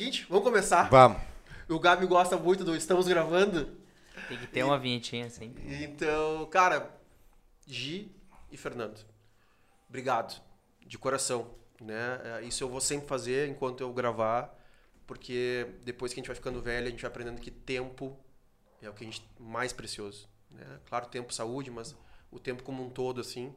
[0.00, 0.88] seguinte, vamos começar.
[0.88, 1.20] Vamos.
[1.68, 3.76] O Gabi gosta muito do Estamos Gravando.
[4.28, 5.54] Tem que ter uma vinhetinha assim.
[5.82, 6.90] Então, cara,
[7.66, 8.10] Gi
[8.50, 8.98] e Fernando,
[9.90, 10.40] obrigado,
[10.86, 11.50] de coração.
[11.78, 12.18] Né?
[12.24, 14.58] É, Isso eu vou sempre fazer enquanto eu gravar,
[15.06, 18.18] porque depois que a gente vai ficando velho, a gente vai aprendendo que tempo
[18.80, 20.26] é o que a gente mais precioso.
[20.50, 20.64] Né?
[20.88, 21.94] Claro, tempo, saúde, mas
[22.30, 23.54] o tempo como um todo, assim.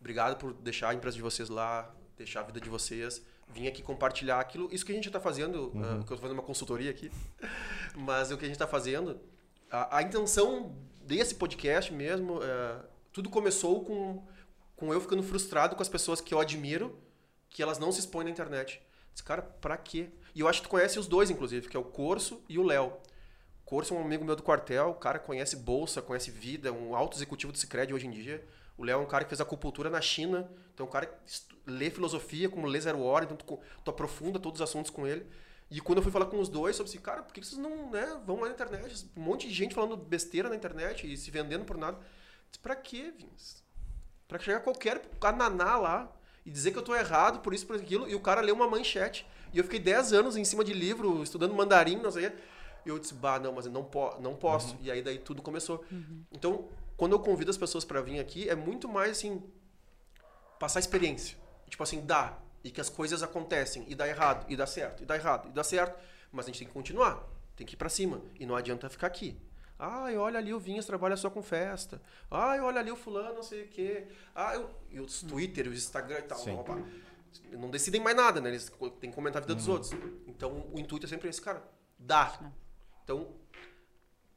[0.00, 3.82] Obrigado por deixar a empresa de vocês lá, deixar a vida de vocês, vir aqui
[3.82, 6.90] compartilhar aquilo, isso que a gente está fazendo, ah, que eu estou fazendo uma consultoria
[6.90, 7.10] aqui,
[7.94, 9.20] mas o que a gente está fazendo,
[9.70, 12.80] a, a intenção desse podcast mesmo, é,
[13.12, 14.24] tudo começou com,
[14.76, 16.98] com eu ficando frustrado com as pessoas que eu admiro,
[17.50, 18.80] que elas não se expõem na internet.
[19.12, 20.08] Disse, cara, pra quê?
[20.34, 22.62] E eu acho que tu conhece os dois, inclusive, que é o Corso e o
[22.62, 22.94] Léo.
[23.64, 27.16] Corso é um amigo meu do quartel, o cara conhece bolsa, conhece vida, um alto
[27.16, 28.44] executivo do Cicred hoje em dia.
[28.82, 31.14] O Léo é um cara que fez acupuntura na China, então é um cara que
[31.64, 35.24] lê filosofia como lê Zero Hora, então tu, tu aprofunda todos os assuntos com ele.
[35.70, 37.92] E quando eu fui falar com os dois, sobre assim, cara, por que vocês não
[37.92, 39.06] né, vão lá na internet?
[39.16, 41.96] Um monte de gente falando besteira na internet e se vendendo por nada.
[42.50, 43.62] Disse, pra quê, Vince?
[44.26, 46.12] Pra chegar qualquer ananá lá
[46.44, 48.66] e dizer que eu tô errado por isso, por aquilo, e o cara lê uma
[48.66, 49.24] manchete.
[49.52, 52.32] E eu fiquei 10 anos em cima de livro, estudando mandarim, não sei.
[52.84, 54.76] E eu disse, bah, não, mas eu não, po não posso.
[54.80, 55.84] E aí daí tudo começou.
[56.32, 59.42] Então, quando eu convido as pessoas pra vir aqui, é muito mais assim,
[60.58, 61.36] passar experiência.
[61.68, 62.38] Tipo assim, dá.
[62.62, 63.84] E que as coisas acontecem.
[63.88, 64.46] E dá errado.
[64.48, 65.02] E dá certo.
[65.02, 65.48] E dá errado.
[65.48, 65.98] E dá certo.
[66.30, 67.26] Mas a gente tem que continuar.
[67.56, 68.22] Tem que ir pra cima.
[68.38, 69.40] E não adianta ficar aqui.
[69.78, 72.00] Ai, olha ali o Vinhas trabalha só com festa.
[72.30, 74.06] Ai, olha ali o fulano, não sei o quê.
[74.32, 74.70] Ah, eu...
[74.90, 76.38] E os Twitter, os Instagram e tal.
[76.38, 76.54] Sim.
[76.54, 76.80] Opa.
[77.50, 78.50] Não decidem mais nada, né?
[78.50, 79.92] Eles têm que comentar a vida dos outros.
[80.26, 81.62] Então, o intuito é sempre esse, cara.
[81.98, 82.52] Dá.
[83.02, 83.34] Então,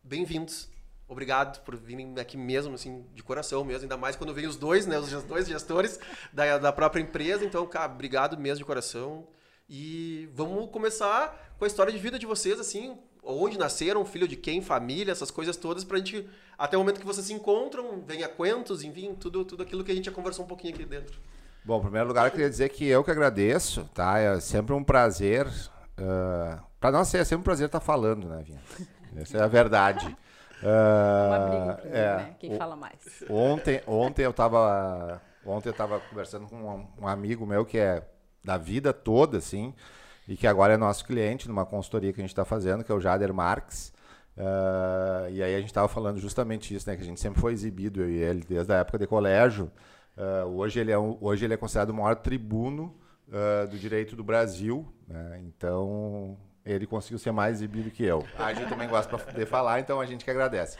[0.03, 0.69] bem-vindos.
[1.07, 3.83] Obrigado por virem aqui mesmo, assim, de coração mesmo.
[3.83, 4.97] Ainda mais quando vem os dois, né?
[4.97, 5.99] Os dois gestores
[6.33, 7.45] da, da própria empresa.
[7.45, 9.27] Então, cara, obrigado mesmo de coração.
[9.69, 12.97] E vamos começar com a história de vida de vocês, assim.
[13.23, 17.05] Onde nasceram, filho de quem, família, essas coisas todas, pra gente, até o momento que
[17.05, 20.47] vocês se encontram, venha quentos, enfim, tudo, tudo aquilo que a gente já conversou um
[20.47, 21.19] pouquinho aqui dentro.
[21.63, 24.19] Bom, em primeiro lugar, eu queria dizer que eu que agradeço, tá?
[24.19, 25.47] É sempre um prazer.
[25.47, 28.61] Uh, para nós é sempre um prazer estar falando, né, Vinha?
[29.15, 30.15] Essa é a verdade.
[30.65, 32.35] Uma Ah, briga, inclusive, é, né?
[32.39, 33.23] Quem o- fala mais.
[33.29, 38.03] Ontem, ontem eu tava, ontem eu tava conversando com um, um amigo meu que é
[38.43, 39.73] da vida toda, assim,
[40.27, 42.95] e que agora é nosso cliente numa consultoria que a gente está fazendo, que é
[42.95, 43.93] o Jader Marques.
[44.37, 46.95] Ah, e aí a gente estava falando justamente isso, né?
[46.95, 49.71] Que a gente sempre foi exibido, eu e ele, desde a época de colégio.
[50.17, 52.95] Ah, hoje, ele é um- hoje ele é considerado o maior tribuno
[53.31, 55.41] ah, do direito do Brasil, né?
[55.45, 58.25] Então ele conseguiu ser mais exibido que eu.
[58.39, 60.77] A gente também gosta de falar, então a gente que agradece.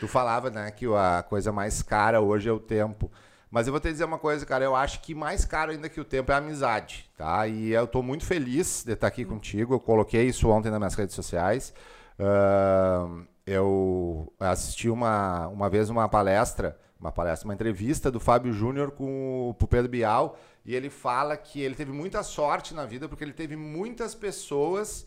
[0.00, 3.10] Tu falava, né, que a coisa mais cara hoje é o tempo.
[3.50, 6.00] Mas eu vou te dizer uma coisa, cara, eu acho que mais caro ainda que
[6.00, 7.46] o tempo é a amizade, tá?
[7.46, 9.74] E eu tô muito feliz de estar aqui contigo.
[9.74, 11.72] Eu coloquei isso ontem nas minhas redes sociais.
[12.18, 18.90] Ahn, eu assisti uma, uma vez uma palestra, uma palestra, uma entrevista do Fábio Júnior
[18.90, 23.24] com o Pedro Bial, e ele fala que ele teve muita sorte na vida porque
[23.24, 25.06] ele teve muitas pessoas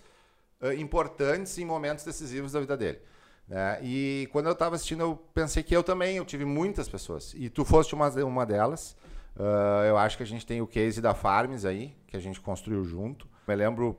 [0.62, 3.00] eh, importantes em momentos decisivos da vida dele.
[3.48, 3.80] né?
[3.82, 7.34] E quando eu estava assistindo, eu pensei que eu também, eu tive muitas pessoas.
[7.36, 8.96] E tu foste uma, uma delas.
[9.38, 12.40] Ah, eu acho que a gente tem o case da Farms aí, que a gente
[12.40, 13.28] construiu junto.
[13.48, 13.98] Me lembro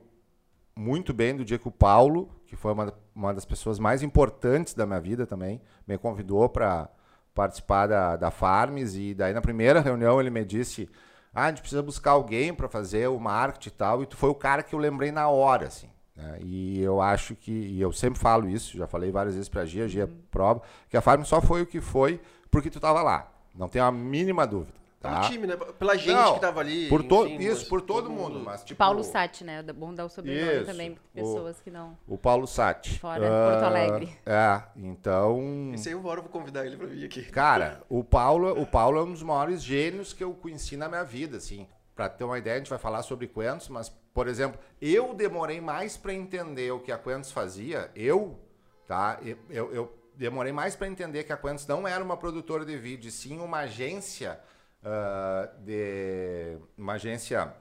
[0.75, 4.73] muito bem do dia que o Paulo, que foi uma, uma das pessoas mais importantes
[4.73, 6.89] da minha vida também, me convidou para
[7.33, 8.95] participar da, da Farms.
[8.95, 10.89] E daí, na primeira reunião, ele me disse:
[11.33, 14.03] Ah, a gente precisa buscar alguém para fazer o marketing e tal.
[14.03, 15.89] E tu foi o cara que eu lembrei na hora, assim.
[16.15, 16.39] Né?
[16.41, 19.85] E eu acho que, e eu sempre falo isso, já falei várias vezes pra Gia,
[19.85, 22.19] a Gia prova, que a Farm só foi o que foi
[22.51, 23.31] porque tu tava lá.
[23.55, 24.81] Não tenho a mínima dúvida.
[24.99, 25.21] Pelo Tá?
[25.23, 25.57] time, né?
[25.57, 26.87] Pela gente Não, que tava ali.
[26.87, 28.39] Por to enfim, isso, por todo, mundo.
[28.39, 29.61] Mas, tipo, Paulo Sati, né?
[29.67, 31.97] É bom dar o sobrenome Isso, também para o- pessoas que não.
[32.07, 32.99] O Paulo Sati.
[32.99, 34.17] Fora, Porto Alegre.
[34.25, 35.71] É, então.
[35.73, 37.21] Esse aí eu vou convidar ele pra vir aqui.
[37.23, 41.03] Cara, o Paulo, o Paulo é um dos maiores gênios que eu conheci na minha
[41.03, 41.67] vida, assim.
[41.93, 45.59] Pra ter uma ideia, a gente vai falar sobre Quentos, mas, por exemplo, eu demorei
[45.59, 48.39] mais pra entender o que a Quentos fazia, eu,
[48.85, 49.19] tá?
[49.23, 52.77] Eu, eu, eu demorei mais pra entender que a Quentos não era uma produtora de
[52.77, 54.39] vídeo, sim uma agência
[54.83, 56.57] ah, de.
[56.77, 57.53] Uma agência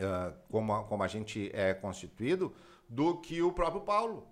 [0.00, 2.54] ah, como, a, como a gente é constituído,
[2.88, 4.26] do que o próprio Paulo.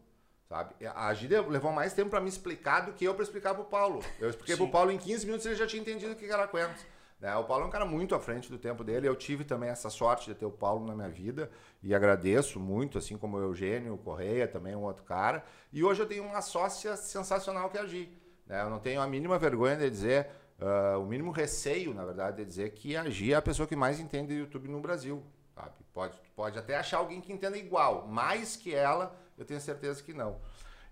[0.49, 0.75] Sabe?
[0.94, 4.05] A Gíria levou mais tempo para me explicar do que eu para explicar pro Paulo.
[4.20, 6.47] Eu expliquei pro Paulo em 15 minutos e ele já tinha entendido o que era
[6.47, 6.85] Quentos.
[7.20, 7.34] Né?
[7.37, 9.08] O Paulo é um cara muito à frente do tempo dele.
[9.08, 11.50] Eu tive também essa sorte de ter o Paulo na minha vida
[11.82, 15.44] e agradeço muito, assim como o Eugênio, Correia, também um outro cara.
[15.72, 18.08] E hoje eu tenho uma sócia sensacional que é a Gi.
[18.46, 18.61] Né?
[18.62, 20.28] Eu não tenho a mínima vergonha de dizer,
[20.61, 23.99] ah, o mínimo receio, na verdade, de dizer que a é a pessoa que mais
[23.99, 25.22] entende YouTube no Brasil.
[25.55, 25.72] sabe?
[25.93, 30.12] Pode, pode até achar alguém que entenda igual, mais que ela, eu tenho certeza que
[30.12, 30.37] não.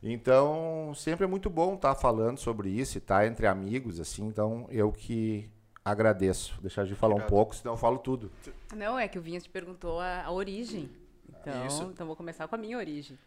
[0.03, 4.27] Então, sempre é muito bom estar falando sobre isso e estar entre amigos, assim.
[4.27, 5.49] Então, eu que
[5.85, 6.59] agradeço.
[6.61, 7.31] Deixar de falar um Obrigado.
[7.31, 8.31] pouco, senão eu falo tudo.
[8.75, 10.91] Não, é que o Vinhas te perguntou a, a origem.
[11.29, 11.83] Então, Isso.
[11.93, 13.19] então, vou começar com a minha origem.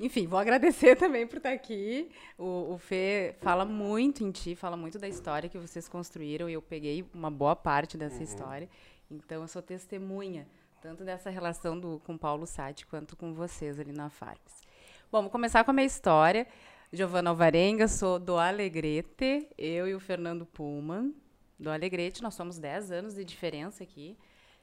[0.00, 2.10] Enfim, vou agradecer também por estar aqui.
[2.38, 6.52] O, o Fê fala muito em ti, fala muito da história que vocês construíram e
[6.52, 8.68] eu peguei uma boa parte dessa história.
[9.10, 10.46] Então, eu sou testemunha
[10.84, 14.62] tanto dessa relação do, com Paulo Sati quanto com vocês ali na Farms.
[15.10, 16.46] Bom, vou começar com a minha história.
[16.92, 21.14] Giovana Alvarenga, sou do Alegrete, eu e o Fernando Pullman,
[21.58, 22.22] do Alegrete.
[22.22, 24.16] Nós somos 10 anos de diferença aqui.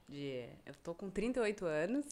[0.07, 2.05] De, eu estou com 38 anos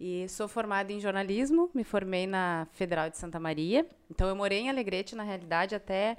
[0.00, 3.86] e sou formada em jornalismo, me formei na Federal de Santa Maria.
[4.10, 6.16] Então, eu morei em Alegrete, na realidade, até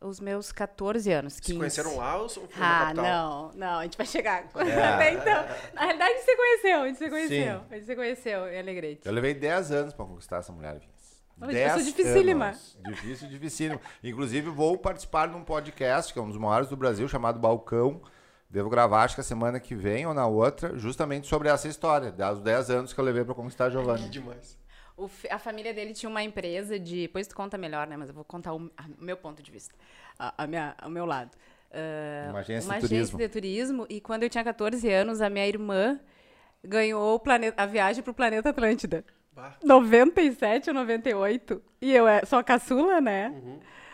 [0.00, 1.34] os meus 14 anos.
[1.34, 1.58] Se 15.
[1.58, 4.48] conheceram lá ou foi Ah, não, não, a gente vai chegar.
[4.56, 4.84] É.
[4.84, 5.44] Até então.
[5.74, 7.60] Na realidade, a gente se conheceu, a gente se conheceu.
[7.60, 7.66] Sim.
[7.70, 9.06] A gente se conheceu em Alegrete.
[9.06, 10.95] Eu levei 10 anos para conquistar essa mulher, Vinhas.
[11.36, 12.46] 10 sou dificílima.
[12.46, 12.78] anos.
[12.84, 13.80] Difícil, dificílimo.
[14.02, 18.00] Inclusive, vou participar de um podcast, que é um dos maiores do Brasil, chamado Balcão.
[18.48, 22.10] Devo gravar, acho que a semana que vem ou na outra, justamente sobre essa história,
[22.12, 24.08] dos 10 anos que eu levei para conquistar a Que Giovanni.
[24.08, 24.56] demais.
[24.96, 27.02] O a família dele tinha uma empresa de.
[27.02, 27.96] Depois tu conta melhor, né?
[27.98, 29.74] Mas eu vou contar o, a- o meu ponto de vista.
[30.18, 31.32] A, a minha, o meu lado.
[31.70, 33.18] Ah, Uma agência uma de turismo.
[33.18, 33.86] agência de turismo.
[33.90, 36.00] E quando eu tinha 14 anos, a minha irmã
[36.64, 39.04] ganhou o planeta, a viagem pro planeta Atlântida.
[39.36, 39.54] Bah.
[39.62, 41.62] 97 ou 98.
[41.82, 43.34] E eu é, sou a caçula, né?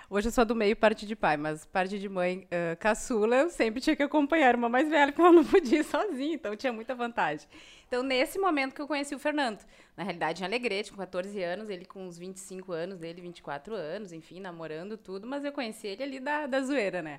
[0.09, 3.51] Hoje eu sou do meio, parte de pai, mas parte de mãe, ah, caçula, eu
[3.51, 6.55] sempre tinha que acompanhar a irmã mais velha, porque ela não podia ir sozinha, então
[6.55, 7.49] tinha muita vantagem.
[7.89, 9.59] Então, nesse momento que eu conheci o Fernando,
[9.97, 14.13] na realidade em Alegrete, com 14 anos, ele com uns 25 anos, dele 24 anos,
[14.13, 17.19] enfim, namorando tudo, mas eu conheci ele ali da, da zoeira, né?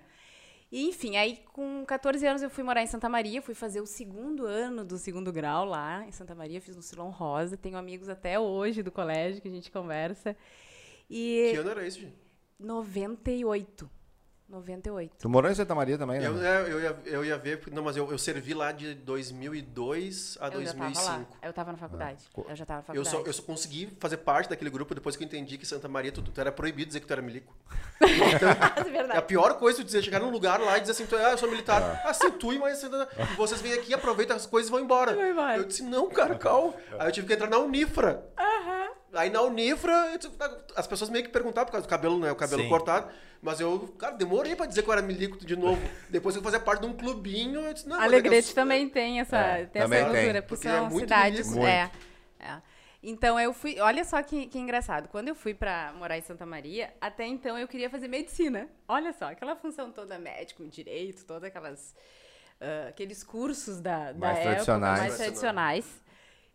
[0.73, 3.85] E, enfim, aí com 14 anos eu fui morar em Santa Maria, fui fazer o
[3.85, 8.09] segundo ano do segundo grau lá em Santa Maria, fiz no Silão Rosa, tenho amigos
[8.09, 10.35] até hoje do colégio que a gente conversa.
[11.07, 12.15] E Que ano era isso, gente?
[12.59, 13.87] 98.
[14.49, 15.11] 98.
[15.19, 16.27] Tu morou em Santa Maria também, né?
[16.27, 20.37] Eu, é, eu, ia, eu ia ver, não, mas eu, eu servi lá de 2002
[20.39, 20.89] a Eu já tava lá.
[20.91, 21.37] 2005.
[21.41, 22.23] Eu tava na faculdade.
[22.31, 23.23] co- Eu já tava na Eu faculdade.
[23.23, 26.11] só, eu só consegui fazer parte daquele grupo depois que eu entendi que Santa Maria
[26.11, 27.53] tu, tu era proibido dizer que tu era milico.
[28.03, 31.15] É É a pior coisa tu dizer, chegar num lugar lá e dizer assim, tu,
[31.15, 32.01] ah, eu sou militar.
[32.03, 33.07] Ah, sim, tu, mas você-
[33.37, 35.13] vocês vêm aqui, aproveitam as coisas e vão embora.
[35.13, 35.57] Vão embora.
[35.57, 36.73] Eu disse, não, cara, calma.
[36.99, 38.23] Aí eu tive que entrar na Unifra.
[39.13, 40.31] Aí na Unifra, eu disse,
[40.75, 42.31] as pessoas meio que perguntavam por causa do cabelo, né?
[42.31, 42.69] O cabelo Sim.
[42.69, 43.11] cortado.
[43.41, 45.81] Mas eu, cara, demorei pra dizer que eu era milico de novo.
[46.09, 48.87] Depois que eu fazia parte de um clubinho, eu disse, não, é eu Alegrete também
[48.89, 50.19] tem essa, É, tem também essa tem.
[50.21, 51.47] cultura, porque Porque é são muito cidades.
[51.49, 51.65] milico.
[51.67, 51.91] É,
[52.39, 52.61] é.
[53.05, 53.77] Então eu fui.
[53.81, 55.09] Olha só que, que engraçado.
[55.09, 58.69] Quando eu fui pra morar em Santa Maria, até então eu queria fazer medicina.
[58.87, 61.93] Olha só, aquela função toda médico, direito, todas aquelas.
[62.61, 64.99] ah, aqueles cursos da, da Mais época, tradicionais.
[65.01, 66.03] mais tradicionais.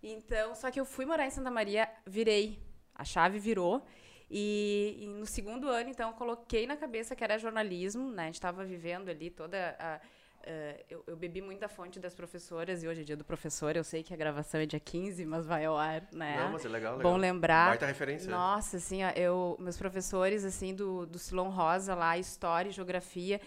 [0.02, 2.58] Então, só que eu fui morar em Santa Maria, virei.
[2.94, 3.84] A chave virou.
[4.30, 8.24] E, e no segundo ano, então, coloquei na cabeça que era jornalismo, né?
[8.24, 10.00] A gente estava vivendo ali toda a.
[10.44, 13.74] eh, eu, eu bebi muito da fonte das professoras e hoje é dia do professor.
[13.74, 16.36] Eu sei que a gravação é dia 15, mas vai ao ar, né?
[16.42, 17.12] Não, mas é legal, legal.
[17.12, 17.70] Bom lembrar.
[17.70, 18.30] Baita referência.
[18.30, 23.40] Nossa, assim, ó, eu, meus professores, assim, do, do Silon Rosa lá, História e Geografia,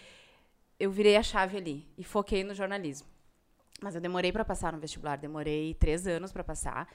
[0.80, 3.08] eu virei a chave ali e foquei no jornalismo.
[3.82, 6.88] Mas eu demorei para passar no vestibular, demorei três anos para passar.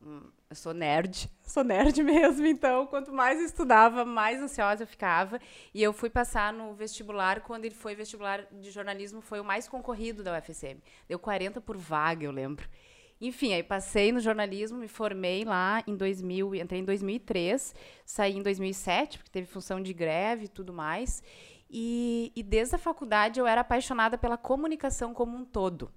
[0.00, 4.86] Hum, Eu sou nerd, sou nerd mesmo, então quanto mais eu estudava, mais ansiosa eu
[4.86, 5.38] ficava.
[5.74, 9.68] E eu fui passar no vestibular, quando ele foi vestibular de jornalismo, foi o mais
[9.68, 10.78] concorrido da UFSM.
[11.06, 12.68] Deu 40 por vaga, eu lembro.
[13.20, 17.72] Enfim, aí passei no jornalismo, me formei lá em 2000, entrei em 2003,
[18.04, 21.22] saí em 2007, porque teve função de greve e tudo mais.
[21.70, 25.92] E, e desde a faculdade eu era apaixonada pela comunicação como um todo.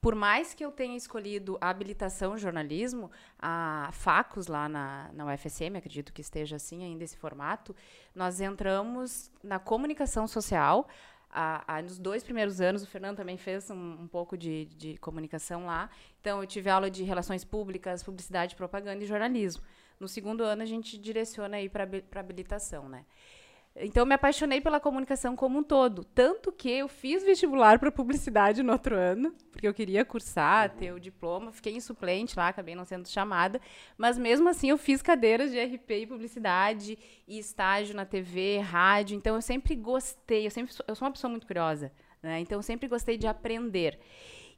[0.00, 5.26] Por mais que eu tenha escolhido a habilitação em jornalismo, a Facus lá na, na
[5.26, 7.74] UFSM, acredito que esteja assim ainda esse formato,
[8.14, 10.86] nós entramos na comunicação social.
[11.28, 14.96] A, a, nos dois primeiros anos, o Fernando também fez um, um pouco de, de
[14.98, 15.90] comunicação lá.
[16.20, 19.62] Então, eu tive aula de relações públicas, publicidade, propaganda e jornalismo.
[19.98, 21.88] No segundo ano, a gente direciona aí para
[22.20, 23.04] habilitação, né?
[23.78, 26.02] Então, eu me apaixonei pela comunicação como um todo.
[26.02, 30.92] Tanto que eu fiz vestibular para publicidade no outro ano, porque eu queria cursar, ter
[30.92, 31.52] o diploma.
[31.52, 33.60] Fiquei em suplente lá, acabei não sendo chamada.
[33.98, 39.14] Mas, mesmo assim, eu fiz cadeiras de RP e publicidade e estágio na TV, rádio.
[39.14, 40.46] Então, eu sempre gostei.
[40.46, 41.92] Eu, sempre sou, eu sou uma pessoa muito curiosa.
[42.22, 42.40] Né?
[42.40, 43.98] Então, eu sempre gostei de aprender.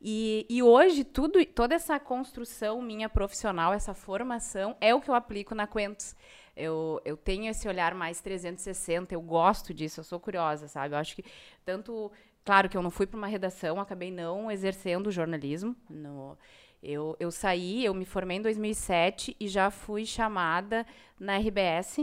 [0.00, 5.14] E, e, hoje, tudo, toda essa construção minha profissional, essa formação, é o que eu
[5.14, 6.14] aplico na Quentos.
[6.58, 10.94] Eu, eu tenho esse olhar mais 360, eu gosto disso, eu sou curiosa, sabe?
[10.94, 11.24] Eu acho que
[11.64, 12.10] tanto.
[12.44, 15.76] Claro que eu não fui para uma redação, acabei não exercendo jornalismo.
[15.88, 16.36] No,
[16.82, 20.86] Eu, eu saí, eu me formei em 2007 e já fui chamada
[21.20, 21.98] na RBS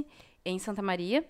[0.45, 1.25] em Santa Maria.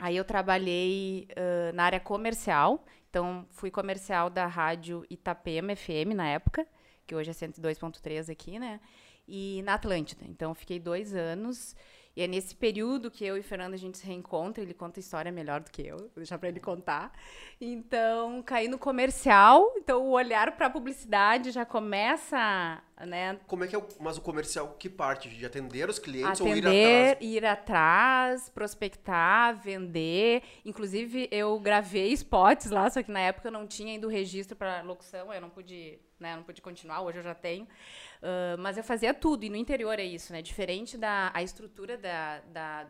[0.00, 6.26] Aí eu trabalhei uh, na área comercial, então fui comercial da rádio Itapema FM na
[6.26, 6.66] época,
[7.06, 8.80] que hoje é 102.3 aqui, né?
[9.28, 10.24] E na Atlântida.
[10.26, 11.76] Então fiquei dois anos
[12.16, 15.02] e é nesse período que eu e Fernando a gente se reencontra, ele conta a
[15.02, 17.12] história melhor do que eu, vou deixar para ele contar.
[17.60, 23.38] Então, caí no comercial, então o olhar para a publicidade já começa, né?
[23.46, 26.66] Como é que é o, mas o comercial que parte de atender os clientes Atender,
[26.66, 27.18] ou ir atrás?
[27.20, 30.42] ir atrás, prospectar, vender.
[30.64, 34.56] Inclusive, eu gravei spots lá, só que na época eu não tinha ainda o registro
[34.56, 37.64] para locução, eu não pude, né, não pude continuar, hoje eu já tenho.
[37.64, 40.42] Uh, mas eu fazia tudo, e no interior é isso, né?
[40.42, 42.86] Diferente da a estrutura da, da,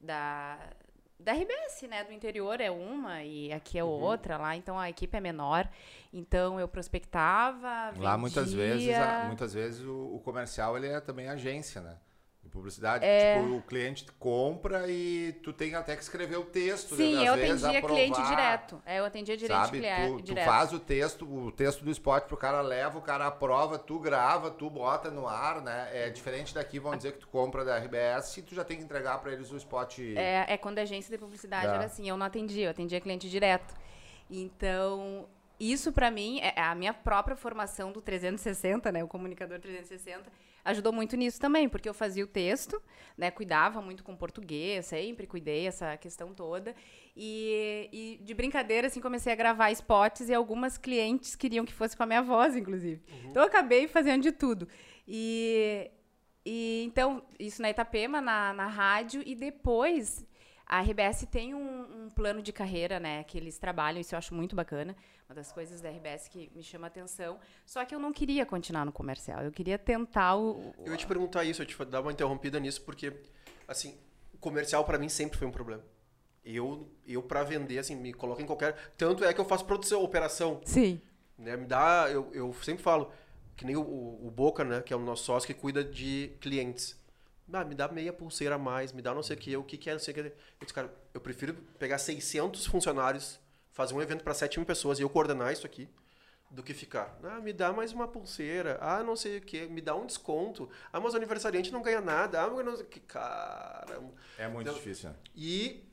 [0.00, 0.58] da,
[1.20, 2.04] da RBS, né?
[2.04, 5.68] Do interior é uma e aqui é outra lá, então a equipe é menor.
[6.12, 8.08] Então eu prospectava, vendia.
[8.08, 8.88] Lá muitas vezes,
[9.22, 11.96] a- muitas vezes o, o comercial ele é também agência, né?
[12.54, 13.04] De publicidade.
[13.04, 13.40] É.
[13.40, 16.94] Tipo, o cliente compra e tu tem até que escrever o texto.
[16.94, 17.28] Sim, né?
[17.28, 18.82] eu vezes, atendia cliente aprovar, direto.
[18.86, 20.44] É, eu atendia direto Sabe, cliente tu, tu direto.
[20.44, 24.52] faz o texto, o texto do spot pro cara leva, o cara aprova, tu grava,
[24.52, 25.88] tu bota no ar, né?
[25.92, 28.84] É diferente daqui, vamos dizer que tu compra da RBS e tu já tem que
[28.84, 29.98] entregar pra eles o spot.
[30.14, 31.74] É, é quando a agência de publicidade Tá.
[31.74, 33.74] era assim, eu não atendia, eu atendia cliente direto.
[34.30, 35.26] Então,
[35.58, 40.30] isso pra mim, é a minha própria formação do 360, né, o comunicador 360,
[40.64, 42.82] ajudou muito nisso também, porque eu fazia o texto,
[43.16, 46.74] né, cuidava muito com português, sempre cuidei essa questão toda.
[47.16, 51.96] E, e de brincadeira, assim, comecei a gravar spots e algumas clientes queriam que fosse
[51.96, 53.02] com a minha voz, inclusive.
[53.30, 54.66] Então, eu acabei fazendo de tudo.
[55.06, 55.90] E,
[56.44, 60.26] e então, isso na Itapema, na, na rádio, e depois
[60.66, 64.34] a RBS tem um, um plano de carreira, né, que eles trabalham, isso eu acho
[64.34, 64.96] muito bacana.
[65.28, 67.38] Uma das coisas da RBS que me chama a atenção.
[67.64, 70.50] Só que eu não queria continuar no comercial, eu queria tentar o.
[70.58, 73.12] o- Eu ia te perguntar isso, eu ia te dar uma interrompida nisso, porque,
[73.68, 73.96] assim,
[74.32, 75.82] o comercial pra mim sempre foi um problema.
[76.44, 78.74] Eu, eu para vender, assim, me coloca em qualquer...
[78.98, 81.00] Tanto é que eu faço produção, operação, Sim.
[81.38, 81.56] né?
[81.56, 82.06] Me dá...
[82.10, 83.10] Eu, eu sempre falo,
[83.56, 84.82] que nem o, o Boca, né?
[84.82, 87.02] Que é o nosso sócio que cuida de clientes.
[87.52, 89.76] Ah, me dá meia pulseira a mais, me dá não sei o que, o que
[89.76, 90.20] que é, não sei o que.
[90.20, 93.38] Eu disse, cara, eu prefiro pegar 600 funcionários,
[93.72, 95.88] fazer um evento para 7 mil pessoas e eu coordenar isso aqui,
[96.50, 97.18] do que ficar.
[97.22, 98.78] Ah, me dá mais uma pulseira.
[98.80, 100.68] Ah, não sei o que, me dá um desconto.
[100.92, 102.40] Ah, mas o aniversariante não ganha nada.
[102.42, 103.00] Ah, mas não sei o que.
[103.00, 104.00] Cara.
[104.38, 105.16] É muito Então- difícil, né?
[105.34, 105.84] E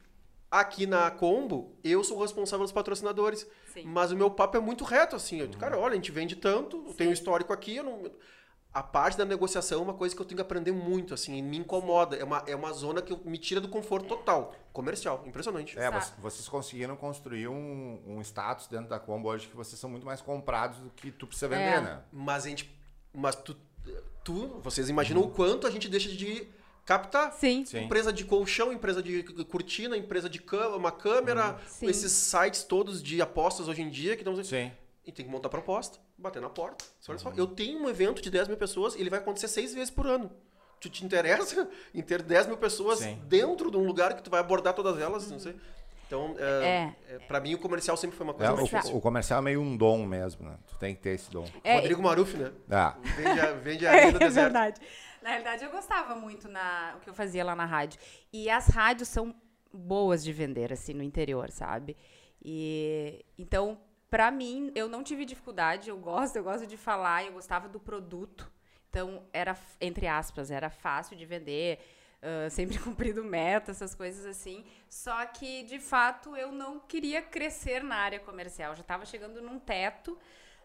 [0.49, 3.47] aqui na Combo, eu sou o responsável pelos patrocinadores.
[3.73, 3.83] Sim.
[3.85, 5.39] Mas o meu papo é muito reto, assim.
[5.39, 8.11] Eu, Cara, olha, a gente vende tanto, eu tenho um histórico aqui, eu não...
[8.73, 11.41] A parte da negociação é uma coisa que eu tenho que aprender muito, assim, e
[11.41, 12.15] me incomoda.
[12.15, 14.55] É uma, é uma zona que eu- me tira do conforto total.
[14.71, 15.77] Comercial, impressionante.
[15.77, 19.89] É, vocês, vocês conseguiram construir um, um status dentro da Combo hoje que vocês são
[19.89, 21.81] muito mais comprados do que tu precisa vender, É.
[21.81, 22.01] né?
[22.13, 22.73] Mas a gente...
[23.13, 23.57] Mas tu,
[24.23, 26.47] tu vocês imaginam o quanto a gente deixa de
[26.85, 27.33] captar.
[27.33, 27.65] Sim.
[27.65, 27.83] Sim.
[27.83, 31.87] Empresa de colchão, empresa de cortina, empresa de cama, uma câmera, Sim.
[31.87, 34.41] esses sites todos de apostas hoje em dia que estão...
[34.41, 34.71] Sim.
[35.05, 36.85] E tem que montar proposta, bater na porta.
[37.09, 39.89] Olha só, eu tenho um evento de 10 mil pessoas, ele vai acontecer seis vezes
[39.89, 40.31] por ano.
[40.79, 43.19] Tu te interessa em ter 10 mil pessoas Sim.
[43.25, 45.29] dentro de um lugar que tu vai abordar todas elas?
[45.29, 45.55] Não sei.
[46.07, 46.43] Então, é,
[47.09, 47.15] É.
[47.15, 48.97] é, pra mim, o comercial sempre foi uma É, coisa muito o, difícil.
[48.97, 50.57] o comercial é meio um dom mesmo, né?
[50.67, 51.45] Tu tem que ter esse dom.
[51.63, 52.51] É, Rodrigo Maruf, né?
[52.69, 54.33] Ah, Vende a, vende a do É deserto.
[54.51, 54.81] verdade.
[55.21, 57.99] Na realidade, eu gostava muito na, o que eu fazia lá na rádio.
[58.33, 59.33] E as rádios são
[59.71, 61.95] boas de vender, assim, no interior, sabe?
[62.43, 63.77] E então,
[64.11, 65.89] pra mim, eu não tive dificuldade.
[65.89, 68.51] Eu gosto, eu gosto de falar, eu gostava do produto.
[68.89, 71.79] Então, era, entre aspas, era fácil de vender.
[72.21, 74.65] ah, sempre cumprido meta, essas coisas assim.
[74.89, 78.75] Só que, de fato, eu não queria crescer na área comercial.
[78.75, 80.19] Já estava chegando num teto,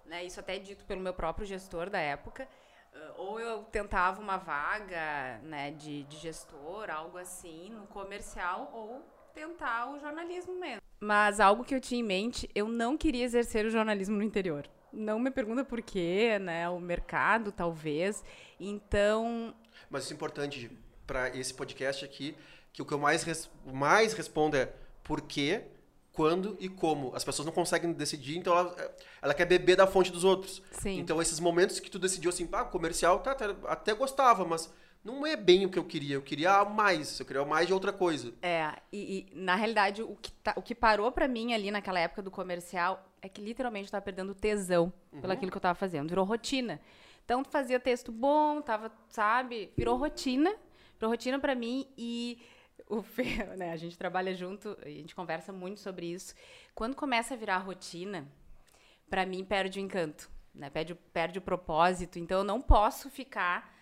[0.04, 0.24] né?
[0.24, 2.48] Isso até é dito pelo meu próprio gestor da época.
[2.92, 9.02] Ah, ou eu tentava uma vaga né, de, de gestor, algo assim, no comercial, ou
[9.32, 10.85] tentar o jornalismo mesmo.
[11.00, 14.66] Mas algo que eu tinha em mente, eu não queria exercer o jornalismo no interior.
[14.92, 16.68] Não me pergunta por quê, né?
[16.68, 18.24] O mercado, talvez.
[18.58, 19.54] Então,
[19.90, 20.70] Mas isso é importante
[21.06, 22.34] para esse podcast aqui,
[22.72, 24.72] que o que eu mais, res- mais respondo é
[25.04, 25.64] por quê,
[26.12, 27.14] quando e como.
[27.14, 30.62] As pessoas não conseguem decidir, então ela, ela quer beber da fonte dos outros.
[30.70, 30.98] sim.
[30.98, 34.72] Então, esses momentos que tu decidiu assim, ah, comercial, tá, tá, até gostava, mas
[35.06, 36.16] não é bem o que eu queria.
[36.16, 38.34] Eu queria mais, eu queria mais de outra coisa.
[38.42, 41.98] É, e, e, na realidade, o que, tá- o que parou pra mim ali naquela
[42.00, 45.74] época do comercial é que literalmente eu tava perdendo tesão pelo aquilo que eu tava
[45.78, 46.08] fazendo.
[46.08, 46.80] Virou rotina.
[47.24, 49.72] Então, tu fazia texto bom, tava, sabe?
[49.76, 50.54] Virou rotina.
[50.98, 52.40] Virou rotina pra mim e
[52.88, 56.34] o Fê, né, a gente trabalha junto, a gente conversa muito sobre isso.
[56.74, 58.26] Quando começa a virar rotina,
[59.10, 60.30] pra mim perde o encanto.
[60.54, 60.70] né?
[60.70, 62.18] Perde, perde o propósito.
[62.18, 63.74] Então eu não posso ficar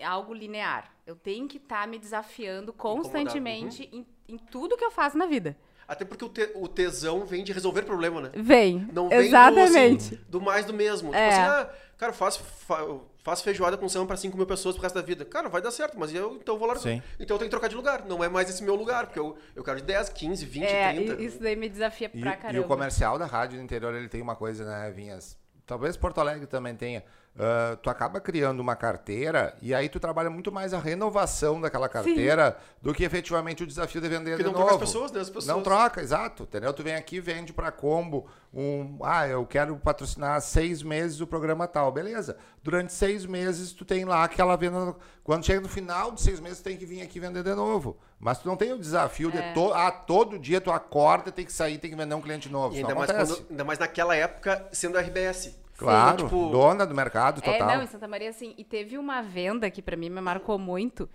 [0.00, 0.90] algo linear.
[1.06, 5.56] Eu tenho que estar me desafiando constantemente em, em tudo que eu faço na vida.
[5.86, 8.30] Até porque o, te- o tesão vem de resolver problema, né?
[8.34, 8.88] Vem.
[8.92, 10.10] Não vem Exatamente.
[10.10, 11.10] Do, assim, do mais do mesmo.
[11.10, 11.28] Tipo É.
[11.28, 12.86] assim, ah, cara, faço, fa-
[13.18, 15.24] faço feijoada com samba pra 5 mil pessoas pro resto da vida.
[15.24, 16.82] Cara, vai dar certo, mas eu então vou largar.
[16.82, 17.02] Sim.
[17.20, 18.06] Então eu tenho que trocar de lugar.
[18.06, 20.92] Não é mais esse meu lugar, porque eu, eu quero de 10, 15, 20, É,
[20.94, 21.20] 30.
[21.20, 22.64] e- isso daí me desafia E, pra e caramba.
[22.64, 25.36] o comercial da rádio do interior, ele tem uma coisa, né, Vinhas?
[25.66, 27.04] Talvez Porto Alegre também tenha.
[27.38, 31.88] Ah, tu acaba criando uma carteira e aí tu trabalha muito mais a renovação daquela
[31.88, 34.66] carteira do que efetivamente o desafio de vender Porque de não novo.
[34.68, 35.20] troca as pessoas, né?
[35.20, 35.46] As pessoas.
[35.46, 36.42] Não troca, exato.
[36.42, 36.72] Entendeu?
[36.74, 38.98] Tu vem aqui, vende pra combo um.
[39.02, 41.90] Ah, eu quero patrocinar seis meses o programa tal.
[41.90, 42.36] Beleza.
[42.62, 44.94] Durante seis meses, tu tem lá aquela venda.
[45.24, 47.96] Quando chega no final de seis meses, tu tem que vir aqui vender de novo.
[48.20, 49.72] Mas tu não tem o desafio de to...
[49.72, 52.74] ah, todo dia tu acorda, tem que sair, tem que vender um cliente novo.
[52.74, 55.61] E ainda mais, quando- ainda mais naquela época, sendo RBS.
[55.82, 57.76] Claro, Tipo, dona do mercado É, total.
[57.76, 61.08] não, em Santa Maria, assim, e teve uma venda que pra mim me marcou muito,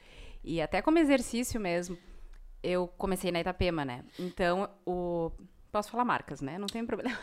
[0.43, 1.97] e até como exercício mesmo,
[2.63, 4.03] eu comecei na Itapema, né?
[4.19, 5.31] Então, o...
[5.71, 6.57] Posso falar marcas, né?
[6.57, 7.17] Não tem problema.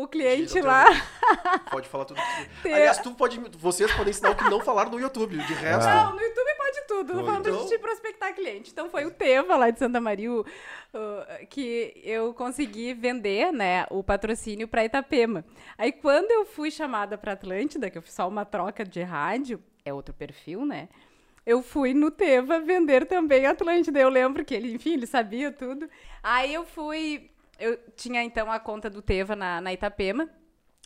[0.00, 0.84] O cliente Gira lá...
[1.70, 2.20] Pode falar tudo.
[2.62, 5.36] que Aliás, tu pode, vocês podem ensinar o que não falar no YouTube.
[5.36, 7.12] De resto, Não, no YouTube pode tudo.
[7.14, 7.24] Tudo.
[7.24, 8.70] falando Então- gente prospectar cliente.
[8.70, 13.86] Então foi o Teva lá de Santa Maria o- o- que eu consegui vender, né,
[13.90, 15.44] o patrocínio para Itapema.
[15.76, 19.62] Aí quando eu fui chamada para Atlântida, que eu fiz só uma troca de rádio,
[19.84, 20.88] é outro perfil, né?
[21.44, 23.98] Eu fui no Teva vender também Atlântida.
[23.98, 25.90] Eu lembro que ele, enfim, ele sabia tudo.
[26.22, 27.31] Aí eu fui,
[27.62, 30.28] eu tinha então a conta do Teva na, na Itapema.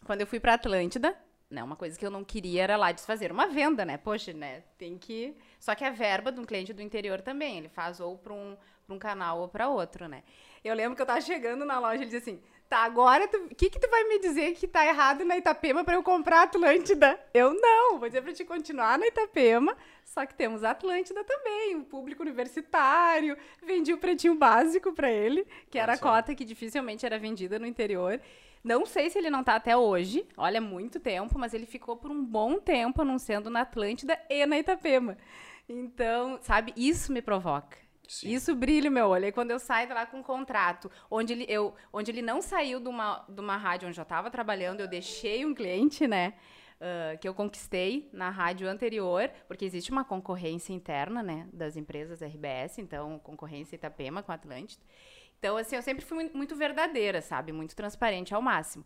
[0.05, 1.17] Quando eu fui para Atlântida,
[1.51, 3.97] né, uma coisa que eu não queria era lá desfazer uma venda, né?
[3.97, 4.63] Poxa, né?
[4.77, 5.37] Tem que.
[5.59, 8.57] Só que a verba de um cliente do interior também, ele faz ou para um,
[8.89, 10.23] um canal ou para outro, né?
[10.63, 13.71] Eu lembro que eu tava chegando na loja ele dizia assim: tá, agora o que,
[13.71, 17.19] que tu vai me dizer que tá errado na Itapema para eu comprar a Atlântida?
[17.33, 21.77] Eu não, vou dizer para te continuar na Itapema, só que temos a Atlântida também,
[21.77, 23.37] o público universitário.
[23.63, 27.67] Vendi o pretinho básico para ele, que era a cota que dificilmente era vendida no
[27.67, 28.21] interior.
[28.65, 32.11] Não sei se ele não tá até hoje, olha, muito tempo, mas ele ficou por
[32.11, 35.17] um bom tempo anunciando na Atlântida e na Itapema.
[35.69, 37.86] Então, sabe, isso me provoca.
[38.09, 38.29] Sim.
[38.35, 39.25] Isso brilha meu olho.
[39.25, 42.41] Aí quando eu saio de lá com um contrato, onde ele, eu, onde ele não
[42.41, 46.35] saiu de uma, de uma rádio onde eu estava trabalhando, eu deixei um cliente, né?
[46.81, 52.21] ah, que eu conquistei na rádio anterior, porque existe uma concorrência interna, né, das empresas
[52.23, 54.85] RBS, então concorrência Itapema com Atlântida.
[55.39, 57.53] Então, assim, eu sempre fui mui- muito verdadeira, sabe?
[57.53, 58.85] Muito transparente ao máximo.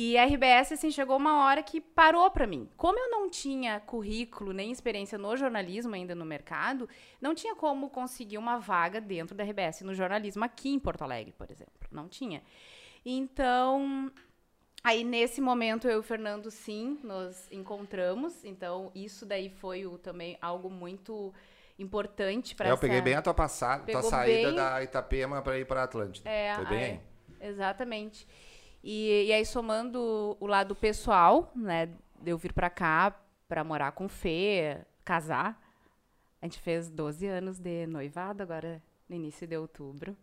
[0.00, 2.70] E a RBS, assim, chegou uma hora que parou pra mim.
[2.76, 6.88] Como eu não tinha currículo nem experiência no jornalismo ainda no mercado,
[7.20, 11.34] não tinha como conseguir uma vaga dentro da RBS no jornalismo aqui em Porto Alegre,
[11.36, 11.72] por exemplo.
[11.90, 12.44] Não tinha.
[13.04, 14.08] Então,
[14.84, 18.44] aí nesse momento eu e o Fernando, sim, nos encontramos.
[18.44, 21.34] Então, isso daí foi o, também algo muito
[21.76, 25.58] importante para É, eu peguei bem a tua passada, tua saída bem- da Itapema para
[25.58, 26.30] ir para Atlântida.
[26.30, 27.00] É, Foi bem aí.
[27.48, 28.28] Exatamente.
[28.82, 31.86] E, e aí, somando o lado pessoal, né,
[32.20, 33.14] de eu vir pra cá
[33.48, 35.60] pra morar com o Fê, casar.
[36.40, 40.16] A gente fez 12 anos de noivado agora, no início de outubro.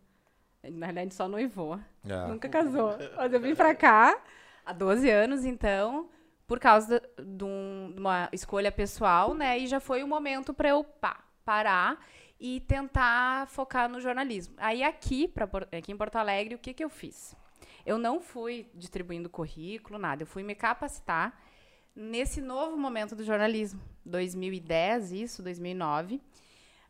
[0.62, 1.78] Na verdade, só noivou.
[2.04, 2.26] É.
[2.26, 2.96] Nunca casou.
[3.16, 4.18] Mas eu vim pra cá
[4.64, 6.08] há 12 anos, então,
[6.46, 9.58] por causa de, de um- de uma escolha pessoal, né?
[9.58, 12.04] E já foi o momento pra eu pá, parar
[12.40, 14.54] e tentar focar no jornalismo.
[14.58, 15.44] Aí aqui, pra,
[15.76, 17.36] aqui em Porto Alegre, o que, que eu fiz?
[17.86, 20.24] Eu não fui distribuindo currículo, nada.
[20.24, 21.40] Eu fui me capacitar
[21.94, 23.80] nesse novo momento do jornalismo.
[24.04, 26.20] 2010, isso, 2009.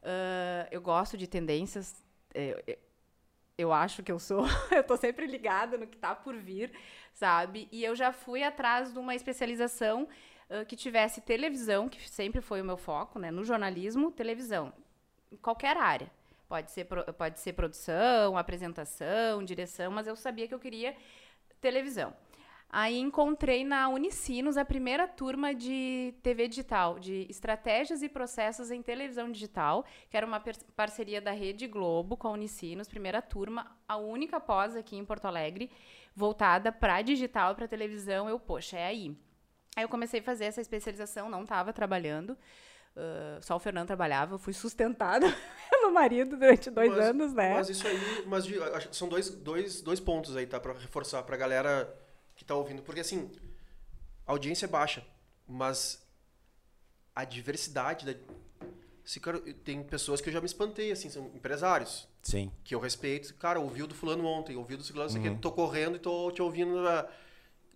[0.02, 2.02] Ah, eu gosto de tendências.
[2.34, 2.78] eu,
[3.58, 4.44] eu acho que eu sou.
[4.72, 6.72] eu tô sempre ligada no que tá por vir,
[7.12, 7.68] sabe?
[7.70, 10.08] E eu já fui atrás de uma especialização
[10.48, 13.30] ah, que tivesse televisão, que sempre foi o meu foco, né?
[13.30, 14.72] No jornalismo, televisão.
[15.30, 16.10] Em qualquer área.
[16.48, 20.94] Pode ser, pode ser produção, apresentação, direção, mas eu sabia que eu queria
[21.60, 22.14] televisão.
[22.68, 28.82] Aí encontrei na Unicinos a primeira turma de TV digital, de estratégias e processos em
[28.82, 30.42] televisão digital, que era uma
[30.74, 35.26] parceria da Rede Globo com a Unicinos, primeira turma, a única pós aqui em Porto
[35.26, 35.70] Alegre,
[36.14, 38.28] voltada para digital, para televisão.
[38.28, 39.16] Eu, poxa, é aí.
[39.76, 42.36] Aí eu comecei a fazer essa especialização, não estava trabalhando,
[42.96, 45.26] ah, só o Fernando trabalhava, eu fui sustentada
[45.70, 47.54] pelo marido durante dois Mas- anos, né?
[47.54, 50.58] Mas isso aí, mas de- que são dois, dois, dois pontos aí, tá?
[50.58, 51.92] Pra reforçar pra galera
[52.34, 52.82] que tá ouvindo.
[52.82, 53.30] Porque assim,
[54.26, 55.04] a audiência é baixa,
[55.46, 56.04] mas
[57.14, 58.14] a diversidade da.
[59.04, 62.50] Esse cara, tem pessoas que eu já me espantei, assim, são empresários, Sim.
[62.64, 63.32] que eu respeito.
[63.36, 65.26] Cara, ouvi o do fulano ontem, ouvi o do fulano, Uhum.
[65.28, 65.38] uhum.
[65.38, 66.76] tô correndo e tô te ouvindo.
[66.88, 67.08] ah,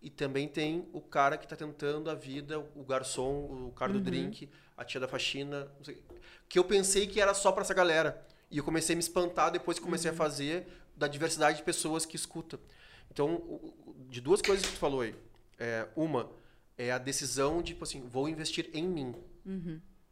[0.03, 4.01] e também tem o cara que está tentando a vida, o garçom, o cara do
[4.01, 6.03] drink, a tia da faxina, não sei,
[6.49, 8.27] que eu pensei que era só para essa galera.
[8.51, 12.05] E eu comecei a me espantar depois que comecei a fazer da diversidade de pessoas
[12.05, 12.59] que escuta.
[13.11, 13.61] Então,
[14.09, 15.15] de duas coisas que tu falou aí.
[15.59, 16.31] É, uma
[16.77, 19.15] é a decisão de, tipo assim, vou investir em mim.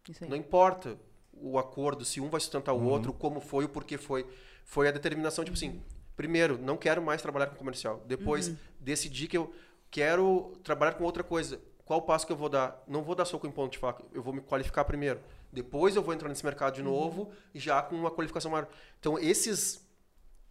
[0.09, 0.31] Isso aí.
[0.31, 0.98] Não importa
[1.33, 4.27] o acordo, se um vai sustentar o outro, como foi, o porquê foi.
[4.64, 5.83] Foi a determinação, tipo assim,
[6.14, 8.05] primeiro, não quero mais trabalhar com comercial.
[8.07, 9.53] Depois, decidi que eu
[9.90, 11.61] quero trabalhar com outra coisa.
[11.85, 12.83] Qual o passo que eu vou dar?
[12.87, 14.05] Não vou dar soco em ponto de faca.
[14.12, 15.20] Eu vou me qualificar primeiro.
[15.51, 18.68] Depois eu vou entrar nesse mercado de novo, já com uma qualificação maior.
[19.01, 19.87] Então, esses,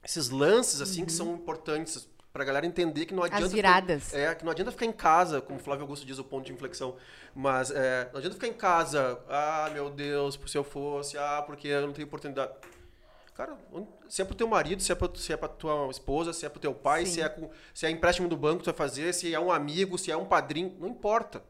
[0.04, 3.46] esses lances, assim, que são importantes pra galera entender que não adianta...
[3.46, 4.14] As ficar- viradas.
[4.14, 6.54] é, que não adianta ficar em casa, como o Flávio Augusto diz, o ponto de
[6.54, 6.96] inflexão.
[7.36, 11.68] Mas é, não adianta ficar em casa, ah, meu Deus, se eu fosse, ah, porque
[11.68, 12.52] eu não tenho oportunidade.
[13.38, 13.56] Cara,
[14.10, 16.50] se é pro teu marido, se é pra, se é pra tua esposa, se é
[16.50, 17.12] pro teu pai, Sim.
[17.12, 19.52] se é, com, se é empréstimo do banco que tu vai fazer, se é um
[19.52, 21.44] amigo, se é um padrinho, não importa.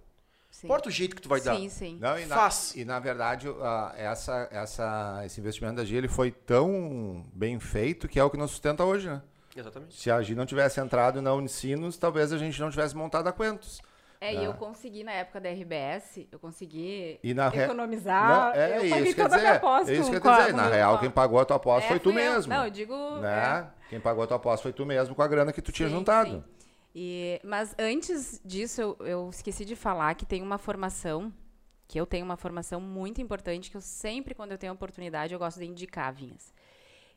[0.52, 0.68] Sim.
[0.68, 1.56] Importa o jeito que tu vai dar.
[1.56, 1.98] Sim, sim.
[2.02, 2.74] Não, e, na, Faz.
[2.76, 8.10] e na verdade, ah, essa, essa, esse investimento da Gi ele foi tão bem feito
[8.10, 9.22] que é o que nos sustenta hoje, né?
[9.56, 9.96] Exatamente.
[9.96, 13.32] Se a Gi não tivesse entrado na Unicinos, talvez a gente não tivesse montado a
[13.32, 13.82] Quentos.
[14.20, 18.28] É, e eu consegui, na época da RBS, eu consegui E na re- economizar.
[18.28, 19.58] Não, é eu isso paguei toda a minha dizer.
[19.58, 19.92] aposta.
[19.92, 20.54] É isso que eu dizer.
[20.54, 22.34] Na real, quem pagou a tua aposta É, foi tu fui eu.
[22.34, 22.52] mesmo.
[22.54, 22.94] Não, eu digo.
[22.94, 23.70] é, né?
[23.90, 25.96] Quem pagou a tua aposta foi tu mesmo com a grana que tu tinha Sim,
[25.96, 26.30] juntado.
[26.32, 26.44] sim.
[26.96, 31.32] E, mas antes disso, eu, eu esqueci de falar que tem uma formação,
[31.88, 35.38] que eu tenho uma formação muito importante, que eu sempre, quando eu tenho oportunidade, eu
[35.38, 36.52] gosto de indicar vinhas.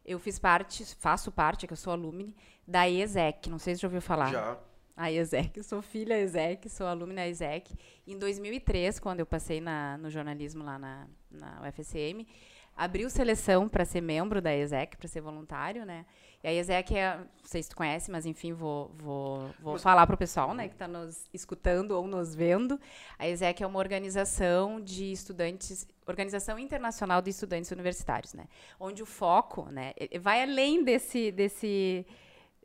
[0.04, 2.36] Eu fiz parte, faço parte, que eu sou alumni,
[2.66, 4.30] da ESEC, não sei se já ouviu falar.
[4.30, 4.58] Já.
[5.02, 7.74] A ESEC, sou filha ESEC, sou alumna da ESEC.
[8.06, 12.26] Em 2003, quando eu passei na- no jornalismo lá na, na UFSM,
[12.76, 16.04] abriu seleção para ser membro da ESEC, para ser voluntário, né?
[16.44, 20.06] E a ESEC é, não sei se tu conhece, mas enfim, vou, vou, vou falar
[20.06, 22.78] para o pessoal, né, que está nos escutando ou nos vendo.
[23.18, 28.44] A ESEC é uma organização de estudantes, organização internacional de estudantes universitários, né?
[28.78, 32.06] Onde o foco, né, vai além desse, desse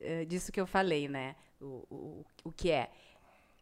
[0.01, 1.35] eh, disso que eu falei, né?
[1.61, 2.89] O, o, o que é?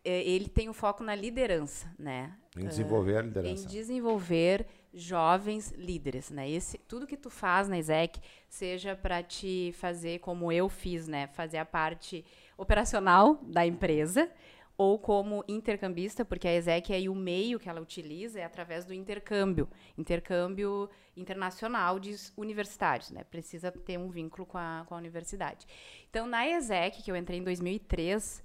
[0.03, 2.36] Eh, Ele tem o foco na liderança, né?
[2.58, 3.67] Em desenvolver a em liderança.
[3.67, 6.49] desenvolver jovens líderes, né?
[6.49, 11.27] Esse, tudo que tu faz na ISEC, seja para te fazer como eu fiz, né?
[11.27, 12.23] Fazer a parte
[12.58, 14.29] operacional da empresa,
[14.78, 18.94] ou como intercambista, porque a ESEC aí o meio que ela utiliza é através do
[18.94, 23.24] intercâmbio, intercâmbio internacional de universitários, né?
[23.24, 25.68] Precisa ter um vínculo com a, com a universidade.
[26.10, 28.44] Então, na ESEC, que eu entrei em 2003,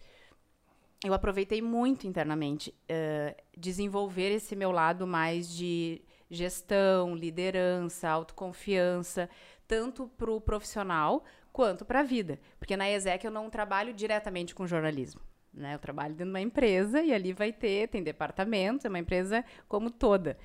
[1.05, 9.31] eu aproveitei muito internamente eh, desenvolver esse meu lado mais de gestão, liderança, autoconfiança,
[9.67, 12.39] tanto para o profissional quanto para a vida.
[12.59, 15.28] Porque na ESEC eu não trabalho diretamente com jornalismo.
[15.59, 15.75] Né?
[15.75, 19.45] Eu trabalho dentro de uma empresa e ali vai ter, tem departamentos, é uma empresa
[19.69, 20.39] como toda.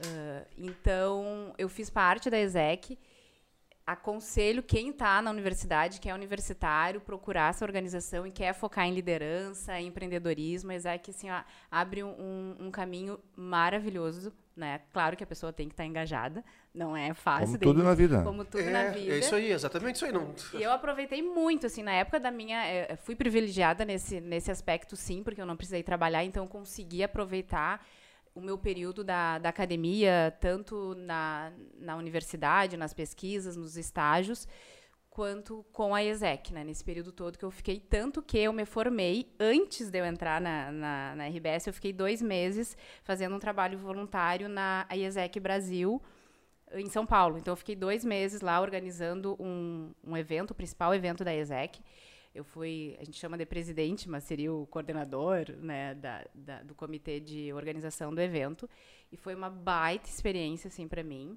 [0.00, 2.98] Ah, então, eu fiz parte da ESEC
[3.88, 8.92] aconselho quem está na universidade, quem é universitário, procurar essa organização e quer focar em
[8.92, 14.80] liderança, em empreendedorismo, é que assim, ó, abre um, um caminho maravilhoso, né?
[14.92, 16.44] Claro que a pessoa tem que estar engajada,
[16.74, 17.46] não é fácil.
[17.46, 18.22] Como tudo na vida.
[18.22, 19.14] Como tudo é, na vida.
[19.14, 20.12] é isso aí, exatamente isso aí.
[20.12, 20.34] Não...
[20.54, 22.66] E eu aproveitei muito, assim, na época da minha.
[22.66, 27.02] eh, fui privilegiada nesse, nesse aspecto, sim, porque eu não precisei trabalhar, então eu consegui
[27.02, 27.86] aproveitar
[28.34, 34.46] o meu período da, da academia, tanto na, na universidade, nas pesquisas, nos estágios,
[35.18, 36.62] quanto com a ESEC, né?
[36.62, 40.40] Nesse período todo que eu fiquei, tanto que eu me formei, antes de eu entrar
[40.40, 46.00] na, na, na RBS, eu fiquei dois meses fazendo um trabalho voluntário na ESEC Brasil,
[46.72, 47.36] em São Paulo.
[47.36, 51.80] Então, eu fiquei dois meses lá organizando um, um evento, o principal evento da ESEC.
[52.32, 56.76] Eu fui, a gente chama de presidente, mas seria o coordenador né, da, da- do
[56.76, 58.70] comitê de organização do evento.
[59.10, 61.36] E foi uma baita experiência, assim, para mim.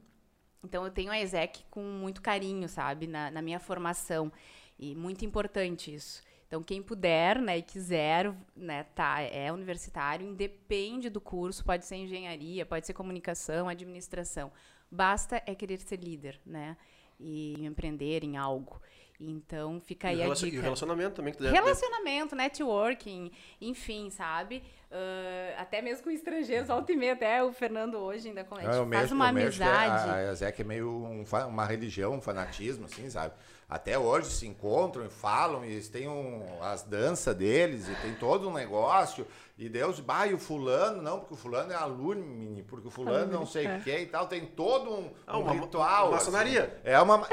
[0.63, 4.31] Então, eu tenho a ESEC com muito carinho, sabe, na, na minha formação.
[4.77, 6.21] E muito importante isso.
[6.47, 11.95] Então, quem puder né, e quiser, né, tá, é universitário, independe do curso, pode ser
[11.95, 14.51] engenharia, pode ser comunicação, administração.
[14.89, 16.75] Basta é querer ser líder, né?
[17.19, 18.81] E empreender em algo.
[19.19, 20.55] Então, fica E aí a dica.
[20.55, 21.31] e o relacionamento também.
[21.33, 24.61] Que deve- Relacionamento, networking, enfim, sabe?
[24.91, 28.59] Uh, até mesmo com estrangeiros, volta e meia, até o Fernando hoje ainda com a
[28.59, 30.09] gente É, eu faz mexo- uma amizade.
[30.09, 33.33] A, a Zeca é meio um uma religião, um fanatismo, assim, sabe?
[33.69, 38.13] Até hoje se encontram e falam, e eles têm um, as danças deles, e tem
[38.15, 39.25] todo um negócio.
[39.57, 43.31] E Deus, bah, e o fulano, não, porque o fulano é alumni, porque o fulano
[43.31, 43.77] não sei é.
[43.77, 44.27] o que e tal.
[44.27, 46.07] Tem todo um, Ah, um uma- ritual.
[46.09, 46.25] uma assim.
[46.31, 46.81] maçonaria.
[46.83, 47.25] É uma,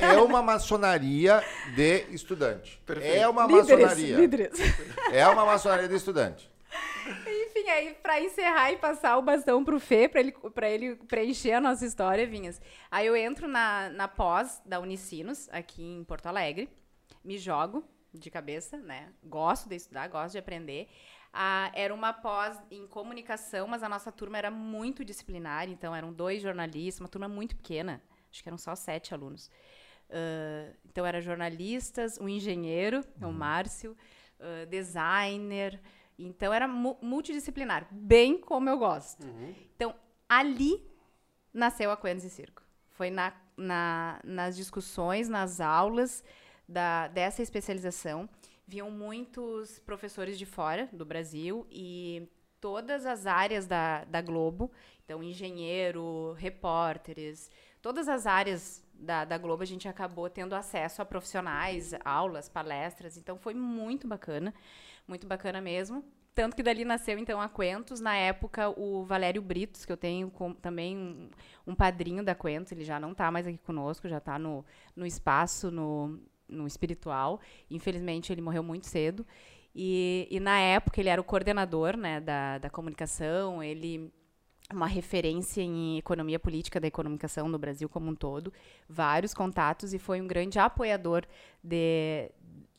[0.00, 1.44] é uma maçonaria
[1.76, 2.82] de estudante.
[2.86, 3.16] Perfeito.
[3.16, 4.16] É uma líderes, maçonaria.
[4.16, 4.58] líderes.
[5.12, 6.50] É uma maçonaria de estudante.
[7.06, 11.52] Enfim, aí pra encerrar e passar o bastão pro Fê, pra ele, pra ele preencher
[11.52, 12.60] a nossa história, Vinhas.
[12.90, 16.68] Aí eu entro na, na pós da Unicinos, aqui em Porto Alegre,
[17.22, 19.12] me jogo de cabeça, né?
[19.22, 20.88] Gosto de estudar, gosto de aprender.
[21.32, 26.12] Ah, era uma pós em comunicação, mas a nossa turma era muito disciplinar, então eram
[26.12, 29.50] dois jornalistas, uma turma muito pequena, acho que eram só sete alunos.
[30.10, 33.96] Ah, então, era jornalistas, um engenheiro, o Márcio,
[34.38, 35.80] ah, designer.
[36.18, 39.26] Então, era mu- multidisciplinar, bem como eu gosto.
[39.74, 39.94] Então,
[40.28, 40.84] ali
[41.52, 42.62] nasceu a Coendes e Circo.
[42.90, 46.22] Foi na, na- nas discussões, nas aulas
[46.68, 48.28] da, dessa especialização.
[48.66, 52.28] Vinham muitos professores de fora do Brasil e
[52.60, 54.70] todas as áreas da, da Globo.
[55.04, 57.50] Então, engenheiro, repórteres,
[57.82, 63.16] todas as áreas da, da Globo a gente acabou tendo acesso a profissionais, aulas, palestras.
[63.16, 64.52] Então, foi muito bacana.
[65.06, 66.04] Muito bacana mesmo.
[66.34, 68.00] Tanto que dali nasceu, então, a Quentos.
[68.00, 71.30] Na época, o Valério Britos, que eu tenho com- também um,
[71.68, 74.64] um padrinho da Quentos, ele já não está mais aqui conosco, já está no,
[74.96, 77.40] no espaço, no, no espiritual.
[77.70, 79.24] Infelizmente, ele morreu muito cedo.
[79.74, 84.12] E, e na época, ele era o coordenador né, da, da comunicação, ele
[84.72, 88.52] uma referência em economia política da comunicação no Brasil como um todo,
[88.88, 91.24] vários contatos e foi um grande apoiador
[91.62, 92.30] de,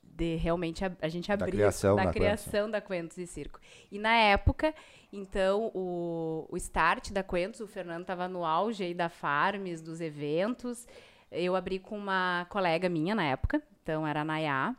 [0.03, 3.59] de realmente a, a gente abrir criação da da criação da Quentos e Circo.
[3.91, 4.73] E na época,
[5.13, 10.01] então, o, o start da Quentos, o Fernando estava no auge aí da Farms, dos
[10.01, 10.87] eventos.
[11.31, 14.75] Eu abri com uma colega minha na época, então era a Nayá.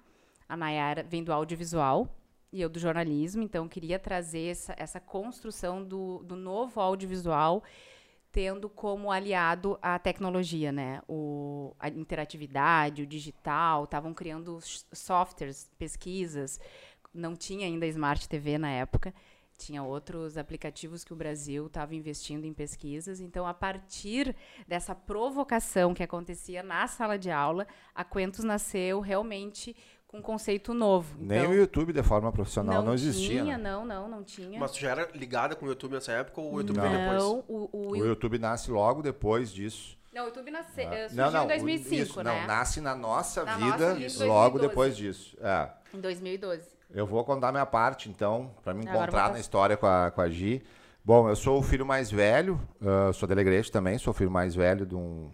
[0.48, 2.08] A Nayá vem do audiovisual
[2.56, 7.62] e eu do jornalismo, então queria trazer essa, essa construção do, do novo audiovisual
[8.32, 11.00] tendo como aliado a tecnologia, né?
[11.08, 14.58] O, a interatividade, o digital, estavam criando
[14.92, 16.60] softwares, pesquisas.
[17.14, 19.14] Não tinha ainda Smart TV na época.
[19.56, 23.20] Tinha outros aplicativos que o Brasil estava investindo em pesquisas.
[23.20, 24.36] Então, a partir
[24.68, 29.74] dessa provocação que acontecia na sala de aula, a Quentus nasceu realmente
[30.08, 31.16] com um conceito novo.
[31.18, 33.42] Nem Então, o YouTube de forma profissional não, existia.
[33.42, 33.70] Tinha, né?
[33.70, 34.58] não, não, não tinha.
[34.58, 37.22] Mas tu já era ligada com o YouTube nessa época ou o YouTube veio depois?
[37.22, 39.98] não, o, o, O YouTube nasce logo depois disso.
[40.12, 42.40] não, o YouTube nasce, eh, não, surgiu não, em 2005, isso, né?
[42.40, 44.68] não, nasce na nossa Na vida nossa logo 2012.
[44.68, 45.36] depois disso.
[45.40, 45.70] É.
[45.92, 46.76] Em 2012.
[46.94, 50.30] Eu vou contar minha parte, então, para me encontrar na história com a, com a
[50.30, 50.62] Gi.
[51.04, 54.54] Bom, eu sou o filho mais velho, ah, sou delegrete também, sou o filho mais
[54.54, 55.30] velho de um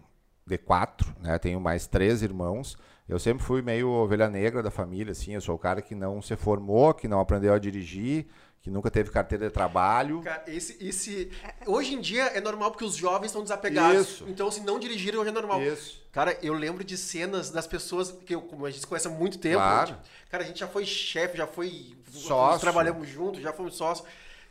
[0.47, 1.39] de quatro, né?
[1.39, 2.77] Tenho mais três irmãos.
[3.09, 5.35] Eu sempre fui meio ovelha negra da família, assim.
[5.35, 8.27] Eu sou o cara que não se formou, que não aprendeu a dirigir,
[8.61, 10.21] que nunca teve carteira de trabalho.
[10.23, 11.31] Cara, esse, esse...
[11.67, 14.09] Hoje em dia é normal porque os jovens estão desapegados.
[14.09, 14.25] Isso.
[14.29, 15.61] Então, se não dirigirem, hoje é normal.
[15.61, 16.01] Isso.
[16.13, 19.11] Cara, eu lembro de cenas das pessoas que eu, como a gente se conhece há
[19.11, 19.57] muito tempo.
[19.57, 19.97] Claro.
[20.31, 21.95] cara, a gente já foi chefe, já foi.
[22.13, 22.61] Sócio.
[22.61, 24.07] Trabalhamos juntos, já fomos sócios.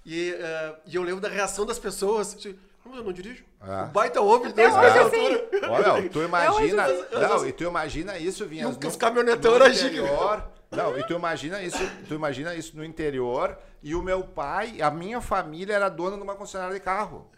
[0.06, 2.34] E, eh, e eu lembro da reação das pessoas.
[2.34, 3.44] Tipo, "Não, mas eu não dirijo.
[3.62, 3.84] É.
[3.84, 5.28] O baita homem, Até dois hoje, metros assim.
[5.30, 5.72] de altura.
[5.72, 6.88] Olha, tu imagina.
[6.88, 8.64] hoje eu- Não, e tu imagina isso, vinha.
[8.64, 10.44] E os caminhonetão era interior.
[10.72, 13.58] Não, e tu imagina isso, tu imagina isso no interior.
[13.84, 17.30] E o meu pai, a minha família era dona de uma concessionária de carro.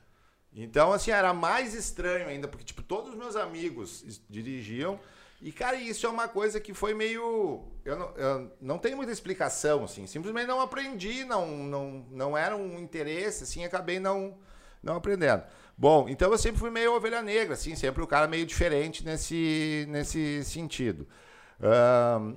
[0.56, 5.00] Então, assim, era mais estranho ainda, porque, tipo, todos os meus amigos dirigiam.
[5.42, 7.66] E, cara, isso é uma coisa que foi meio.
[7.84, 10.06] Eu não, eu não tenho muita explicação, assim.
[10.06, 14.38] Simplesmente não aprendi, não, não, não era um interesse, assim, acabei não,
[14.84, 15.44] não aprendendo.
[15.78, 19.86] Bom, então eu sempre fui meio ovelha negra, assim, sempre o cara meio diferente nesse,
[19.90, 21.08] nesse sentido.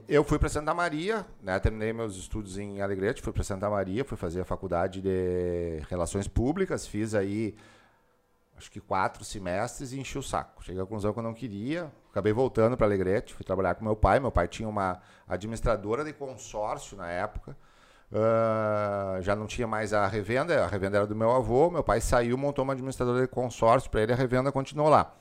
[0.08, 4.04] Eu fui para Santa Maria, né, terminei meus estudos em Alegrete, fui para Santa Maria,
[4.04, 7.56] fui fazer a faculdade de Relações Públicas, fiz aí
[8.56, 10.64] acho que quatro semestres e enchi o saco.
[10.64, 13.96] Cheguei à conclusão que eu não queria, acabei voltando para Alegrete, fui trabalhar com meu
[13.96, 14.18] pai.
[14.18, 17.56] Meu pai tinha uma administradora de consórcio na época.
[18.12, 21.70] Ah, já não tinha mais a revenda, a revenda era do meu avô.
[21.70, 25.14] Meu pai saiu, montou uma administradora de consórcio para ele, a revenda continuou lá.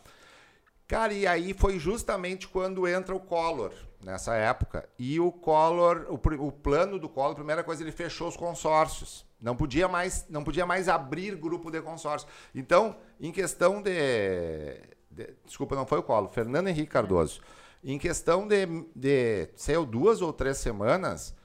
[0.88, 3.72] Cara, e aí foi justamente quando entra o Collor,
[4.04, 4.88] nessa época.
[5.00, 9.26] E o Collor, o, o plano do Collor, a primeira coisa, ele fechou os consórcios.
[9.42, 12.28] Não podia mais, não podia mais abrir grupo de consórcio.
[12.54, 17.42] Então, em questão de, de- Desculpa, não foi o Collor, Fernando Henrique Cardoso.
[17.84, 21.36] Em questão de, de sei, duas ou três semanas,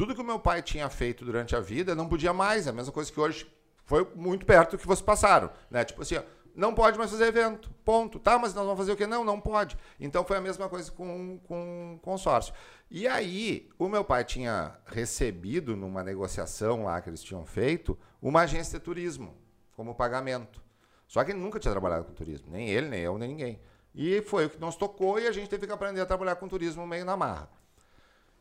[0.00, 2.66] tudo que o meu pai tinha feito durante a vida não podia mais.
[2.66, 3.46] É a mesma coisa que hoje
[3.84, 5.50] foi muito perto do que vocês passaram.
[5.70, 5.84] Né?
[5.84, 6.18] Tipo assim,
[6.54, 7.70] não pode mais fazer evento.
[7.84, 8.18] Ponto.
[8.18, 9.06] Tá, mas nós vamos fazer o quê?
[9.06, 9.76] Não, não pode.
[10.00, 12.54] Então foi a mesma coisa com, com consórcio.
[12.90, 18.40] E aí, o meu pai tinha recebido numa negociação lá que eles tinham feito uma
[18.40, 19.36] agência de turismo
[19.76, 20.62] como pagamento.
[21.06, 23.60] Só que ele nunca tinha trabalhado com turismo, nem ele, nem eu, nem ninguém.
[23.94, 26.48] E foi o que nos tocou e a gente teve que aprender a trabalhar com
[26.48, 27.50] turismo meio na marra.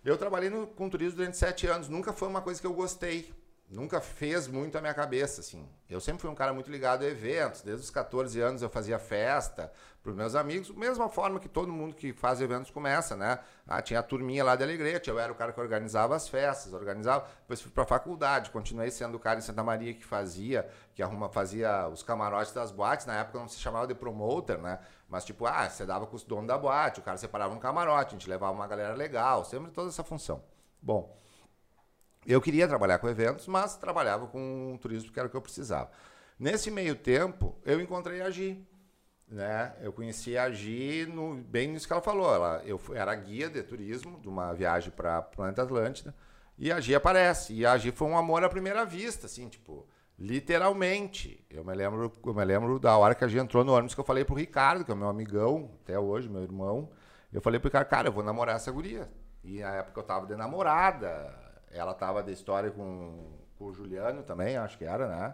[0.03, 3.31] Eu trabalhei no, com turismo durante sete anos, nunca foi uma coisa que eu gostei
[3.69, 5.67] nunca fez muito a minha cabeça, assim.
[5.89, 7.61] Eu sempre fui um cara muito ligado a eventos.
[7.61, 11.71] Desde os 14 anos eu fazia festa para os meus amigos, mesma forma que todo
[11.71, 13.37] mundo que faz eventos começa, né?
[13.67, 16.73] Ah, tinha a turminha lá de Alegrete, eu era o cara que organizava as festas,
[16.73, 17.27] organizava.
[17.41, 21.03] Depois fui para a faculdade, continuei sendo o cara em Santa Maria que fazia, que
[21.03, 23.05] arruma, fazia os camarotes das boates.
[23.05, 24.79] Na época não se chamava de promoter, né?
[25.07, 28.15] Mas tipo, ah, você dava com os donos da boate, o cara separava um camarote,
[28.15, 30.41] a gente levava uma galera legal, sempre toda essa função.
[30.81, 31.19] Bom,
[32.29, 35.89] eu queria trabalhar com eventos, mas trabalhava com turismo que era o que eu precisava.
[36.37, 38.63] Nesse meio tempo, eu encontrei a Gi.
[39.27, 39.75] Né?
[39.81, 42.33] Eu conheci a Gi no, bem nisso que ela falou.
[42.33, 46.15] Ela, eu fui, era guia de turismo de uma viagem para Planeta Atlântida.
[46.55, 47.53] E a Gi aparece.
[47.53, 49.87] E a Gi foi um amor à primeira vista, assim, tipo,
[50.17, 51.43] literalmente.
[51.49, 53.99] Eu me lembro, eu me lembro da hora que a Gi entrou no ônibus que
[53.99, 56.91] eu falei pro Ricardo, que é meu amigão, até hoje, meu irmão.
[57.33, 59.09] Eu falei pro Ricardo, cara, eu vou namorar essa guria.
[59.43, 64.23] E na época eu tava de namorada ela tava de história com, com o Juliano
[64.23, 65.33] também, acho que era, né?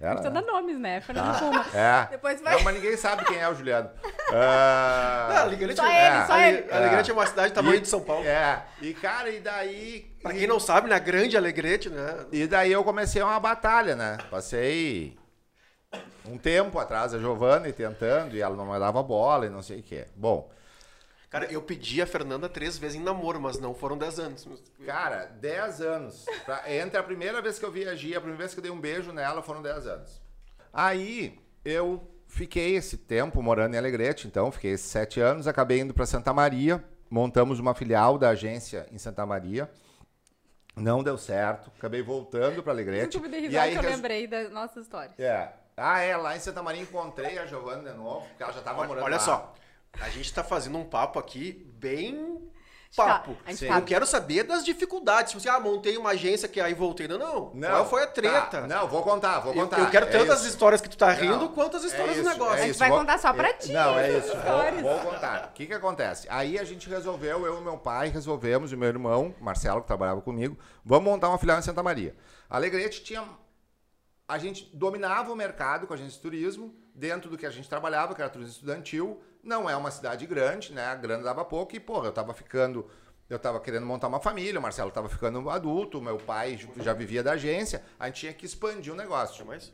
[0.00, 0.40] Era, Precisa né?
[0.40, 1.00] dar nomes, né?
[1.00, 1.66] Fernando ah, Puma.
[1.74, 2.06] É.
[2.10, 2.54] Depois vai...
[2.54, 3.88] Não, mas ninguém sabe quem é o Juliano.
[3.88, 4.30] uh...
[5.28, 6.72] Não, Alegrete, só é, ele, só ele.
[6.72, 8.24] Alegrete é uma cidade do tamanho e, de São Paulo.
[8.24, 8.64] É.
[8.80, 10.02] E, cara, e daí...
[10.22, 11.00] Pra quem não sabe, né?
[11.00, 12.26] Grande Alegrete, né?
[12.30, 14.18] E daí eu comecei uma batalha, né?
[14.30, 15.18] Passei
[16.24, 19.80] um tempo atrás a Giovana tentando, e ela não me dava bola e não sei
[19.80, 20.06] o quê.
[20.14, 20.48] Bom...
[21.30, 24.48] Cara, eu pedi a Fernanda três vezes em namoro, mas não foram dez anos.
[24.86, 26.24] Cara, dez anos.
[26.46, 28.80] Pra, entre a primeira vez que eu viajei, a primeira vez que eu dei um
[28.80, 30.22] beijo nela, foram dez anos.
[30.72, 35.92] Aí eu fiquei esse tempo morando em Alegrete, então, fiquei esses sete anos, acabei indo
[35.92, 39.70] para Santa Maria, montamos uma filial da agência em Santa Maria.
[40.74, 43.18] Não deu certo, acabei voltando para Alegrete.
[43.18, 45.12] Eu e aí que eu lembrei da nossa história.
[45.18, 45.48] É.
[45.76, 48.78] Ah, é, lá em Santa Maria encontrei a Giovana de novo, porque ela já estava
[48.78, 49.16] morando olha lá.
[49.16, 49.54] Olha só,
[50.00, 52.48] a gente tá fazendo um papo aqui bem
[52.96, 53.36] papo.
[53.44, 53.80] Tá, eu tá...
[53.82, 55.32] quero saber das dificuldades.
[55.32, 57.06] Tipo assim, ah, montei uma agência que aí voltei.
[57.06, 57.50] Não, não.
[57.54, 58.62] não Qual foi a treta?
[58.62, 58.66] Tá.
[58.66, 59.78] Não, vou contar, vou contar.
[59.78, 60.48] Eu, eu quero é tantas isso.
[60.48, 62.56] histórias que tu tá rindo não, quanto as histórias é isso, do negócio.
[62.56, 62.98] É a gente vai vou...
[62.98, 63.72] contar só pra ti.
[63.72, 64.32] Não, é isso.
[64.36, 65.50] Vou, vou, contar.
[65.50, 66.26] O que que acontece?
[66.30, 70.20] Aí a gente resolveu, eu e meu pai resolvemos, e meu irmão, Marcelo, que trabalhava
[70.20, 72.16] comigo, vamos montar uma filial em Santa Maria.
[72.48, 73.24] A Alegrete tinha...
[74.26, 77.66] A gente dominava o mercado com a agência de turismo, dentro do que a gente
[77.66, 80.86] trabalhava, que era turismo estudantil, não é uma cidade grande, né?
[80.86, 82.88] A grana dava pouco e, porra, eu tava ficando.
[83.28, 87.22] Eu tava querendo montar uma família, o Marcelo tava ficando adulto, meu pai já vivia
[87.22, 89.44] da agência, a gente tinha que expandir o negócio.
[89.44, 89.70] Mas...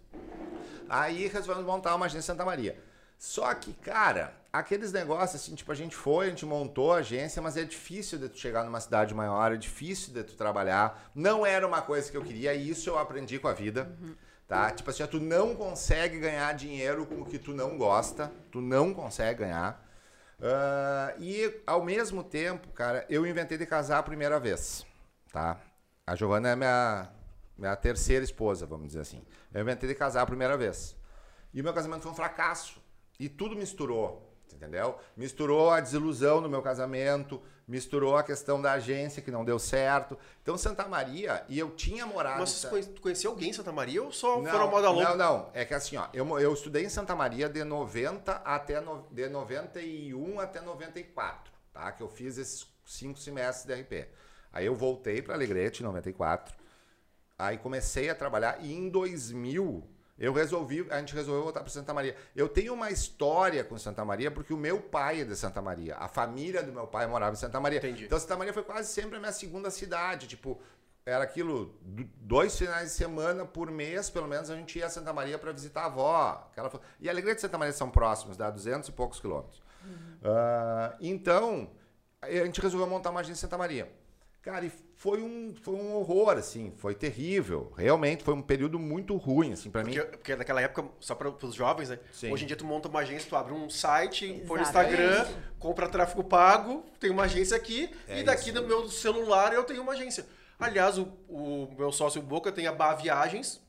[0.89, 2.77] Aí resolvemos montar uma agência em Santa Maria.
[3.17, 7.41] Só que, cara, aqueles negócios, assim, tipo, a gente foi, a gente montou a agência,
[7.41, 11.11] mas é difícil de tu chegar numa cidade maior, é difícil de tu trabalhar.
[11.15, 13.91] Não era uma coisa que eu queria, e isso eu aprendi com a vida.
[14.03, 14.15] Uhum.
[14.47, 14.71] Tá?
[14.71, 18.93] Tipo assim, tu não consegue ganhar dinheiro com o que tu não gosta, tu não
[18.93, 19.83] consegue ganhar.
[20.39, 24.85] Uh, e ao mesmo tempo, cara, eu inventei de casar a primeira vez,
[25.33, 25.59] tá?
[26.07, 27.09] A Giovana é minha,
[27.57, 29.23] minha terceira esposa, vamos dizer assim.
[29.53, 30.95] Eu inventei de casar a primeira vez.
[31.53, 32.83] E o meu casamento foi um fracasso.
[33.19, 34.24] E tudo misturou,
[34.65, 34.99] entendeu?
[35.17, 40.19] Misturou a desilusão no meu casamento, misturou a questão da agência que não deu certo.
[40.43, 42.41] Então, Santa Maria, e eu tinha morado.
[42.41, 45.11] Mas você conheceu alguém em Santa Maria ou só não, foram moda louca?
[45.11, 45.51] Não, não.
[45.53, 49.29] É que assim, ó, eu, eu estudei em Santa Maria de 90 até no, de
[49.29, 51.93] 91 até 94, tá?
[51.93, 54.09] Que eu fiz esses cinco semestres de RP.
[54.53, 56.55] Aí eu voltei para Alegrete em 94.
[57.37, 61.93] Aí comecei a trabalhar e em 2000 eu resolvi, a gente resolveu voltar para Santa
[61.93, 62.17] Maria.
[62.37, 65.97] Eu tenho uma história com Santa Maria porque o meu pai é de Santa Maria.
[65.97, 67.79] A família do meu pai morava em Santa Maria.
[67.79, 68.05] Entendi.
[68.05, 70.29] Então Santa Maria foi quase sempre a minha segunda cidade.
[70.29, 70.61] Tipo,
[71.05, 71.79] era aquilo,
[72.17, 75.53] dois finais de semana por mês, pelo menos, a gente ia a Santa Maria para
[75.53, 76.49] visitar a avó.
[76.51, 76.71] Aquela...
[77.01, 79.61] E a Alegria de Santa Maria são próximos, dá 200 e poucos quilômetros.
[79.85, 80.17] Uhum.
[80.23, 81.71] Uh, então,
[82.23, 83.93] a gente resolveu montar uma agência em Santa Maria.
[84.41, 87.73] Cara, e foi um, foi um horror, assim, foi terrível.
[87.77, 89.95] Realmente foi um período muito ruim, assim, para mim.
[89.95, 91.99] Porque naquela época, só para os jovens, né?
[92.13, 92.33] Sim.
[92.33, 95.27] Hoje em dia tu monta uma agência, tu abre um site, põe no Instagram,
[95.59, 98.61] compra tráfego pago, tem uma agência aqui, é e daqui isso.
[98.61, 100.27] no meu celular eu tenho uma agência.
[100.59, 103.61] Aliás, o, o meu sócio Boca tem a Bá Viagens,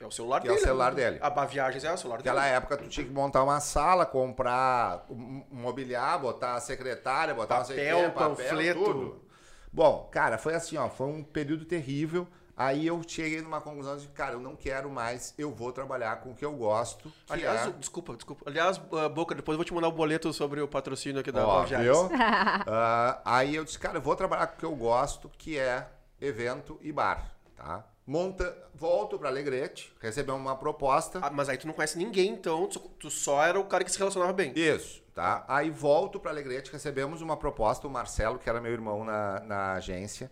[0.00, 0.58] é o celular que dele.
[0.58, 1.18] É o celular dele.
[1.20, 2.54] A Bá Viagens é o celular Naquela dele.
[2.56, 8.10] época tu tinha que montar uma sala, comprar um mobiliário, botar a secretária, botar papel,
[8.10, 8.82] papel, panfleto.
[8.84, 9.29] Tudo.
[9.72, 12.26] Bom, cara, foi assim, ó, foi um período terrível.
[12.56, 16.32] Aí eu cheguei numa conclusão de, cara, eu não quero mais, eu vou trabalhar com
[16.32, 17.10] o que eu gosto.
[17.26, 17.70] Que Aliás, é...
[17.70, 18.44] desculpa, desculpa.
[18.46, 21.46] Aliás, uh, Boca, depois eu vou te mandar o boleto sobre o patrocínio aqui da
[21.46, 22.10] Ó, viu?
[22.68, 25.88] Ah, aí eu disse, cara, eu vou trabalhar com o que eu gosto, que é
[26.20, 27.82] evento e bar, tá?
[28.10, 31.20] Monta, volto para Alegrete, recebemos uma proposta.
[31.22, 33.96] Ah, mas aí tu não conhece ninguém, então tu, só era o cara que se
[33.96, 34.52] relacionava bem.
[34.56, 35.44] Isso, tá?
[35.46, 39.72] Aí volto para Alegrete, recebemos uma proposta, o Marcelo, que era meu irmão na, na
[39.74, 40.28] agência,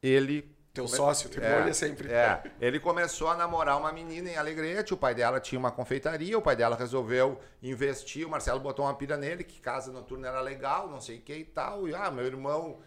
[0.00, 2.12] ele Teu sócio, teu é sempre.
[2.12, 6.38] É, ele começou a namorar uma menina em Alegrete, o pai dela tinha uma confeitaria,
[6.38, 10.40] o pai dela resolveu investir, o Marcelo botou uma pilha nele, que casa noturna era
[10.40, 12.78] legal, não sei o que e tal, e ah, meu irmão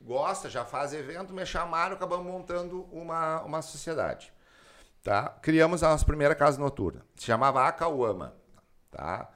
[0.00, 4.32] gosta, já faz evento, me chamaram, acabamos montando uma, uma sociedade,
[5.02, 5.28] tá?
[5.42, 8.34] Criamos a nossa primeira casa noturna, se chamava Acauama,
[8.90, 9.30] tá?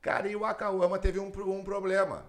[0.00, 2.24] Cara, e o Acauama teve um, um problema,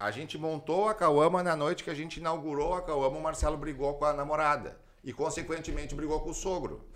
[0.00, 3.58] a gente montou a Cauama na noite que a gente inaugurou a Cauama, o Marcelo
[3.58, 4.80] brigou com a namorada.
[5.04, 6.88] E, consequentemente, brigou com o sogro.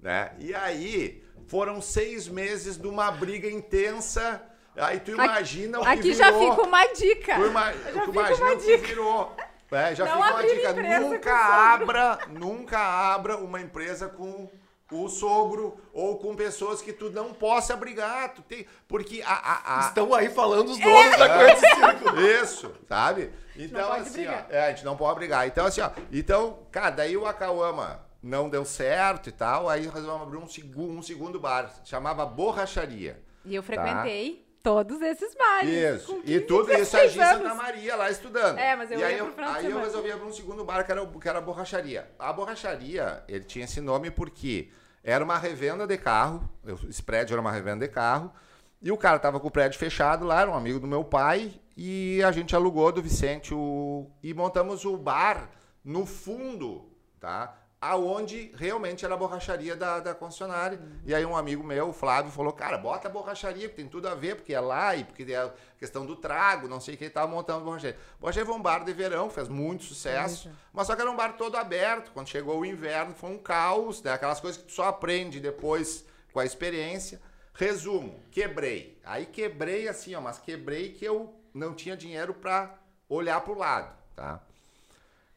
[0.00, 0.34] Né?
[0.40, 4.42] E aí, foram seis meses de uma briga intensa.
[4.76, 6.50] Aí tu imagina o que Aqui já virou.
[6.50, 7.34] fica uma dica.
[7.34, 8.86] Tu ima- Já tu imagina uma o que dica.
[8.88, 9.36] virou.
[9.70, 11.00] É, já Não fica uma dica.
[11.00, 11.34] Nunca
[11.74, 14.50] abra, nunca abra uma empresa com
[14.90, 18.34] o sogro ou com pessoas que tu não possa brigar.
[18.34, 20.82] Tu tem, porque a, a, a, Estão aí falando os É.
[20.84, 22.20] donos da coisa círculo.
[22.42, 23.32] isso, sabe?
[23.56, 25.46] Então, pode assim, ó, é, a gente não pode brigar.
[25.46, 30.22] Então, assim, ó, então, cara, daí o Acauama não deu certo e tal, aí resolvemos
[30.22, 33.22] abrir um, segu- um segundo bar, chamava Borracharia.
[33.44, 36.02] E eu frequentei todos esses bares.
[36.02, 36.20] Isso.
[36.24, 37.54] E 15, tudo isso a 16 Gi Santa.
[37.54, 38.58] Maria lá estudando.
[38.58, 40.92] É, mas eu e aí ia eu, aí eu resolvi abrir um segundo bar que
[40.92, 42.10] era, que era a borracharia.
[42.18, 44.70] A borracharia, ele tinha esse nome porque
[45.02, 46.48] era uma revenda de carro,
[46.88, 48.32] esse prédio era uma revenda de carro,
[48.80, 51.52] e o cara tava com o prédio fechado lá, era um amigo do meu pai,
[51.76, 55.50] e a gente alugou do Vicente o e montamos o bar
[55.84, 56.88] no fundo,
[57.18, 57.61] tá?
[57.84, 60.80] Aonde realmente era a borracharia da, da concessionária.
[61.04, 64.06] E aí um amigo meu, o Flávio, falou, cara, bota a borracharia, que tem tudo
[64.06, 66.96] a ver, porque é lá, e porque é a questão do trago, não sei o
[66.96, 67.98] que, ele tava montando a borracharia.
[68.20, 71.36] Borracharia foi um bar de verão, fez muito sucesso, mas só que era um bar
[71.36, 72.12] todo aberto.
[72.12, 74.12] Quando chegou o inverno, foi um caos, né?
[74.12, 77.20] Aquelas coisas que tu só aprende depois com a experiência.
[77.52, 78.96] Resumo, quebrei.
[79.04, 82.78] Aí quebrei assim, ó, mas quebrei que eu não tinha dinheiro para
[83.08, 84.40] olhar pro lado, tá?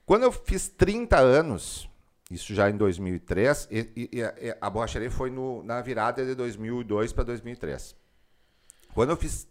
[0.05, 1.89] Quando eu fiz 30 anos,
[2.31, 6.33] isso já em 2003, e, e- e a- a borracharia foi no- na virada de
[6.35, 7.95] 2002 para 2003.
[8.93, 9.47] Quando eu fiz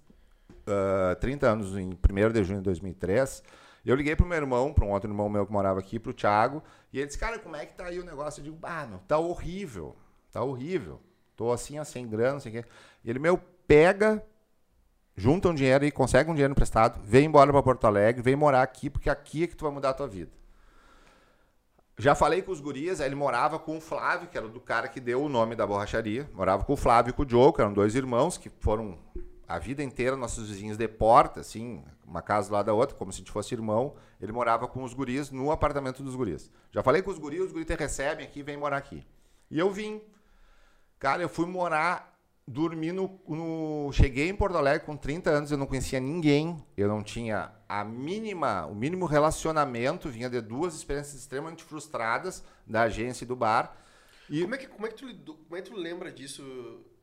[0.66, 3.42] ah, 30 anos, em 1 de junho de 2003,
[3.84, 6.62] eu liguei pro meu irmão, para um outro irmão meu que morava aqui, pro Thiago,
[6.90, 8.40] e ele disse, cara, como é que tá aí o negócio?
[8.40, 9.94] Eu digo, ah, meu, tá horrível,
[10.32, 11.00] tá horrível.
[11.36, 12.68] Tô assim, ó, sem grana, não sei o quê.
[13.04, 14.24] E ele, meu, pega,
[15.14, 18.62] junta um dinheiro e consegue um dinheiro emprestado, vem embora para Porto Alegre, vem morar
[18.62, 20.30] aqui, porque aqui é que tu vai mudar a tua vida.
[21.96, 24.98] Já falei com os gurias, ele morava com o Flávio, que era do cara que
[24.98, 26.28] deu o nome da borracharia.
[26.34, 28.98] Morava com o Flávio e com o Diogo, que eram dois irmãos que foram
[29.46, 33.18] a vida inteira nossos vizinhos de porta, assim, uma casa lado da outra, como se
[33.18, 33.94] a gente fosse irmão.
[34.20, 36.50] Ele morava com os guris no apartamento dos guris.
[36.72, 39.06] Já falei com os guris, os guris te recebem aqui, vem morar aqui.
[39.48, 40.02] E eu vim.
[40.98, 42.13] Cara, eu fui morar,
[42.46, 46.86] dormi no, no- Cheguei em Porto Alegre com 30 anos, eu não conhecia ninguém, eu
[46.88, 53.24] não tinha a mínima, o mínimo relacionamento, vinha de duas experiências extremamente frustradas da agência
[53.24, 53.76] e do bar.
[54.28, 56.42] E Como é que, como é que, tu, lidou, como é que tu lembra disso,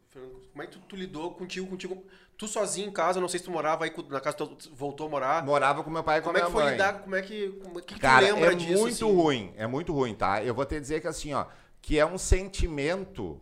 [0.10, 0.42] Fernando?
[0.52, 2.04] Como é que tu, tu lidou contigo, contigo?
[2.38, 5.10] Tu sozinho em casa, não sei se tu morava aí na casa, tu voltou a
[5.10, 5.46] morar.
[5.46, 6.72] morava com meu pai e com Como é minha que foi mãe.
[6.74, 7.02] lidar?
[7.02, 8.80] Como é que, como é que, Cara, tu lembra é disso?
[8.82, 9.16] muito assim?
[9.16, 10.44] ruim, é muito ruim, tá?
[10.44, 11.46] Eu vou te dizer que assim, ó,
[11.82, 13.40] que é um sentimento,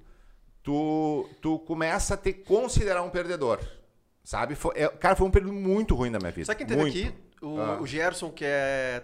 [0.63, 3.59] tu, tu começa a te considerar um perdedor,
[4.23, 4.55] sabe?
[4.55, 6.45] Foi, é- cara, foi um período muito ruim da minha vida.
[6.45, 6.97] Sabe quem teve muito.
[6.97, 7.13] aqui?
[7.41, 7.81] O, Ah.
[7.81, 9.03] o Gerson, que é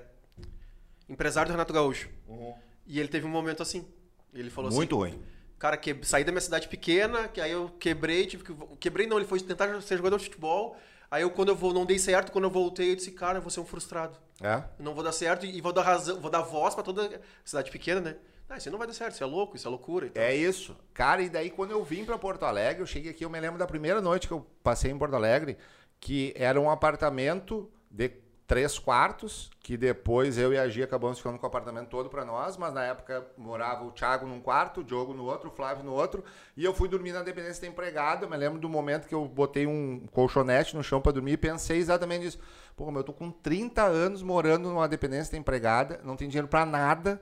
[1.08, 2.10] empresário do Renato Gaúcho.
[2.28, 2.53] Uhum.
[2.86, 3.88] E ele teve um momento assim.
[4.34, 5.24] Ele falou Muito assim: ruim.
[5.58, 8.53] Cara, que, saí da minha cidade pequena, que aí eu quebrei, tive que.
[8.78, 10.76] Quebrei não, ele foi tentar ser jogador de futebol.
[11.10, 13.41] Aí eu, quando eu vou, não dei certo, quando eu voltei, eu disse, cara, eu
[13.41, 14.18] vou ser um frustrado.
[14.41, 14.56] É?
[14.78, 17.72] Eu não vou dar certo e vou dar razão, vou dar voz pra toda cidade
[17.72, 18.16] pequena, né?
[18.50, 20.24] Ah, isso não vai dar certo, isso é louco, isso é loucura e tal.
[20.24, 20.78] É isso.
[20.93, 23.58] Cara, e daí quando eu vim pra Porto Alegre, eu cheguei aqui, eu me lembro
[23.58, 25.58] da primeira noite que eu passei em Porto Alegre,
[26.00, 28.12] que era um apartamento de
[28.48, 32.24] três quartos, que depois eu e a Gia acabamos ficando com o apartamento todo pra
[32.24, 35.84] nós, mas na época morava o Thiago num quarto, o Diogo no outro, o Flávio
[35.84, 36.24] no outro,
[36.56, 38.26] e eu fui dormir na dependência da empregada.
[38.26, 41.38] Eu me lembro do momento que eu botei um colchonete no chão pra dormir e
[41.38, 42.39] pensei exatamente nisso.
[42.76, 46.48] Pô, meu, eu tô com 30 anos morando numa dependência da empregada, não tenho dinheiro
[46.48, 47.20] pra nada.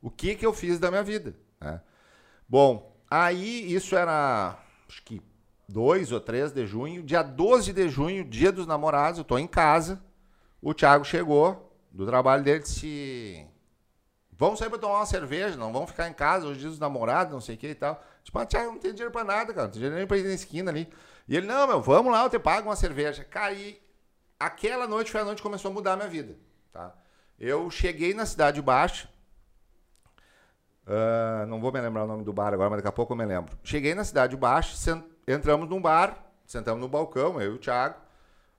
[0.00, 1.34] O que que eu fiz da minha vida?
[1.60, 1.80] né?
[2.48, 5.22] Bom, aí isso era acho que
[5.68, 7.02] 2 ou 3 de junho.
[7.02, 10.02] Dia 12 de junho, dia dos namorados, eu tô em casa.
[10.60, 13.46] O Thiago chegou do trabalho dele disse:
[14.32, 17.32] Vamos sair pra tomar uma cerveja, não vamos ficar em casa, hoje dias dos namorados,
[17.32, 18.02] não sei o que e tal.
[18.24, 20.24] Tipo, ah, Thiago, não tem dinheiro pra nada, cara, não tem dinheiro nem pra ir
[20.24, 20.88] na esquina ali.
[21.28, 23.26] E ele, não, meu, vamos lá, eu te pago uma cerveja.
[23.54, 23.78] E
[24.38, 26.38] aquela noite foi a noite que começou a mudar a minha vida,
[26.72, 26.94] tá?
[27.38, 29.09] Eu cheguei na Cidade Baixa,
[30.86, 33.16] ah, não vou me lembrar o nome do bar agora, mas daqui a pouco eu
[33.16, 33.56] me lembro.
[33.62, 36.16] Cheguei na Cidade Baixa, sen- entramos num bar,
[36.46, 37.96] sentamos no balcão, eu e o Thiago,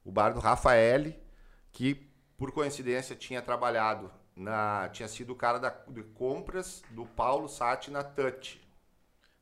[0.06, 1.14] o bar do Rafael,
[1.72, 1.96] que
[2.38, 4.90] por coincidência tinha trabalhado na.
[4.92, 8.60] tinha sido o cara da, de compras do Paulo Sati na Touch.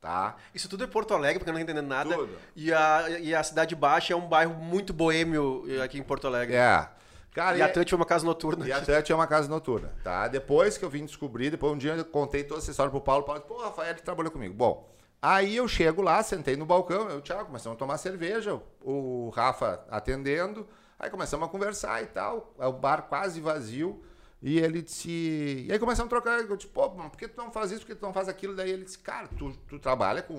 [0.00, 0.36] Tá?
[0.54, 2.14] Isso tudo é Porto Alegre, porque eu não tô entendendo nada.
[2.14, 2.34] Tudo.
[2.56, 6.26] E a, e a Cidade Baixa é um bairro muito boêmio eh, aqui em Porto
[6.26, 6.56] Alegre.
[6.56, 6.88] É.
[7.32, 8.66] Cara, E e a Tante foi uma casa noturna.
[8.66, 10.26] E a Touch é uma casa noturna, tá?
[10.26, 13.22] Depois que eu vim descobrir, depois um dia eu contei toda essa história pro Paulo,
[13.22, 14.52] o Paulo disse, pô, Rafael ele trabalhou comigo.
[14.52, 19.30] Bom, aí eu chego lá, sentei no balcão, eu Thiago, começamos a tomar cerveja, o
[19.30, 20.66] Rafa atendendo,
[20.98, 24.02] aí começamos a conversar e tal, o bar quase vazio,
[24.42, 25.66] e ele disse...
[25.68, 27.88] E aí começamos a trocar, eu disse, pô, por que tu não faz isso, por
[27.88, 28.56] que tu não faz aquilo?
[28.56, 30.34] Daí ele disse, cara, tu, tu trabalha com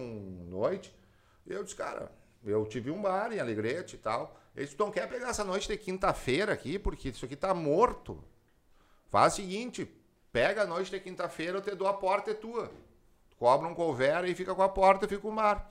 [0.49, 0.93] noite?
[1.47, 2.11] E eu disse, cara,
[2.43, 4.40] eu tive um bar em Alegrete e tal.
[4.55, 7.53] Ele disse, tu não quer pegar essa noite de quinta-feira aqui, porque isso aqui tá
[7.53, 8.21] morto.
[9.09, 9.89] Faz o seguinte,
[10.31, 12.71] pega a noite de quinta-feira, eu te dou a porta é tua.
[13.37, 15.69] Cobra um cover e fica com a porta fica com o bar.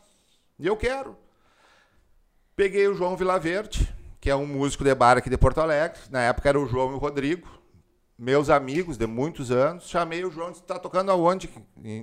[0.59, 1.16] E eu quero.
[2.57, 3.89] Peguei o João Vilaverde,
[4.20, 6.01] que é um músico de bar aqui de Porto Alegre.
[6.11, 7.49] Na época era o João e o Rodrigo,
[8.18, 9.89] meus amigos de muitos anos.
[9.89, 11.49] Chamei o João e disse, tá tocando aonde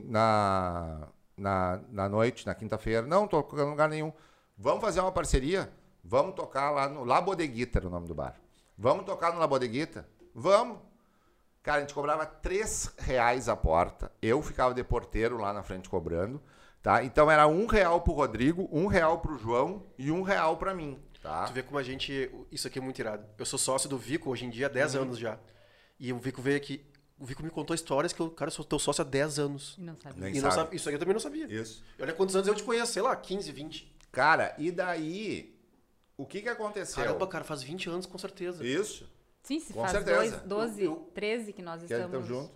[0.05, 3.05] na, na, na noite, na quinta-feira?
[3.05, 4.11] Não, tô tocando em lugar nenhum.
[4.57, 5.71] Vamos fazer uma parceria?
[6.10, 8.39] Vamos tocar lá no La Bodeguita, era o nome do bar.
[8.78, 10.08] Vamos tocar no La Bodeguita?
[10.34, 10.78] Vamos.
[11.62, 14.10] Cara, a gente cobrava 3 reais a porta.
[14.22, 16.41] Eu ficava de porteiro lá na frente cobrando,
[16.82, 17.03] tá?
[17.03, 20.97] Então era um real pro Rodrigo, um real pro João e um real pra mim,
[21.22, 21.43] tá?
[21.45, 22.32] Tu vê como a gente.
[22.49, 23.26] Isso aqui é muito irado.
[23.38, 25.01] Eu sou sócio do Vico hoje em dia há 10 Uhum.
[25.01, 25.38] anos já.
[25.99, 26.86] E o Vico veio aqui.
[27.20, 29.76] O Vico me contou histórias que eu, cara, eu sou teu sócio há 10 anos.
[29.78, 30.22] Não sabe.
[30.22, 30.55] Nem e não sabe.
[30.55, 31.47] sabe- isso aí eu também não sabia.
[31.51, 31.84] Isso.
[31.99, 33.93] E olha quantos anos eu te conheço, sei lá, 15, 20.
[34.12, 35.57] Cara, e daí,
[36.18, 37.03] o que que aconteceu?
[37.03, 38.65] Caramba, cara, faz 20 anos com certeza.
[38.65, 39.09] Isso.
[39.43, 40.18] Sim, se Com faz certeza.
[40.18, 42.11] dois, 12, Eu- 13 que nós Que estamos.
[42.20, 42.51] tá junto.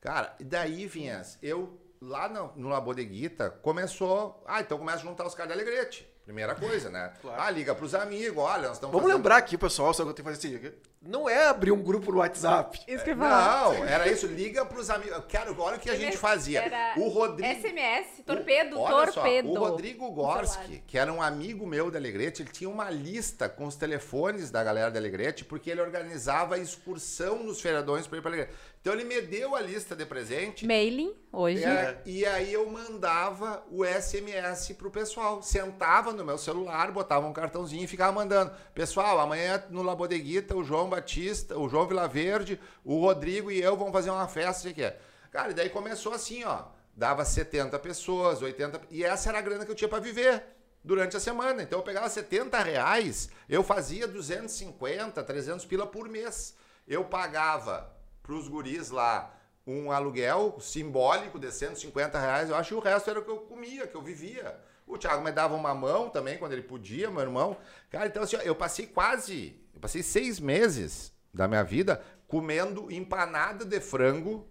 [0.00, 4.42] Cara, e daí, Vinhas, eu lá no, no Labodeguita começou.
[4.46, 6.06] Ah, então começa a juntar os caras de Alegrete.
[6.24, 7.12] Primeira coisa, né?
[7.20, 7.42] Claro.
[7.42, 10.14] Ah, liga pros amigos, olha, nós estamos Vamos fazendo- lembrar aqui, pessoal, só que eu
[10.14, 10.74] tenho que fazer assim.
[11.02, 12.78] Não é abrir um grupo no WhatsApp.
[12.86, 13.64] Isso que eu falar.
[13.72, 15.24] Não, era isso, liga pros amigos.
[15.30, 16.62] Cara, olha o que a gente fazia.
[16.62, 17.50] Era O Rodrigo.
[17.52, 19.48] SMS, torpedo, O- olha só, torpedo.
[19.50, 23.64] o Rodrigo Gorski, que era um amigo meu da Alegrete, ele tinha uma lista com
[23.66, 28.30] os telefones da galera da Alegrete, porque ele organizava excursão nos feriadões para ir para
[28.30, 28.52] Alegrete.
[28.80, 30.66] Então ele me deu a lista de presente.
[30.66, 31.62] Mailing, hoje.
[31.62, 35.42] É, e aí eu mandava o SMS pro pessoal.
[35.42, 38.52] Sentava no meu celular, botava um cartãozinho e ficava mandando.
[38.74, 43.92] Pessoal, amanhã no Labodeguita, o João Batista, o João Vilaverde, o Rodrigo e eu vamos
[43.92, 44.98] fazer uma festa, sei que é.
[45.30, 46.64] Cara, e daí começou assim, ó.
[46.96, 48.80] Dava 70 pessoas, 80...
[48.90, 50.42] E essa era a grana que eu tinha para viver
[50.82, 51.62] durante a semana.
[51.62, 56.56] Então eu pegava 70 reais, eu fazia 250, 300 pila por mês.
[56.88, 59.34] Eu pagava pros guris lá
[59.66, 63.38] um aluguel simbólico de 150 reais, eu acho que o resto era o que eu
[63.38, 64.58] comia, que eu vivia.
[64.86, 67.56] O Thiago me dava uma mão também, quando ele podia, meu irmão.
[67.88, 73.64] Cara, então assim, eu passei quase, eu passei seis meses da minha vida comendo empanada
[73.64, 74.48] de frango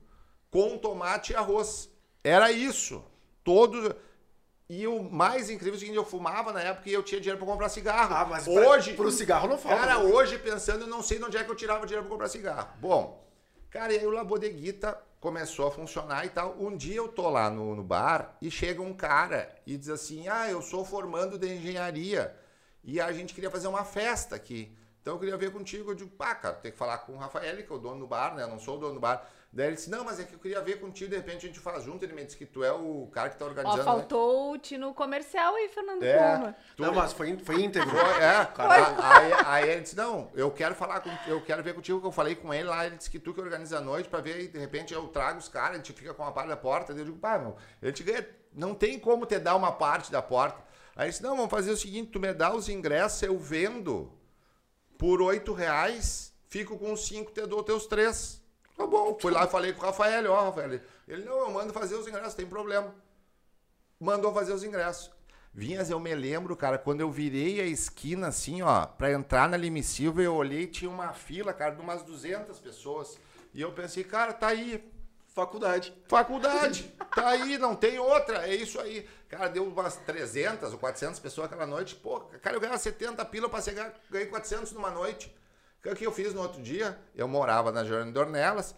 [0.49, 1.89] com tomate e arroz.
[2.23, 3.03] Era isso.
[3.43, 3.95] Todo...
[4.71, 7.39] E o mais incrível é o seguinte, eu fumava na época e eu tinha dinheiro
[7.39, 8.13] para comprar cigarro.
[8.13, 9.79] Ah, mas pra- hoje, pro cigarro não falta.
[9.79, 10.13] Cara, né?
[10.13, 12.69] hoje pensando, eu não sei de onde é que eu tirava dinheiro para comprar cigarro.
[12.79, 13.27] Bom,
[13.69, 16.55] cara, e aí o Labodeguita começou a funcionar e tal.
[16.59, 20.27] Um dia eu tô lá no, no bar e chega um cara e diz assim:
[20.27, 22.35] Ah, eu sou formando de engenharia
[22.83, 24.75] e a gente queria fazer uma festa aqui.
[25.01, 25.91] Então eu queria ver contigo.
[25.91, 28.07] Eu digo, pá, cara, tem que falar com o Rafael, que é o dono do
[28.07, 28.43] bar, né?
[28.43, 29.27] Eu não sou o dono do bar.
[29.51, 31.59] Daí ele disse: Não, mas é que eu queria ver contigo, de repente a gente
[31.59, 32.05] faz junto.
[32.05, 33.79] Ele me disse que tu é o cara que tá Ó, organizando.
[33.79, 33.83] né?
[33.83, 36.17] faltou o Tino comercial aí, Fernando É.
[36.37, 36.55] Puma.
[36.77, 37.97] Tu- Não, mas foi, foi íntegro.
[37.97, 38.95] é, Caralho.
[39.01, 42.11] aí, aí ele disse, não, eu quero falar com, eu quero ver contigo, que eu
[42.11, 44.47] falei com ele lá, ele disse que tu que organiza a noite pra ver, e
[44.47, 47.01] de repente eu trago os caras, a gente fica com uma parte da porta, daí
[47.01, 50.21] eu digo, pá, meu, ele te ganha, não tem como te dar uma parte da
[50.21, 50.63] porta.
[50.95, 54.11] Aí ele disse, não, vamos fazer o seguinte, tu me dá os ingressos, eu vendo
[54.97, 58.39] por oito reais, fico com os cinco, te dou teus três.
[58.79, 61.73] Tá bom, fui lá e falei com o Rafael, ó, Rafael, ele, não, eu mando
[61.73, 62.95] fazer os ingressos, tem problema
[63.99, 65.11] mandou fazer os ingressos.
[65.53, 69.57] Vinhas, eu me lembro, cara, quando eu virei a esquina assim, ó, pra entrar na
[69.57, 73.19] Lime Silva, eu olhei tinha uma fila, cara, de umas 200 pessoas.
[73.53, 74.89] E eu pensei, cara, tá aí,
[75.27, 75.93] Faculdade.
[76.07, 76.83] faculdade,
[77.15, 79.07] tá aí, não tem outra, é isso aí.
[79.27, 81.95] Cara, deu umas 300 ou 400 pessoas aquela noite.
[81.95, 85.33] Pô, cara, eu ganhava 70 pila pra chegar, ganhei 400 numa noite.
[85.85, 86.99] O que eu fiz no outro dia?
[87.15, 88.75] Eu morava na Jornada de Dornelas,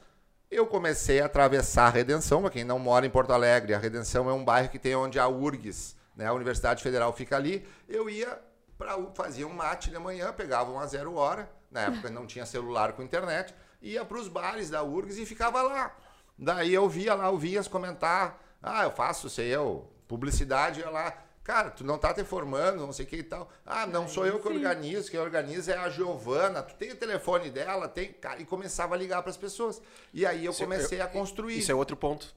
[0.51, 4.29] eu comecei a atravessar a Redenção, para quem não mora em Porto Alegre, a Redenção
[4.29, 7.67] é um bairro que tem onde a URGS, né, a Universidade Federal fica ali.
[7.89, 8.39] Eu ia
[8.77, 12.93] para fazia um mate de manhã, pegava uma zero hora, na época não tinha celular
[12.93, 15.95] com internet, ia para os bares da URGS e ficava lá.
[16.37, 21.15] Daí eu via lá o Vinhas comentar, ah, eu faço, sei eu, publicidade, ia lá.
[21.43, 23.49] Cara, tu não tá te formando, não sei o que e tal.
[23.65, 26.61] Ah, não sou eu que organizo, quem organiza é a Giovana.
[26.61, 28.13] Tu tem o telefone dela, tem.
[28.13, 29.81] Cara, e começava a ligar para as pessoas.
[30.13, 31.57] E aí eu Isso é- comecei eu- a construir.
[31.57, 32.33] Isso é outro ponto.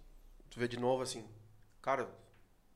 [0.51, 1.23] Tu vê de novo assim,
[1.83, 2.09] cara,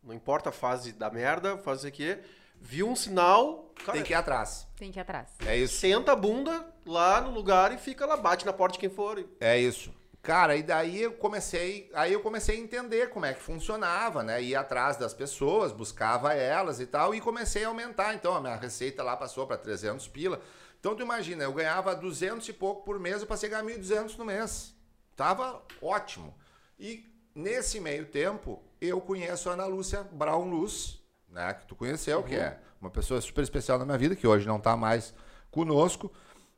[0.02, 2.18] não importa a fase da merda, fazer o quê?
[2.60, 4.66] Viu um sinal, cara, Tem que ir atrás.
[4.76, 5.30] Tem que ir atrás.
[5.46, 5.78] É isso.
[5.78, 9.24] senta a bunda lá no lugar e fica lá, bate na porta de quem for.
[9.40, 9.94] É isso.
[10.22, 14.42] Cara, e daí eu comecei, aí eu comecei a entender como é que funcionava, né?
[14.42, 18.14] Ia atrás das pessoas, buscava elas e tal, e comecei a aumentar.
[18.14, 20.40] Então, a minha receita lá passou para 300 pila.
[20.78, 24.16] Então, tu imagina, eu ganhava 200 e pouco por mês, eu passei a ganhar 1.200
[24.18, 24.74] no mês.
[25.16, 26.36] Tava ótimo.
[26.78, 27.04] E
[27.34, 31.54] nesse meio tempo, eu conheço a Ana Lúcia Brown Luz, né?
[31.54, 34.60] Que tu conheceu, que é uma pessoa super especial na minha vida, que hoje não
[34.60, 35.14] tá mais
[35.50, 36.12] conosco.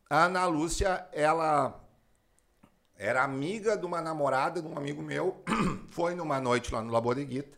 [0.08, 1.80] A Ana Lúcia, ela
[3.01, 5.42] era amiga de uma namorada de um amigo meu,
[5.90, 7.57] foi numa noite lá no La Bodeguita,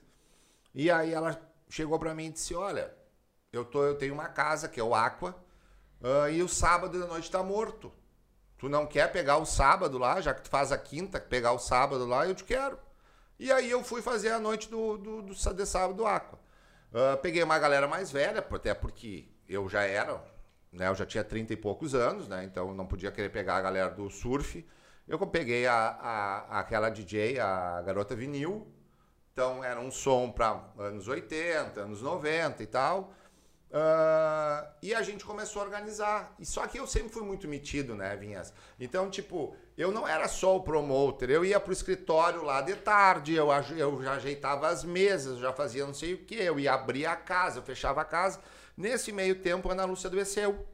[0.73, 1.37] e aí ela
[1.69, 2.95] chegou pra mim e disse, olha,
[3.53, 5.35] eu, tô, eu tenho uma casa, que é o Aqua,
[6.01, 7.93] ah, e o sábado da noite tá morto.
[8.57, 11.59] Tu não quer pegar o sábado lá, já que tu faz a quinta, pegar o
[11.59, 12.79] sábado lá, eu te quero.
[13.39, 16.39] E aí eu fui fazer a noite do, do, do, sa- de sábado do Aqua.
[16.95, 20.23] Ah, peguei uma galera mais velha, até porque eu já era,
[20.73, 20.87] né?
[20.89, 22.45] Eu já tinha 30 e poucos anos, né?
[22.45, 24.65] Então não podia querer pegar a galera do surf.
[25.13, 28.67] Eu peguei a, a, aquela DJ, a Garota Vinil.
[29.31, 33.13] Então era um som para anos 80, anos 90 e tal.
[33.71, 36.35] Ah, e a gente começou a organizar.
[36.39, 38.55] E só que eu sempre fui muito metido, né, Vinhas?
[38.81, 43.35] Então, tipo, eu não era só o promoter, eu ia pro escritório lá de tarde,
[43.35, 47.05] eu, eu já ajeitava as mesas, já fazia não sei o que, eu ia abrir
[47.05, 48.41] a casa, eu fechava a casa.
[48.75, 50.67] Nesse meio tempo, a Ana Lúcia adoeceu.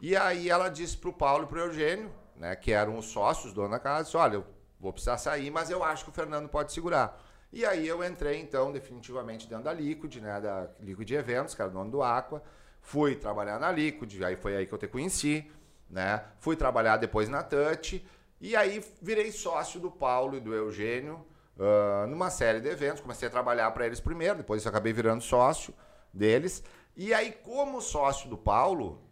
[0.00, 3.70] E aí ela disse pro Paulo e pro Eugênio, né, que eram os sócios, dono
[3.70, 4.46] da casa, disse, olha, eu
[4.78, 7.20] vou precisar sair, mas eu acho que o Fernando pode segurar.
[7.52, 11.70] E aí eu entrei, então, definitivamente dentro da Liquid, né, da Liquid Eventos, que era
[11.70, 12.42] dono do Aqua.
[12.80, 15.50] Fui trabalhar na Liquid, aí foi aí que eu te conheci,
[15.88, 16.22] né?
[16.38, 18.04] Fui trabalhar depois na Touch.
[18.40, 21.24] E aí virei sócio do Paulo e do Eugênio
[21.58, 23.00] ah, numa série de eventos.
[23.00, 25.72] Comecei a trabalhar para eles primeiro, depois eu acabei virando sócio
[26.12, 26.62] deles.
[26.96, 29.02] E aí, como sócio do Paulo,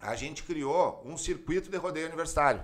[0.00, 2.62] a gente criou um circuito de rodeio universitário,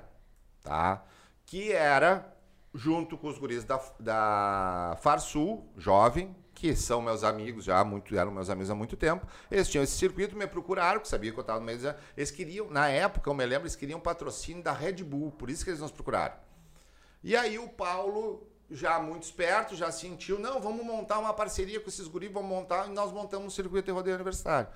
[0.63, 1.05] tá?
[1.45, 2.33] Que era
[2.73, 8.31] junto com os guris da, da Farsul, jovem, que são meus amigos já, muito, eram
[8.31, 9.27] meus amigos há muito tempo.
[9.51, 11.95] Eles tinham esse circuito, me procuraram, que sabia que eu estava no meio dos...
[12.17, 15.65] Eles queriam, na época, eu me lembro, eles queriam patrocínio da Red Bull, por isso
[15.65, 16.35] que eles nos procuraram.
[17.23, 21.89] E aí o Paulo, já muito esperto, já sentiu, não, vamos montar uma parceria com
[21.89, 24.69] esses guris, vamos montar, e nós montamos um circuito de rodeio universitário.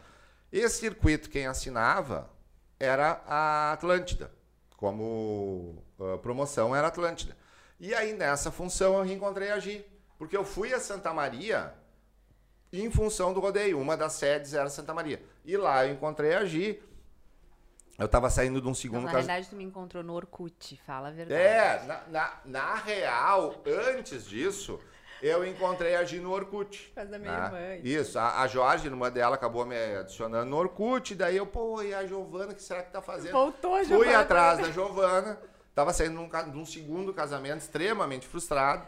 [0.53, 2.31] Esse circuito, quem assinava
[2.79, 4.31] era a Atlântida,
[4.77, 7.37] como ah, promoção era a Atlântida.
[7.81, 9.85] E aí, nessa função, eu reencontrei a Gi,
[10.19, 11.73] porque eu fui a Santa Maria
[12.73, 15.23] em função do rodeio, uma das sedes era Santa Maria.
[15.45, 16.83] E lá eu encontrei a Gi,
[17.99, 19.27] eu estava saindo de um segundo na casamento.
[19.27, 21.41] realidade, tu me encontrou no Orkut, fala a verdade.
[21.41, 23.61] É, na, na, na real,
[23.97, 24.79] antes disso,
[25.23, 26.93] eu encontrei a Gi no Orkut.
[26.95, 27.77] Faz da minha né?
[27.77, 27.89] irmã.
[27.89, 31.93] Isso, a, a Jorge, irmã dela, acabou me adicionando no Orkut, daí eu, pô, e
[31.95, 33.33] a Giovana, o que será que tá fazendo?
[33.33, 35.39] Voltou a Fui Giovana atrás da Giovana,
[35.75, 38.87] tava saindo de um, ca- de um segundo casamento, extremamente frustrado,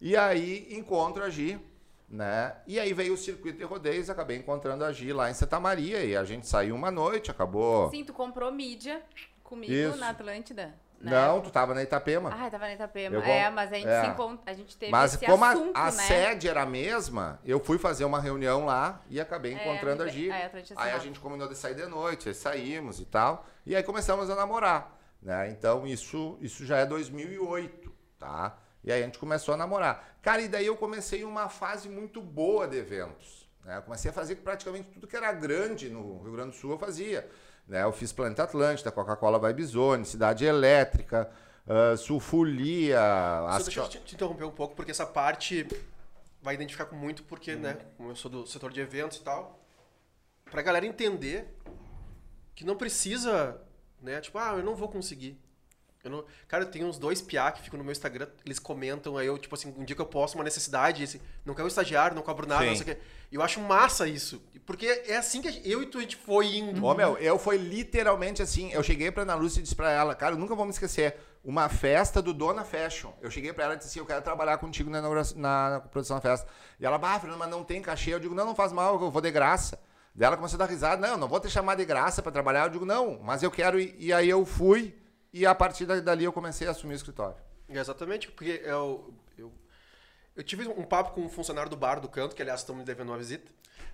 [0.00, 1.60] e aí encontro a Gi,
[2.08, 2.56] né?
[2.66, 6.04] E aí veio o circuito de rodeios, acabei encontrando a Gi lá em Santa Maria,
[6.04, 7.88] e a gente saiu uma noite, acabou...
[7.90, 9.02] Sim, tu comprou mídia
[9.42, 9.96] comigo Isso.
[9.98, 10.74] na Atlântida.
[11.02, 11.10] Né?
[11.10, 12.30] Não, tu tava na Itapema.
[12.32, 13.16] Ah, tava na Itapema.
[13.16, 14.04] Eu É, mas a gente é.
[14.04, 15.90] se encontra, a gente teve Mas esse como a, assunto, a né?
[15.90, 20.06] sede era a mesma, eu fui fazer uma reunião lá e acabei É, encontrando a
[20.06, 20.24] lembrei.
[20.24, 20.30] Gi.
[20.30, 23.46] Aí a Aí a gente combinou de sair de noite, aí saímos e tal.
[23.66, 25.50] E aí começamos a namorar, né?
[25.50, 28.56] Então isso, isso já é 2008, tá?
[28.84, 30.16] E aí a gente começou a namorar.
[30.22, 33.48] Cara, e daí eu comecei uma fase muito boa de eventos.
[33.64, 33.76] Né?
[33.78, 36.78] Eu comecei a fazer praticamente tudo que era grande no Rio Grande do Sul eu
[36.78, 37.28] fazia.
[37.66, 37.82] Né?
[37.82, 41.30] Eu fiz Planeta Atlântida, Coca-Cola Vibe Zone, Cidade Elétrica,
[41.66, 42.98] ah, Sulfolia...
[42.98, 45.66] Só as deixa eu te, te interromper um pouco, porque essa parte
[46.42, 49.60] vai identificar com muito, porque, né, como eu sou do setor de eventos e tal,
[50.50, 51.56] pra galera entender
[52.54, 53.60] que não precisa,
[54.00, 55.40] né, tipo, ah, eu não vou conseguir.
[56.02, 56.24] Eu não...
[56.48, 59.38] Cara, eu tenho uns dois piá que ficam no meu Instagram, eles comentam, aí eu,
[59.38, 62.44] tipo assim, um dia que eu posto uma necessidade, assim, não quero estagiário, não cobro
[62.44, 62.70] nada, Sim.
[62.70, 63.02] não sei o quê.
[63.32, 64.42] Eu acho massa isso.
[64.64, 66.84] Porque é assim que eu e tu a gente foi indo.
[66.84, 68.70] Ô, meu, eu foi literalmente assim.
[68.72, 71.16] Eu cheguei pra Ana Lúcia e disse pra ela, cara, eu nunca vou me esquecer.
[71.44, 73.10] Uma festa do Dona Fashion.
[73.20, 76.16] Eu cheguei pra ela e disse assim: eu quero trabalhar contigo na, na, na produção
[76.16, 76.46] da festa.
[76.78, 78.14] E ela, bah, Fernando, mas não tem cachê.
[78.14, 79.76] Eu digo, não, não faz mal, eu vou de graça.
[80.14, 82.66] Daí ela começou a dar risada: não, não vou te chamar de graça pra trabalhar.
[82.66, 83.80] Eu digo, não, mas eu quero.
[83.80, 84.94] ir." E aí eu fui
[85.32, 87.34] e a partir da- dali eu comecei a assumir o escritório.
[87.68, 89.12] Exatamente, porque eu,
[90.36, 92.84] eu, tive um papo com um funcionário do bar do canto, que aliás estão me
[92.84, 93.50] devendo uma visita.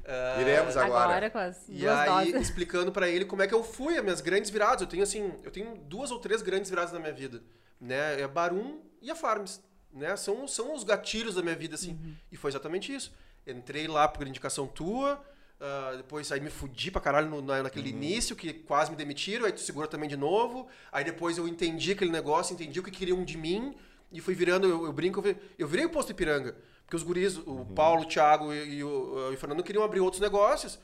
[0.07, 1.05] Ah, Iremos agora.
[1.11, 2.49] Agora com as E duas aí, doses.
[2.49, 4.81] explicando pra ele como é que eu fui, as minhas grandes viradas.
[4.81, 7.43] Eu tenho, assim, eu tenho duas ou três grandes viradas na minha vida,
[7.81, 8.21] né?
[8.21, 9.61] É a Barum e a Farms,
[9.93, 10.17] né?
[10.17, 11.99] São, são os gatilhos da minha vida, assim.
[12.33, 13.13] E foi exatamente isso.
[13.47, 15.23] Entrei lá por indicação tua,
[15.61, 19.45] ah, depois aí me fudi pra caralho no- na- naquele início, que quase me demitiram,
[19.45, 20.69] aí tu segura também de novo.
[20.93, 23.75] Aí depois eu entendi aquele negócio, entendi o que queriam de mim,
[24.13, 26.57] e fui virando, eu, eu brinco, eu vi- eu virei o posto Ipiranga.
[26.85, 30.01] Porque os guris, o Paulo, o Thiago e, e o, e o Fernando queriam abrir
[30.01, 30.79] outros negócios.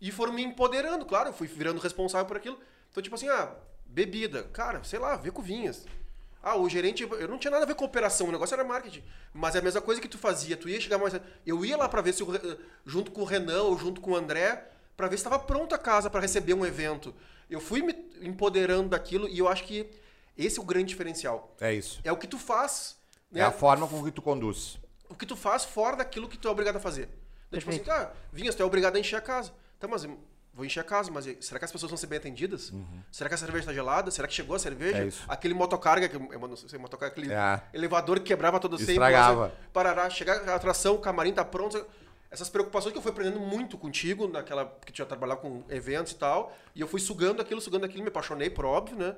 [0.00, 2.58] E foram me empoderando, claro, eu fui virando responsável por aquilo.
[2.90, 3.54] Então, tipo assim, ah,
[3.84, 5.84] bebida, cara, sei lá, vê com vinhas.
[6.42, 9.04] Ah, o gerente, eu não tinha nada a ver com operação, o negócio era marketing.
[9.32, 11.14] Mas é a mesma coisa que tu fazia, tu ia chegar mais.
[11.46, 14.10] Eu ia lá pra ver se, o Re- junto com o Renan ou junto com
[14.12, 17.14] o André, pra ver se estava pronta a casa pra receber um evento.
[17.48, 19.88] Eu fui me empoderando daquilo e eu acho que
[20.36, 21.54] esse é o grande diferencial.
[21.60, 22.00] É isso.
[22.04, 22.96] É o que tu faz,
[23.30, 23.40] né?
[23.40, 24.78] É a forma com que tu conduz.
[25.08, 27.08] o que tu faz fora daquilo que tu é obrigado a fazer.
[27.48, 29.52] Então, tipo assim, tá, Vinhas, tu é obrigado a encher a casa.
[29.78, 30.04] Tá, mas
[30.54, 32.72] vou encher a casa, mas será que as pessoas vão ser bem atendidas?
[33.10, 34.10] Será que a cerveja tá gelada?
[34.10, 34.96] Será que chegou a cerveja?
[34.98, 35.04] Uhum.
[35.04, 35.24] É isso.
[35.28, 37.60] Aquele motocarga, que eu não sei, motocarga, aquele É.
[37.74, 38.92] elevador que quebrava todo sempre.
[38.94, 39.48] Estragava.
[39.58, 41.84] mas, Parará, chegar a atração, o camarim tá pronto.
[42.30, 46.12] Essas preocupações que eu fui aprendendo muito contigo, naquela que tu já trabalhava com eventos
[46.12, 46.56] e tal.
[46.74, 49.14] E eu fui sugando aquilo, sugando aquilo, me apaixonei, por óbvio, né?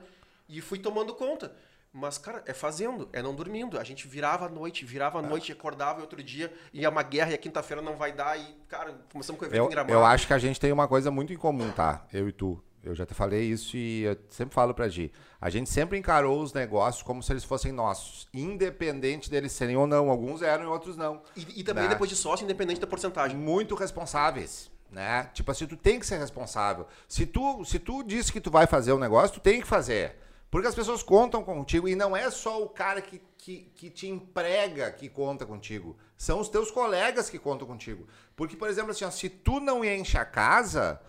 [0.49, 1.55] E fui tomando conta.
[1.97, 3.79] Mas, cara, é fazendo, é não dormindo.
[3.79, 7.31] A gente virava a noite, virava a noite, acordava e outro dia ia uma guerra
[7.31, 8.37] e a quinta-feira não vai dar.
[8.37, 9.93] E, cara, começamos com o evento Eu, em Gramado.
[9.93, 12.05] eu acho que a gente tem uma coisa muito em comum, tá?
[12.13, 12.61] Eu e tu.
[12.83, 15.11] Eu já te falei isso e eu sempre falo pra Gi.
[15.41, 19.87] A gente sempre encarou os negócios como se eles fossem nossos, independente deles serem ou
[19.87, 20.11] não.
[20.11, 21.23] Alguns eram e outros não.
[21.37, 21.91] E, e também Né?
[21.91, 23.37] depois de sócio, independente da porcentagem.
[23.39, 25.31] Muito responsáveis, né?
[25.33, 26.87] Tipo assim, tu tem que ser responsável.
[27.09, 30.17] Se tu, se tu disse que tu vai fazer um negócio, tu tem que fazer.
[30.55, 34.07] Porque as pessoas contam contigo e não é só o cara que, que, que te
[34.07, 35.97] emprega que conta contigo.
[36.17, 38.07] São os teus colegas que contam contigo.
[38.37, 41.01] Porque, por exemplo, assim, ó, se tu não enche a casa,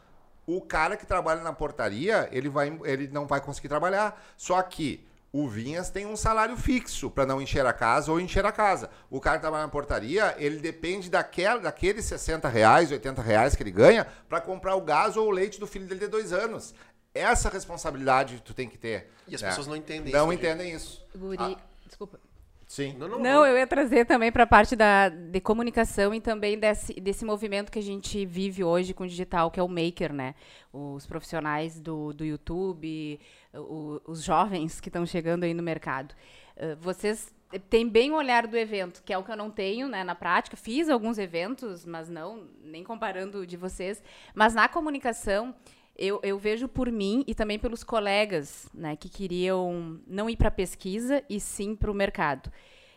[0.47, 4.19] o cara que trabalha na portaria, ele, vai, ele não vai conseguir trabalhar.
[4.35, 8.47] Só que o Vinhas tem um salário fixo para não encher a casa ou encher
[8.47, 8.89] a casa.
[9.11, 13.61] O cara que trabalha na portaria, ele depende daquela, daqueles 60 reais, 80 reais que
[13.61, 16.73] ele ganha para comprar o gás ou o leite do filho dele de dois anos.
[17.15, 19.09] Essa responsabilidade tu tem que ter.
[19.27, 19.47] E as né?
[19.49, 20.33] pessoas não entendem Não isso.
[20.41, 21.07] entendem isso.
[21.15, 21.57] Guri.
[21.87, 22.19] Desculpa.
[22.67, 22.95] Sim.
[22.97, 26.57] Não, não, Não, eu ia trazer também para a parte da, de comunicação e também
[26.59, 30.11] desse, desse movimento que a gente vive hoje com o digital, que é o maker,
[30.11, 30.33] né?
[30.73, 33.19] Os profissionais do, do YouTube,
[33.53, 36.13] o- os jovens que estão chegando aí no mercado.
[36.57, 37.31] Eh, vocês
[37.69, 40.15] têm bem o olhar do evento, que é o que eu não tenho né, na
[40.15, 40.57] prática.
[40.57, 44.01] Fiz alguns eventos, mas não, nem comparando de vocês.
[44.33, 45.53] Mas na comunicação,
[45.97, 50.51] eu, eu vejo por mim e também pelos colegas né, que queriam não ir para
[50.51, 52.51] pesquisa e sim para o mercado.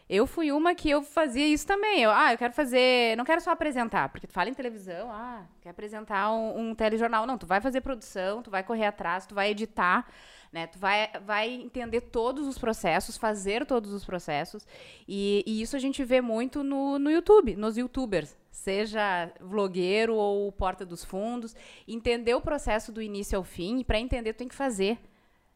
[0.08, 2.00] Eu fui uma que eu fazia isso também.
[2.00, 3.14] Eu, ah, eu quero fazer.
[3.16, 7.26] Não quero só apresentar, porque tu fala em televisão, ah, quer apresentar um, um telejornal.
[7.26, 10.08] Não, tu vai fazer produção, tu vai correr atrás, tu vai editar,
[10.50, 10.66] né?
[10.66, 14.66] Tu vai, vai entender todos os processos, fazer todos os processos.
[15.06, 18.34] E, e isso a gente vê muito no, no YouTube, nos youtubers.
[18.58, 21.54] Seja vlogueiro ou porta dos fundos.
[21.86, 24.98] Entender o processo do início ao fim, e para entender, tu tem que fazer.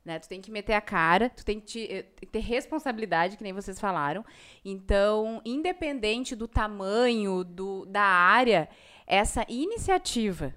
[0.04, 0.18] Né?
[0.18, 3.52] Tu tem que meter a cara, tu tem que te- eh, ter responsabilidade, que nem
[3.52, 4.24] vocês falaram.
[4.64, 8.68] Então, independente do tamanho, do, da área,
[9.06, 10.54] essa iniciativa,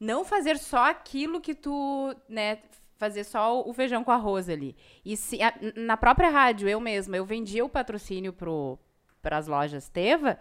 [0.00, 2.58] não fazer só aquilo que tu, né,
[2.96, 4.76] fazer só o feijão com arroz ali.
[5.04, 9.88] E se, a- na própria rádio, eu mesma, eu vendia o patrocínio para as lojas
[9.88, 10.38] Teva,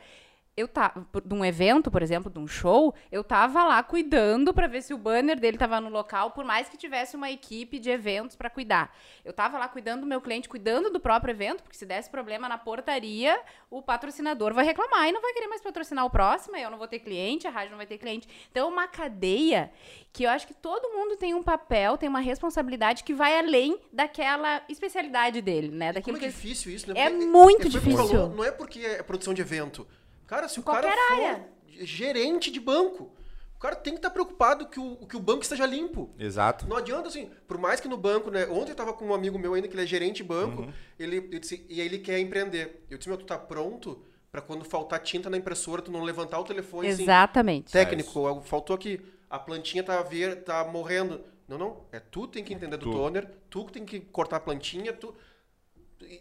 [0.58, 4.66] eu tava de um evento, por exemplo, de um show, eu tava lá cuidando para
[4.66, 7.92] ver se o banner dele tava no local, por mais que tivesse uma equipe de
[7.92, 8.92] eventos para cuidar.
[9.24, 12.50] Eu tava lá cuidando do meu cliente, cuidando do próprio evento, porque se desse problema
[12.50, 13.40] na portaria,
[13.70, 16.88] o patrocinador vai reclamar e não vai querer mais patrocinar o próximo, eu não vou
[16.88, 18.28] ter cliente, a rádio não vai ter cliente.
[18.50, 19.72] Então é uma cadeia
[20.12, 23.80] que eu acho que todo mundo tem um papel, tem uma responsabilidade que vai além
[23.94, 25.94] daquela especialidade dele, né?
[25.94, 27.00] Daquilo como é difícil isso, né?
[27.00, 28.08] É Porque muito tu difícil.
[28.08, 29.88] falou, não é porque é produção de evento.
[30.28, 31.48] Cara, se o Qualquer cara for área.
[31.82, 33.12] gerente de banco,
[33.56, 36.12] O cara tem que estar preocupado que o, que o banco esteja limpo.
[36.20, 36.68] Exato.
[36.68, 38.46] Não adianta assim, por mais que no banco, né?
[38.48, 40.74] Ontem eu tava com um amigo meu ainda, que ele é gerente de banco, Uhum.
[41.00, 42.86] ele, disse, e aí ele quer empreender.
[42.88, 46.38] Eu disse, meu, tu tá pronto pra quando faltar tinta na impressora, tu não levantar
[46.40, 47.72] o telefone assim, Exatamente.
[47.72, 48.42] técnico.
[48.44, 51.22] Faltou aqui, a plantinha tá, ver, tá morrendo.
[51.48, 51.82] Não, não.
[51.92, 52.92] É tu que tem que entender do Tu.
[52.92, 55.16] toner, tu que tem que cortar a plantinha, tu.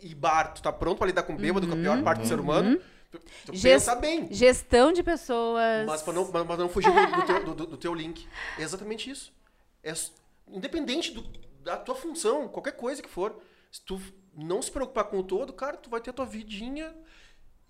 [0.01, 2.27] E bar, tu tá pronto pra lidar com o bêbado, com a pior parte do
[2.29, 2.81] ser humano.
[3.19, 3.55] Tu, tu Uhum.
[3.55, 4.33] Ges- pensa bem.
[4.33, 5.87] Gestão de pessoas.
[5.87, 8.27] Mas pra não, mas não fugir do, do teu, do- do teu link.
[8.59, 9.33] É exatamente isso.
[9.83, 9.93] É,
[10.49, 11.13] independente
[11.63, 13.37] da tua função, qualquer coisa que for,
[13.71, 14.01] se tu
[14.35, 16.95] não se preocupar com o todo, cara, tu vai ter a tua vidinha.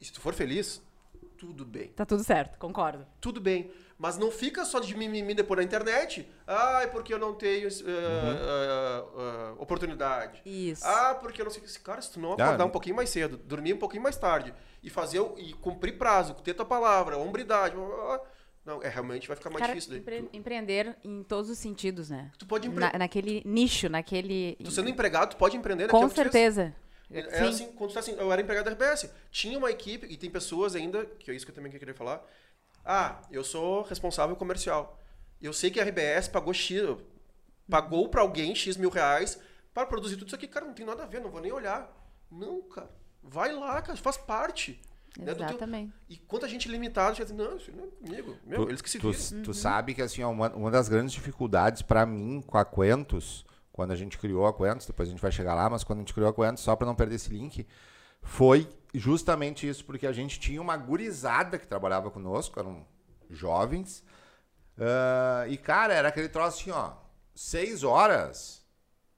[0.00, 0.82] E se tu for feliz,
[1.38, 1.88] tudo bem.
[1.88, 3.06] Tá tudo certo, concordo.
[3.20, 3.70] Tudo bem.
[3.98, 6.28] Mas não fica só de mimimi depois na internet.
[6.46, 10.42] Ah, é porque eu não tenho eh, ah, ah, oportunidade.
[10.44, 10.84] Isso.
[10.86, 11.80] Ah, porque eu não sei o que.
[11.80, 14.52] Cara, se tu não Ah, acordar um pouquinho mais cedo, dormir um pouquinho mais tarde
[14.82, 18.20] e fazer e cumprir prazo, ter tua palavra, hombridade, blá, blá, blá,
[18.66, 20.00] não, é realmente vai ficar mais Cara, difícil daí.
[20.00, 22.32] empre- empreender em todos os sentidos, né?
[22.36, 22.80] Tu pode empre...
[22.80, 24.56] Na- naquele nicho, naquele.
[24.62, 25.90] Tu sendo empregado, tu pode empreender, né?
[25.90, 26.74] Com é tu certeza.
[27.08, 27.48] É, é Sim.
[27.48, 29.08] assim, quando tu tá assim, eu era empregado da RBS.
[29.30, 32.20] Tinha uma equipe, e tem pessoas ainda, que é isso que eu também queria falar.
[32.86, 34.98] Ah, eu sou responsável comercial.
[35.42, 36.82] Eu sei que a RBS pagou X,
[37.68, 39.38] pagou pra alguém X mil reais
[39.74, 40.46] para produzir tudo isso aqui.
[40.46, 41.92] Cara, não tem nada a ver, não vou nem olhar.
[42.30, 42.90] Não, cara.
[43.22, 44.80] Vai lá, cara, faz parte.
[45.18, 45.92] né, do teu- Exatamente.
[46.10, 48.36] E quanta gente limitada, já diz, não, isso não é comigo.
[48.44, 49.42] Meu, Tu- eles que se tu, viram.
[49.42, 53.44] tu sabe que assim, ó, uma, uma das grandes dificuldades pra mim com a Quentos,
[53.72, 56.02] quando a gente criou a Quentos, depois a gente vai chegar lá, mas quando a
[56.02, 57.66] gente criou a Quentos, só pra não perder esse link,
[58.22, 58.68] foi
[58.98, 62.86] justamente isso, porque a gente tinha uma gurizada que trabalhava conosco, eram
[63.30, 64.04] jovens,
[64.78, 66.92] ah, e cara, era aquele troço assim, ó,
[67.34, 68.64] seis horas,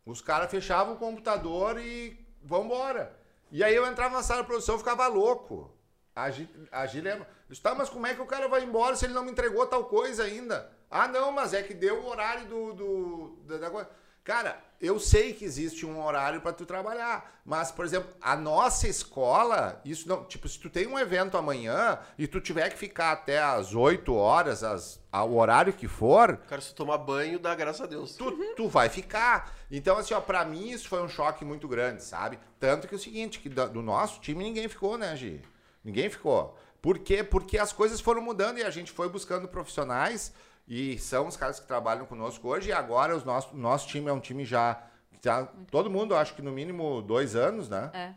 [0.07, 3.17] os caras fechavam o computador e vambora.
[3.51, 5.75] E aí eu entrava na sala de produção e ficava louco.
[6.15, 7.27] A Gi, a Gi lembra.
[7.27, 9.31] Eu disse, tá, mas como é que o cara vai embora se ele não me
[9.31, 10.71] entregou tal coisa ainda?
[10.91, 12.73] Ah, não, mas é que deu o horário do.
[12.75, 13.89] do da, da.
[14.25, 18.87] Cara, eu sei que existe um horário para tu trabalhar, mas, por exemplo, a nossa
[18.87, 20.25] escola, isso não.
[20.25, 24.15] Tipo, se tu tem um evento amanhã e tu tiver que ficar até às 8
[24.15, 28.15] horas, às, ao horário que for, Cara, se tu tomar banho, dá graças a Deus.
[28.15, 29.53] tu, tu vai ficar.
[29.71, 32.39] Então, assim, ó, pra mim isso foi um choque muito grande, sabe?
[32.61, 35.43] Tanto que é o seguinte, que da- do nosso time ninguém ficou, né, Gi?
[35.85, 36.57] Ninguém ficou.
[36.81, 37.25] Por quê?
[37.25, 40.33] Porque as coisas foram mudando e a gente foi buscando profissionais
[40.69, 44.13] e são os caras que trabalham conosco hoje e agora o nosso, nosso time é
[44.13, 44.81] um time já...
[45.25, 47.91] já todo mundo, acho que no mínimo dois anos, né?
[47.95, 48.15] É.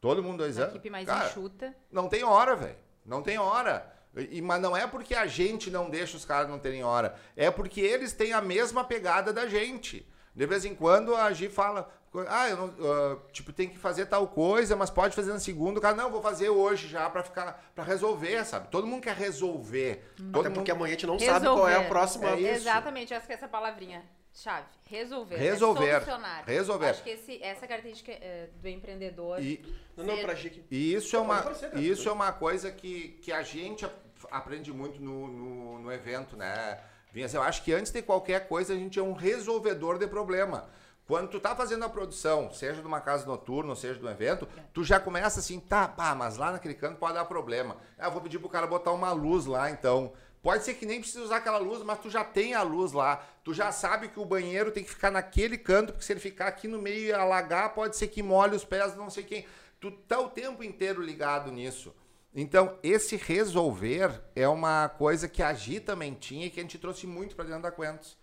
[0.00, 0.74] Todo mundo dois Uma anos.
[0.76, 1.74] equipe mais Cara, enxuta.
[1.90, 2.76] não tem hora, velho.
[3.04, 3.92] Não tem hora.
[4.16, 7.16] E, mas não é porque a gente não deixa os caras não terem hora.
[7.36, 10.08] É porque eles têm a mesma pegada da gente.
[10.34, 11.90] De vez em quando a Gi fala,
[12.28, 15.78] ah, eu não, ah, tipo, tem que fazer tal coisa, mas pode fazer na segunda.
[15.78, 18.68] O cara, não, vou fazer hoje já pra ficar, para resolver, sabe?
[18.70, 20.04] Todo mundo quer resolver.
[20.16, 20.54] Todo Até mundo...
[20.56, 21.88] porque amanhã a gente não sabe qual é a Resolver.
[21.88, 22.30] próxima.
[22.30, 22.54] É.
[22.54, 24.02] Exatamente, essa que é essa palavrinha
[24.32, 24.66] chave.
[24.84, 25.36] Resolver.
[25.36, 25.86] Resolver.
[25.86, 26.44] É solucionar.
[26.46, 26.86] Resolver.
[26.90, 29.42] Acho que esse, essa característica é, do empreendedor.
[29.42, 29.62] E,
[29.96, 30.34] Não, não, pra.
[30.70, 31.44] E isso é uma,
[31.74, 33.92] isso é uma coisa que, que a gente ap-
[34.30, 36.78] aprende muito no, no, no evento, né?
[37.12, 40.68] Vinhas, eu acho que antes de qualquer coisa a gente é um resolvedor de problema.
[41.08, 44.46] Quando tu tá fazendo a produção, seja de uma casa noturna, seja de um evento,
[44.74, 47.78] tu já começa assim, tá, pá, mas lá naquele canto pode dar problema.
[47.98, 50.12] Ah, eu vou pedir pro cara botar uma luz lá, então.
[50.42, 53.26] Pode ser que nem precise usar aquela luz, mas tu já tem a luz lá.
[53.42, 56.46] Tu já sabe que o banheiro tem que ficar naquele canto, porque se ele ficar
[56.46, 59.46] aqui no meio e alagar, pode ser que molhe os pés não sei quem.
[59.80, 61.94] Tu tá o tempo inteiro ligado nisso.
[62.34, 66.78] Então, esse resolver é uma coisa que a Gi também tinha e que a gente
[66.78, 68.14] trouxe muito para dentro da Quentos.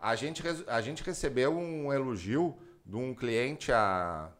[0.00, 4.30] A gente, a gente recebeu um elogio de um cliente há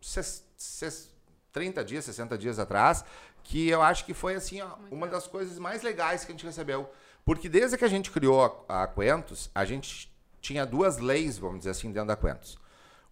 [0.00, 1.10] ses- ses-
[1.52, 3.04] 30 dias, 60 dias atrás,
[3.42, 6.46] que eu acho que foi assim, ó, uma das coisas mais legais que a gente
[6.46, 6.90] recebeu.
[7.24, 11.58] Porque desde que a gente criou a, a Quentos, a gente tinha duas leis, vamos
[11.58, 12.58] dizer assim, dentro da Quentos.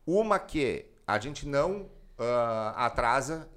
[0.07, 3.49] Uma que a gente não ah, atrasa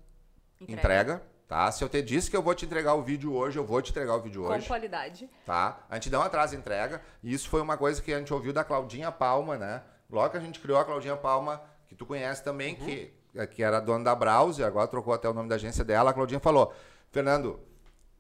[0.62, 0.80] Entrega.
[0.80, 1.24] entrega.
[1.48, 1.72] Tá?
[1.72, 3.92] Se eu te disse que eu vou te entregar o vídeo hoje, eu vou te
[3.92, 5.30] entregar o vídeo Com hoje, qualidade.
[5.46, 5.86] tá?
[5.90, 7.02] A gente não atrasa a entrega.
[7.22, 9.84] E isso foi uma coisa que a gente ouviu da Claudinha Palma, né?
[10.10, 13.14] Logo que a gente criou a Claudinha Palma, que tu conhece também, que,
[13.52, 16.40] que era dona da Browse, agora trocou até o nome da agência dela, a Claudinha
[16.40, 16.74] falou,
[17.12, 17.60] Fernando,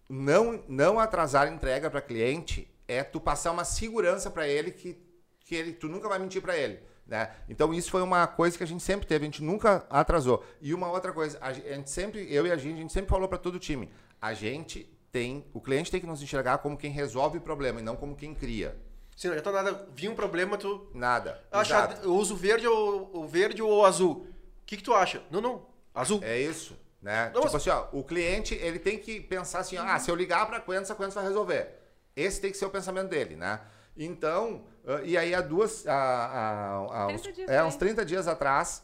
[0.09, 4.97] não, não atrasar a entrega para cliente é tu passar uma segurança para ele que,
[5.39, 6.80] que ele, tu nunca vai mentir para ele.
[7.06, 7.30] Né?
[7.49, 10.43] Então isso foi uma coisa que a gente sempre teve, a gente nunca atrasou.
[10.62, 13.28] E uma outra coisa, a gente sempre, eu e a gente, a gente sempre falou
[13.28, 13.91] para todo o time,
[14.22, 17.84] a gente tem, o cliente tem que nos enxergar como quem resolve o problema e
[17.84, 18.76] não como quem cria.
[19.16, 20.89] Se não adianta nada, vir um problema, tu.
[20.93, 21.39] Nada.
[21.51, 24.28] Acha, eu uso verde ou, ou verde ou azul.
[24.62, 25.22] O que, que tu acha?
[25.30, 25.68] Não, não.
[25.93, 26.20] Azul.
[26.24, 27.32] É isso, né?
[27.34, 30.47] Não, tipo assim, ó, o cliente, ele tem que pensar assim, ah, se eu ligar
[30.47, 31.70] para a Quentus, a Quentus vai resolver.
[32.16, 33.62] Esse tem que ser o pensamento dele, né?
[33.98, 35.86] Então, ah, e aí há duas.
[35.88, 37.68] Há, há- há 30 uns, dias é, também.
[37.68, 38.84] uns 30 dias atrás,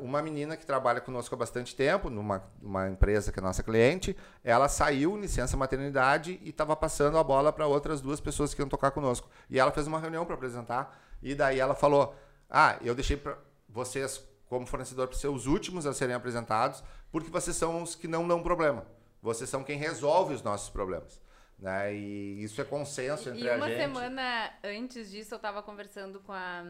[0.00, 4.16] uma menina que trabalha conosco há bastante tempo, numa uma empresa que é nossa cliente,
[4.44, 8.62] ela saiu em licença maternidade e estava passando a bola para outras duas pessoas que
[8.62, 9.28] iam tocar conosco.
[9.48, 12.14] E ela fez uma reunião para apresentar, e daí ela falou:
[12.48, 13.36] Ah, eu deixei para
[13.68, 18.06] vocês, como fornecedor, para ser os últimos a serem apresentados, porque vocês são os que
[18.06, 18.86] não dão problema.
[19.22, 21.20] Vocês são quem resolve os nossos problemas.
[21.60, 21.94] Né?
[21.94, 23.78] E isso é consenso entre E a uma gente.
[23.78, 26.64] semana antes disso, eu tava conversando com a,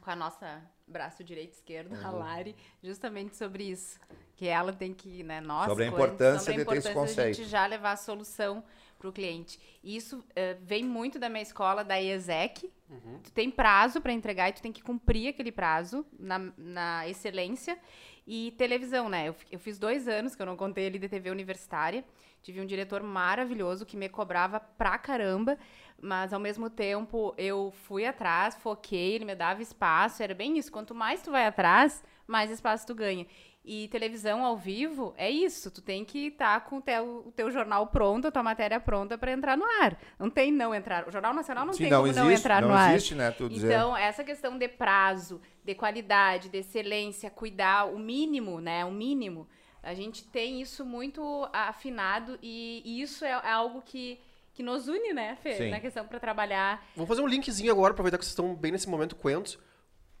[0.00, 2.18] com a nossa braço direito e esquerdo, a Uhum.
[2.20, 3.98] Lari, justamente sobre isso.
[4.36, 7.16] Que ela tem que, né, nós, Sobre a importância sobre a de ter esse importância
[7.16, 7.50] da gente conceito.
[7.50, 8.62] já levar a solução
[8.98, 9.58] para o cliente.
[9.82, 12.70] E isso eh, vem muito da minha escola, da IESEC.
[13.24, 17.76] Tu tem prazo para entregar e tu tem que cumprir aquele prazo na, na excelência.
[18.26, 19.28] E televisão, né?
[19.28, 22.04] Eu, eu fiz dois anos que eu não contei ali de TV universitária.
[22.46, 25.58] Tive um diretor maravilhoso que me cobrava pra caramba,
[26.00, 30.22] mas ao mesmo tempo eu fui atrás, foquei, ele me dava espaço.
[30.22, 30.70] Era bem isso.
[30.70, 33.26] Quanto mais tu vai atrás, mais espaço tu ganha.
[33.64, 35.72] E televisão ao vivo é isso.
[35.72, 39.18] Tu tem que estar com o teu, o teu jornal pronto, a tua matéria pronta
[39.18, 39.98] para entrar no ar.
[40.16, 41.08] Não tem não entrar.
[41.08, 42.94] O Jornal Nacional não Sim, tem não como existe, não entrar não no ar.
[42.94, 43.32] existe, né?
[43.32, 43.66] Tu dizer.
[43.66, 48.84] Então, essa questão de prazo, de qualidade, de excelência, cuidar o mínimo, né?
[48.84, 49.48] O mínimo.
[49.86, 54.18] A gente tem isso muito afinado e, e isso é, é algo que,
[54.52, 55.54] que nos une, né, Fê?
[55.54, 55.70] Sim.
[55.70, 56.84] Na questão para trabalhar.
[56.96, 59.58] Vamos fazer um linkzinho agora, aproveitar que vocês estão bem nesse momento Quentos.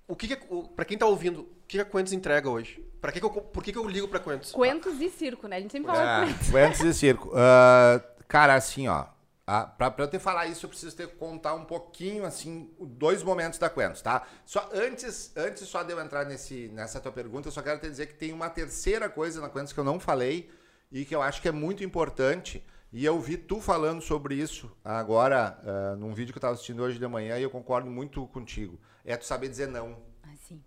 [0.06, 2.48] O que, que é, o- pra quem tá ouvindo, o que, que a Quentos entrega
[2.48, 2.80] hoje?
[3.00, 4.52] Pra que que eu, por que, que eu ligo pra Quentos?
[4.52, 5.56] Cuentos e circo, né?
[5.56, 6.50] A gente sempre fala É, Quentos.
[6.50, 7.32] Quentos e circo.
[7.34, 9.06] Ah, cara, assim, ó.
[9.46, 12.74] A, pra, pra eu te falar isso, eu preciso ter que contar um pouquinho, assim,
[12.80, 14.26] dois momentos da Quentos, tá?
[14.44, 17.88] Só antes, antes só de eu entrar nesse, nessa tua pergunta, eu só quero te
[17.88, 20.50] dizer que tem uma terceira coisa na Quentos que eu não falei
[20.90, 22.64] e que eu acho que é muito importante.
[22.92, 26.82] E eu vi tu falando sobre isso agora, ah, num vídeo que eu tava assistindo
[26.82, 28.80] hoje de manhã, e eu concordo muito contigo.
[29.04, 30.02] É tu saber dizer não.
[30.32, 30.60] Assim.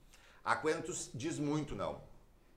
[0.43, 2.01] A Quentus diz muito não,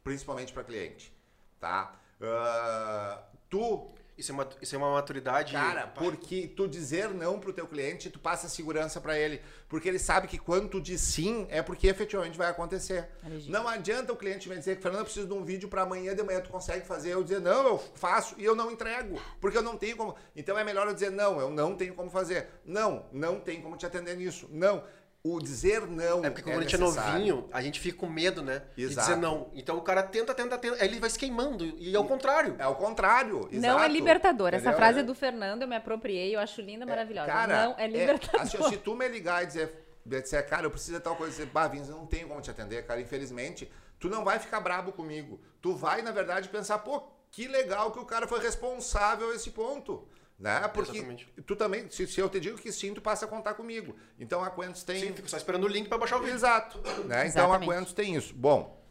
[0.05, 1.12] principalmente para cliente,
[1.59, 1.97] tá?
[2.20, 5.52] Ah, tu, Isso é uma, isso é uma maturidade.
[5.52, 9.98] cara, porque tu dizer não pro teu cliente, tu passa segurança para ele, porque ele
[9.98, 13.08] sabe que quando tu diz sim, é porque efetivamente vai acontecer.
[13.24, 13.52] legítimo.
[13.52, 16.14] Não adianta o cliente me dizer que Fernando, eu preciso de um vídeo para amanhã
[16.14, 17.14] de manhã, tu consegue fazer?
[17.14, 20.14] Eu dizer não, eu faço e eu não entrego, porque eu não tenho como.
[20.36, 22.48] Então é melhor eu dizer não, eu não tenho como fazer.
[22.64, 24.46] Não, não tenho como te atender nisso.
[24.50, 24.84] Não.
[25.25, 27.12] O dizer não É porque quando a gente é necessário.
[27.12, 28.62] novinho, a gente fica com medo, né?
[28.77, 29.07] De Exato.
[29.09, 29.51] dizer não.
[29.55, 30.83] Então o cara tenta, tenta, tenta.
[30.83, 31.64] Aí ele vai se queimando.
[31.64, 32.57] E é o contrário.
[32.59, 33.49] É o contrário.
[33.53, 33.93] Não é exato.
[33.93, 34.49] libertador.
[34.49, 34.77] Essa Entendeu?
[34.79, 37.29] frase é do Fernando, eu me apropriei, eu acho linda, maravilhosa.
[37.29, 38.41] Cara, não é libertador.
[38.41, 39.73] assim, se tu me ligar e dizer,
[40.05, 42.85] dizer, cara, eu preciso de tal coisa, dizer, bah, eu não tenho como te atender,
[42.85, 43.70] cara, infelizmente,
[44.01, 45.41] tu não vai ficar brabo comigo.
[45.61, 47.01] Tu vai, na verdade, pensar, pô,
[47.31, 50.05] que legal que o cara foi responsável a esse ponto.
[50.39, 50.66] Né?
[50.68, 51.26] Porque Exatamente.
[51.47, 53.95] tu também, se, se eu te digo que sim, tu passa a contar comigo.
[54.18, 54.99] Então a Quentus tem.
[55.01, 56.35] Sim, fico só esperando o link pra baixar o vídeo.
[56.35, 56.78] Exato.
[57.07, 57.28] Né?
[57.28, 57.61] Então a.
[57.61, 58.35] Quentus tem isso.
[58.35, 58.83] Bom,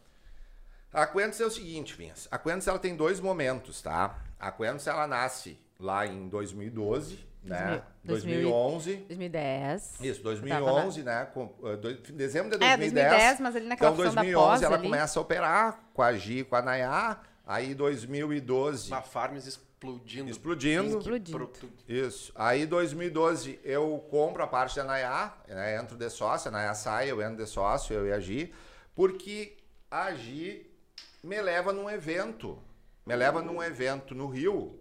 [0.92, 2.26] a Quentus é o seguinte, Vinhas.
[2.30, 4.18] A Quentus ela tem dois momentos, tá?
[4.40, 7.82] A Quentus ela nasce lá em 2012, né?
[8.04, 8.42] 2000.
[8.50, 8.96] 2011.
[9.08, 10.00] 2010.
[10.00, 11.24] Isso, tava 2011, né?
[11.34, 11.46] Com,
[11.80, 13.08] dois- dezembro de É, 2010.
[13.10, 14.84] 2010, mas ali naquela Então, função da 2011 pós ela ali.
[14.88, 17.20] começa a operar com a Gi, com a Nayá.
[17.46, 20.30] Aí 2012 A Farms explodindo.
[20.30, 20.98] explodindo.
[20.98, 21.72] Explodindo.
[21.88, 22.32] Isso.
[22.34, 25.76] Aí 2012 eu compro a parte da Nayá, né?
[25.76, 28.52] entro de sócio, a Nayá sai, eu entro de sócio, eu e a Gi,
[28.94, 29.56] porque
[29.90, 30.70] a Gi
[31.22, 32.58] me leva num evento,
[33.04, 34.78] me leva num evento no Rio,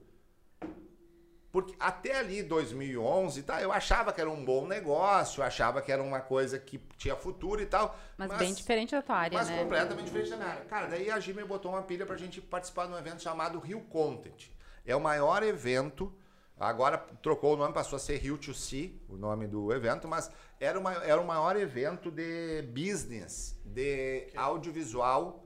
[1.51, 5.91] porque até ali 2011, tá, eu achava que era um bom negócio, eu achava que
[5.91, 9.49] era uma coisa que tinha futuro e tal, Mas, bem diferente da tua área, mas
[9.49, 9.61] né?
[9.61, 10.65] completamente diferente da minha área.
[10.65, 13.59] Cara, daí a Gi me botou uma pilha pra gente participar de um evento chamado
[13.59, 14.49] Rio Content.
[14.85, 16.13] É o maior evento,
[16.59, 20.31] agora trocou o nome, passou a ser Rio to See, o nome do evento, mas
[20.59, 25.45] era, uma, era o maior evento de business, de audiovisual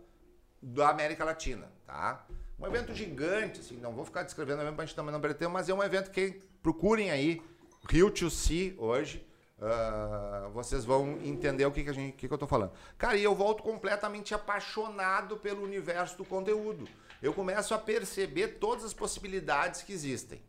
[0.62, 2.26] da América Latina, tá?
[2.58, 5.38] Um evento gigante, assim, não vou ficar descrevendo o evento pra gente também não perder
[5.38, 7.42] tempo, mas é um evento que procurem aí,
[7.90, 9.26] Rio to See hoje,
[9.62, 12.72] ah, vocês vão entender o que, que, a gente, que, que eu tô falando.
[12.98, 16.88] Cara, e eu volto completamente apaixonado pelo universo do conteúdo.
[17.26, 20.40] Eu começo a perceber todas as possibilidades que existem.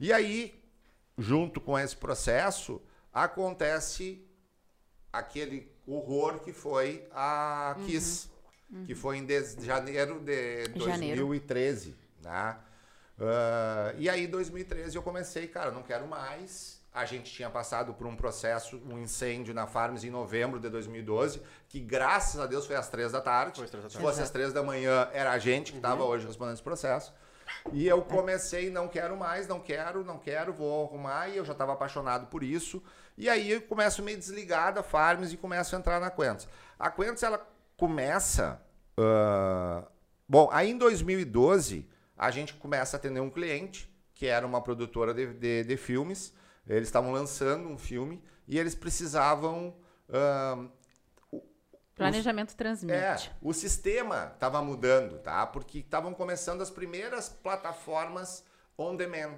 [0.00, 0.58] E aí,
[1.18, 2.80] junto com esse processo,
[3.12, 4.24] acontece
[5.12, 8.30] aquele horror que foi a Kiss,
[8.86, 11.16] que foi em des- janeiro de Janeiro.
[11.20, 12.56] 2013, né?
[13.20, 16.77] Ah, e aí, 2013, eu comecei, cara, não quero mais.
[16.98, 21.40] A gente tinha passado por um processo, um incêndio na Farms em novembro de 2012,
[21.68, 23.52] que graças a Deus foi às três da tarde.
[23.52, 23.98] Três da Se tarde.
[23.98, 27.14] fosse às três da manhã, era a gente que estava hoje respondendo esse processo.
[27.72, 31.28] E eu comecei, não quero mais, não quero, não quero, vou arrumar.
[31.28, 32.82] E eu já estava apaixonado por isso.
[33.16, 36.48] E aí eu começo meio desligado da Farms e começo a entrar na Quentos.
[36.76, 37.40] A Quentos, ela
[37.76, 38.60] começa...
[38.98, 39.86] Uh...
[40.28, 45.14] Bom, aí em 2012, a gente começa a atender um cliente, que era uma produtora
[45.14, 46.36] de, de, de filmes.
[46.68, 49.74] Eles estavam lançando um filme e eles precisavam...
[50.08, 50.68] Uh,
[51.94, 52.94] Planejamento transmite.
[52.96, 55.44] É, o sistema estava mudando, tá?
[55.44, 58.44] Porque estavam começando as primeiras plataformas
[58.78, 59.34] on demand.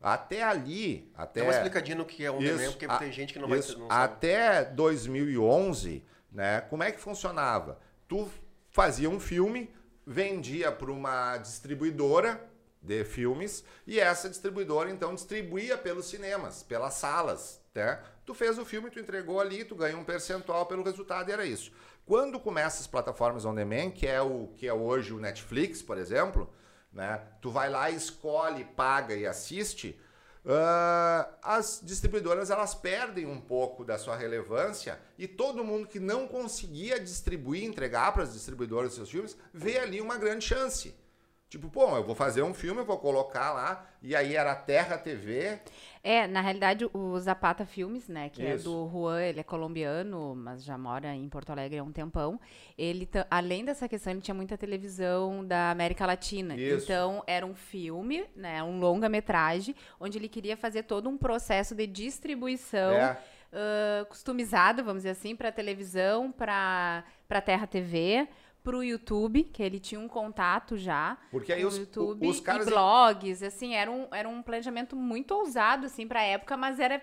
[0.00, 3.12] Até ali, até Dá uma explicadinha no que é on Isso, demand, porque a- tem
[3.12, 4.02] gente que não vai isso, não sabe.
[4.14, 6.62] até 2011, né?
[6.62, 7.78] Como é que funcionava?
[8.08, 8.28] Tu
[8.68, 9.72] fazia um filme,
[10.04, 12.44] vendia para uma distribuidora
[12.82, 18.02] de filmes e essa distribuidora então distribuía pelos cinemas, pelas salas, né?
[18.26, 21.46] Tu fez o filme, tu entregou ali, tu ganhou um percentual pelo resultado e era
[21.46, 21.72] isso.
[22.04, 25.96] Quando começa as plataformas on demand, que é o que é hoje o Netflix, por
[25.96, 26.52] exemplo,
[26.92, 27.22] né?
[27.40, 29.98] Tu vai lá, escolhe, paga e assiste.
[30.44, 36.26] ah, as distribuidoras elas perdem um pouco da sua relevância e todo mundo que não
[36.26, 40.94] conseguia distribuir, entregar para as distribuidoras seus filmes, vê ali uma grande chance.
[41.52, 44.96] Tipo, pô, eu vou fazer um filme, eu vou colocar lá, e aí era Terra
[44.96, 45.58] TV.
[46.02, 48.64] É, na realidade, o Zapata Filmes, né, que é Isso.
[48.64, 52.40] do Juan, ele é colombiano, mas já mora em Porto Alegre há um tempão.
[52.78, 56.56] Ele, além dessa questão, ele tinha muita televisão da América Latina.
[56.56, 56.84] Isso.
[56.84, 61.86] Então, era um filme, né, um longa-metragem, onde ele queria fazer todo um processo de
[61.86, 63.18] distribuição É.
[63.52, 68.28] ah, customizado, vamos dizer assim, para televisão, para para Terra TV,
[68.62, 72.66] para o YouTube, que ele tinha um contato já Porque aí os, YouTube os caras.
[72.66, 77.02] e blogs, assim, era um, era um planejamento muito ousado, assim, pra época, mas era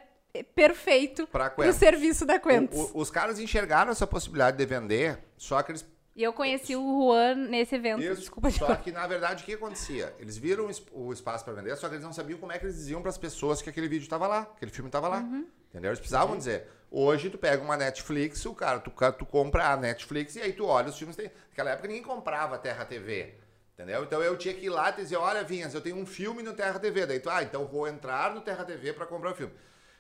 [0.55, 2.91] perfeito pro serviço da Quentos.
[2.93, 5.86] Os caras enxergaram essa possibilidade de vender, só que eles
[6.16, 8.49] E eu conheci o Juan nesse evento, Isso, desculpa.
[8.51, 10.14] Só que, na verdade, o que acontecia?
[10.20, 12.60] Eles viram o es- o espaço para vender, só que eles não sabiam como é
[12.60, 15.07] que eles diziam para as pessoas que aquele vídeo estava lá, que aquele filme estava
[15.07, 15.20] lá.
[15.20, 15.45] Uhum.
[15.70, 15.89] Entendeu?
[15.89, 16.68] Eles precisavam dizer.
[16.92, 20.66] Hoje, tu pega uma Netflix, o cara, tu, tu compra a Netflix e aí tu
[20.66, 21.16] olha os filmes.
[21.16, 21.32] Tem...
[21.50, 23.36] Naquela época ninguém comprava Terra TV.
[23.74, 24.04] Entendeu?
[24.04, 26.54] Então eu tinha que ir lá e dizer: olha, Vinhas, eu tenho um filme no
[26.54, 27.06] Terra TV.
[27.06, 29.54] Daí tu, ah, então vou entrar no Terra TV para comprar o filme.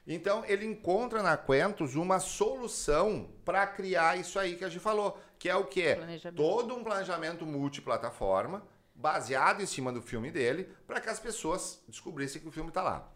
[0.05, 5.21] Então ele encontra na Quentos uma solução para criar isso aí que a gente falou,
[5.37, 5.97] que é o quê?
[6.35, 8.65] Todo um planejamento multiplataforma
[8.95, 12.81] baseado em cima do filme dele para que as pessoas descobrissem que o filme está
[12.81, 13.09] lá.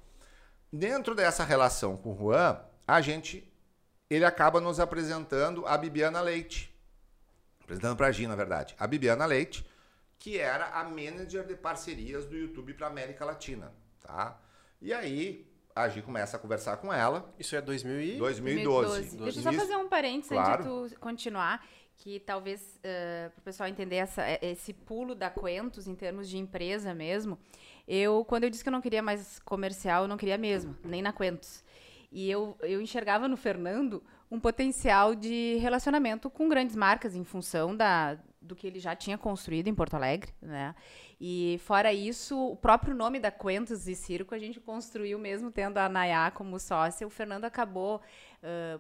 [0.72, 3.53] Dentro dessa relação com o Juan, a gente
[4.16, 6.74] ele acaba nos apresentando a Bibiana Leite.
[7.64, 8.76] Apresentando para a Gi, na verdade.
[8.78, 9.66] A Bibiana Leite,
[10.20, 14.40] que era a manager de parcerias do YouTube para América Latina, tá?
[14.82, 18.18] E aí a Gi começa a conversar com ela, Isso é 2000 e...
[18.18, 19.18] 2012.
[19.18, 20.64] Deixa eu só fazer um parênteses Claro.
[20.64, 21.66] antes de tu continuar,
[21.98, 26.38] que talvez para o pessoal entender essa, eh, esse pulo da Quentos em termos de
[26.38, 27.40] empresa mesmo.
[27.88, 31.02] Eu, quando eu disse que eu não queria mais comercial, eu não queria mesmo, nem
[31.02, 31.63] na Quentos.
[32.14, 37.76] E eu, eu enxergava no Fernando um potencial de relacionamento com grandes marcas em função
[37.76, 40.76] da, do que ele já tinha construído em Porto Alegre, né?
[41.20, 45.78] E fora isso, o próprio nome da Quentos e Circo a gente construiu mesmo tendo
[45.80, 47.08] a Nayá como sócia.
[47.08, 48.00] O Fernando acabou
[48.44, 48.80] ah,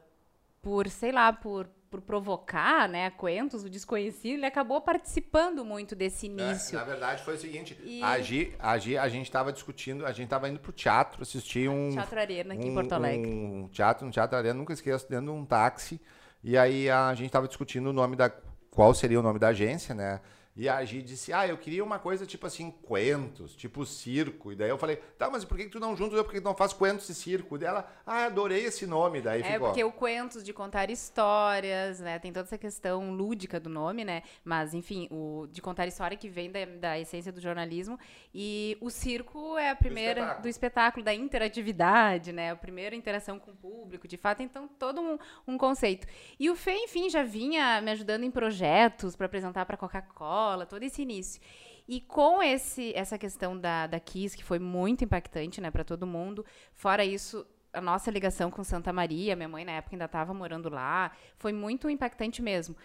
[0.61, 5.95] por, sei lá, por, por provocar, né, a Quentos, o desconhecido, ele acabou participando muito
[5.95, 6.75] desse É, início.
[6.75, 10.11] na verdade foi o seguinte, E- a Gi, a Gi, a gente estava discutindo, a
[10.11, 13.29] gente estava indo pro teatro, assistir um Teatro Arena aqui em um- Porto Alegre.
[13.29, 16.01] Um teatro, um teatro arena, nunca esqueço, dentro de um táxi.
[16.43, 18.31] E aí a gente tava discutindo o nome da.
[18.71, 20.19] Qual seria o nome da agência, né?
[20.55, 24.51] E a Gi disse, ah, eu queria uma coisa tipo assim, Quentos, tipo circo.
[24.51, 26.23] E daí eu falei, tá, mas por que, que tu não junta?
[26.23, 27.55] Por que tu não faz Quentos e circo?
[27.55, 29.19] E dela, ah, adorei esse nome.
[29.19, 29.67] Daí É, ficou.
[29.67, 32.19] porque o Quentos de contar histórias, né?
[32.19, 34.21] Tem toda essa questão lúdica do nome, né?
[34.45, 37.97] Mas, enfim, o de contar história que vem da, da essência do jornalismo.
[38.33, 40.41] E o circo é a primeira espetáculo.
[40.43, 42.51] do espetáculo, da interatividade, né?
[42.51, 44.43] A primeira interação com o público, de fato.
[44.43, 46.05] Então, todo um, um conceito.
[46.39, 50.83] E o Fê, enfim, já vinha me ajudando em projetos para apresentar para Coca-Cola, todo
[50.83, 51.41] esse início.
[51.87, 56.07] E com esse, essa questão da, da Kiss, que foi muito impactante, né, para todo
[56.07, 56.45] mundo.
[56.73, 60.69] Fora isso, a nossa ligação com Santa Maria, minha mãe na época ainda estava morando
[60.69, 62.75] lá, foi muito impactante mesmo.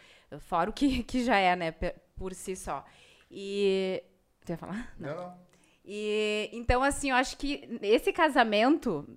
[0.40, 1.72] Fora o que, que já é, né,
[2.16, 2.84] por si só.
[3.30, 4.02] E.
[4.44, 4.94] Tu ia falar?
[4.98, 5.48] Não, não.
[5.90, 9.08] E então, assim, eu acho que esse casamento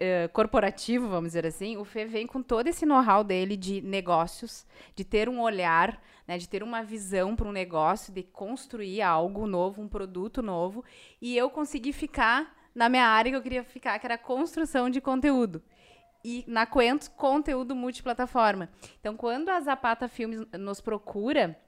[0.00, 4.66] eh, corporativo, vamos dizer assim, o Fê vem com todo esse know-how dele de negócios,
[4.96, 9.48] de ter um olhar, né, de ter uma visão para um negócio, de construir algo
[9.48, 10.84] novo, um produto novo.
[11.20, 15.00] E eu consegui ficar na minha área que eu queria ficar, que era construção de
[15.00, 15.60] conteúdo.
[16.24, 18.70] E na Quentos, conteúdo multiplataforma.
[19.00, 21.58] Então, quando a Zapata Filmes nos procura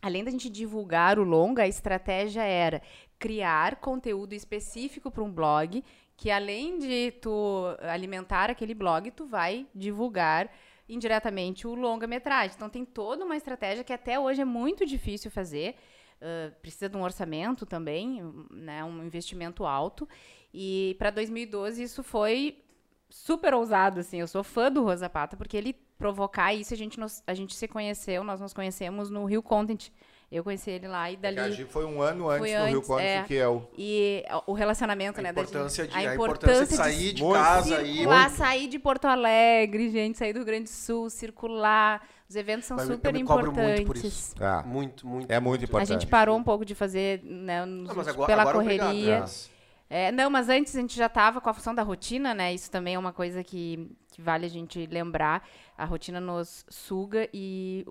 [0.00, 2.80] além da gente divulgar o longa, a estratégia era
[3.18, 5.82] criar conteúdo específico para um blog,
[6.16, 10.48] que além de tu alimentar aquele blog, tu vai divulgar
[10.94, 12.54] indiretamente o longa-metragem.
[12.56, 15.76] Então tem toda uma estratégia que até hoje é muito difícil fazer.
[16.20, 20.08] Uh, precisa de um orçamento também, né, um investimento alto.
[20.54, 22.62] E para 2012 isso foi
[23.08, 24.20] super ousado, assim.
[24.20, 27.54] Eu sou fã do Rosa Pata porque ele provocar isso, a gente, nos, a gente
[27.54, 29.90] se conheceu, nós nos conhecemos no Rio Content.
[30.32, 31.38] Eu conheci ele lá e dali.
[31.38, 33.22] A foi um ano antes no Rio Content é.
[33.24, 33.70] que eu.
[33.76, 35.30] E o relacionamento, A né?
[35.32, 37.34] da importância, gente- de, a importância de sair de Muito.
[37.38, 42.02] casa e circular, sair de Porto Alegre, gente, sair do Rio Grande do Sul, circular.
[42.28, 43.74] Os eventos são Mas eu super me cobro importantes.
[43.80, 44.34] muito por isso.
[44.40, 45.30] Ah, Muito, muito.
[45.30, 45.88] É muito A importante.
[45.88, 48.84] gente parou um pouco de fazer, né, nos- Não, agora, pela agora correria.
[48.88, 49.50] obrigado, mas-
[49.90, 52.54] É, não, mas antes a gente já estava com a função da rotina, né?
[52.54, 55.46] Isso também é uma coisa que, que vale a gente lembrar.
[55.76, 57.84] A rotina nos suga e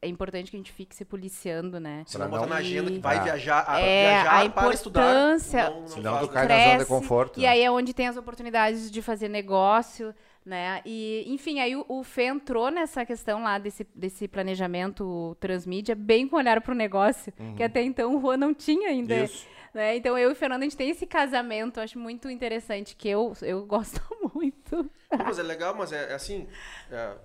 [0.00, 2.04] é importante que a gente fique se policiando, né?
[2.06, 3.22] Se não Pra botar não- na agenda que vai Ah.
[3.22, 5.00] viajar, a, É, viajar a para estudar.
[5.02, 6.48] importância- Não, não Senão tu cai né?
[6.48, 7.38] na zona de cresce, conforto.
[7.38, 7.48] E né?
[7.48, 10.14] aí é onde tem as oportunidades de fazer negócio,
[10.46, 10.80] né?
[10.86, 16.28] E, enfim, aí o, o Fê entrou nessa questão lá desse, desse planejamento transmídia, bem
[16.28, 19.14] com olhar para o negócio, que até então o Juan não tinha ainda.
[19.16, 19.24] Uhum.
[19.24, 19.46] Isso.
[19.74, 19.96] Né?
[19.96, 23.08] Então eu e o Fernando, a gente tem esse casamento, eu acho muito interessante, que
[23.08, 24.00] eu, eu gosto
[24.34, 24.76] muito.
[25.10, 26.46] Não, mas é legal, mas é, é assim.
[26.90, 27.16] é,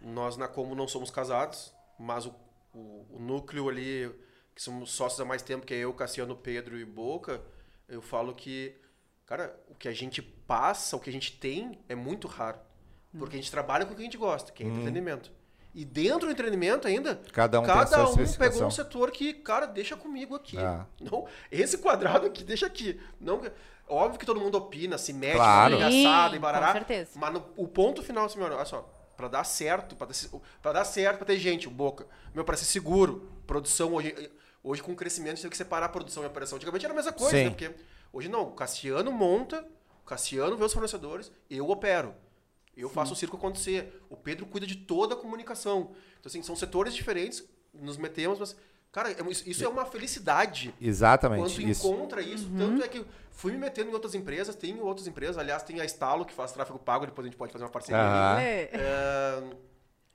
[0.00, 2.34] nós na Como não somos casados, mas o,
[2.74, 4.10] o, o núcleo ali,
[4.54, 7.40] que somos sócios há mais tempo, que é eu, Cassiano, Pedro e Boca,
[7.88, 8.74] eu falo que,
[9.26, 12.58] cara, o que a gente passa, o que a gente tem é muito raro.
[13.16, 15.30] Porque a gente trabalha com o que a gente gosta, que é entretenimento.
[15.72, 19.96] E dentro do entretenimento ainda, Cada um cada um pegou um setor que, cara, deixa
[19.96, 20.56] comigo aqui.
[20.58, 20.86] Ah.
[21.00, 23.00] Não, esse quadrado aqui, deixa aqui.
[23.20, 23.40] Não,
[23.88, 25.74] óbvio que todo mundo opina, se mete, Claro.
[25.74, 26.72] é engraçado e com barará.
[26.72, 27.10] certeza.
[27.16, 30.06] Mas no- o ponto final, assim, meu, olha só, pra dar certo, pra,
[30.72, 34.30] dar- certo, pra ter gente, o Boca, meu, pra ser seguro, produção, hoje,
[34.62, 36.56] hoje com o crescimento, tem que separar a produção e a operação.
[36.56, 37.44] Antigamente era a mesma coisa, Sim.
[37.44, 37.50] né?
[37.50, 37.70] Porque
[38.12, 39.66] hoje não, o Cassiano monta,
[40.02, 42.14] o Cassiano vê os fornecedores, eu opero.
[42.76, 44.02] Eu faço o circo acontecer.
[44.10, 45.92] O Pedro cuida de toda a comunicação.
[46.18, 48.56] Então, assim, são setores diferentes, nos metemos, mas,
[48.94, 50.68] cara, é- isso é uma felicidade.
[50.78, 51.54] Quando Exatamente.
[51.56, 51.86] tu Isso.
[51.88, 55.62] encontra isso, tanto é que fui me metendo em outras empresas, tem outras empresas, aliás,
[55.64, 58.00] tem a Estalo que faz tráfego pago, depois a gente pode fazer uma parceria.
[58.00, 58.42] Ali.
[58.44, 58.70] É.
[58.72, 59.42] É,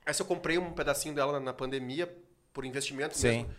[0.06, 2.10] essa eu comprei um pedacinho dela na, pandemia
[2.54, 3.28] por investimento Sim.
[3.28, 3.50] mesmo.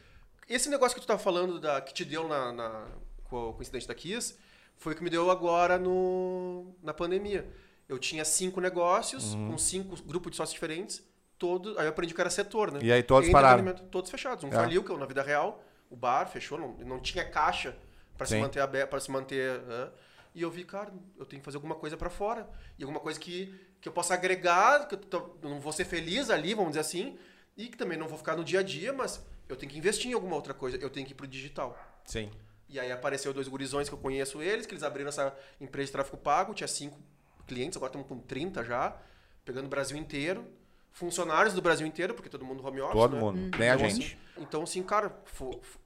[0.49, 2.87] Esse negócio que tu tá falando da, que te deu na, na-
[3.25, 4.35] com, o- com o incidente da Kiss
[4.75, 7.47] foi o que me deu agora no, na pandemia.
[7.87, 9.51] Eu tinha cinco negócios, Uhum.
[9.51, 11.03] com cinco grupos de sócios diferentes,
[11.41, 12.79] todos, aí eu aprendi que era setor, né?
[12.83, 13.59] E aí todos pararam.
[13.61, 14.43] entretenimento, Todos fechados.
[14.43, 14.51] Um É.
[14.51, 17.75] faliu, que eu na vida real, o bar fechou, não, não tinha caixa
[18.15, 19.59] para se manter aberto, para se manter.
[19.63, 19.89] né?
[20.35, 22.47] E eu vi, cara, eu tenho que fazer alguma coisa para fora.
[22.77, 26.29] E alguma coisa que, que eu possa agregar, que eu tô- não vou ser feliz
[26.29, 27.17] ali, vamos dizer assim,
[27.57, 30.11] e que também não vou ficar no dia a dia, mas eu tenho que investir
[30.11, 31.75] em alguma outra coisa, eu tenho que ir pro digital.
[32.05, 32.29] Sim.
[32.69, 35.91] E aí apareceu dois gurizões que eu conheço eles, que eles abriram essa empresa de
[35.91, 36.97] tráfego pago, tinha cinco
[37.45, 38.95] clientes, agora estamos com 30 já,
[39.43, 40.47] pegando o Brasil inteiro,
[40.91, 43.19] funcionários do Brasil inteiro, porque todo mundo home office, Todo né?
[43.21, 43.57] mundo.
[43.57, 44.05] Nem a Então, gente.
[44.05, 45.11] assim, então, assim, cara,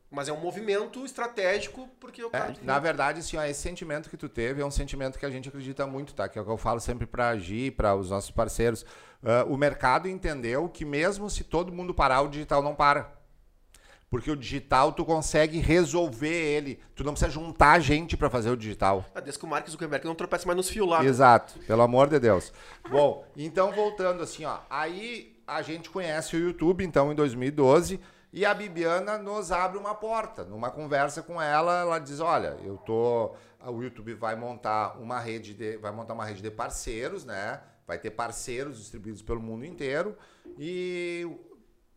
[0.10, 2.54] mas é um movimento estratégico, porque o É, cara...
[2.62, 5.50] na verdade, assim, ó, esse sentimento que tu teve é um sentimento que a gente
[5.50, 6.28] acredita muito, tá?
[6.30, 8.86] Que é o que eu falo sempre para agir, para os nossos parceiros.
[9.24, 13.14] Ah, o mercado entendeu que mesmo se todo mundo parar, o digital não para.
[14.16, 16.80] Porque o digital tu consegue resolver ele.
[16.96, 19.04] Tu não precisa juntar gente para fazer o digital.
[19.14, 21.04] Ah, desde que o Mark Zuckerberg não tropeça mais nos fios lá.
[21.04, 21.10] né?
[21.10, 22.54] Exato, pelo amor de Deus.
[22.90, 28.00] Bom, então voltando assim, ó, aí a gente conhece o YouTube, então em 2012,
[28.32, 30.46] e a Bibiana nos abre uma porta.
[30.46, 33.36] Numa conversa com ela, ela diz: "Olha, eu tô,
[33.68, 37.60] o YouTube vai montar uma rede de, vai montar uma rede de parceiros, né?
[37.86, 40.16] Vai ter parceiros distribuídos pelo mundo inteiro
[40.58, 41.28] e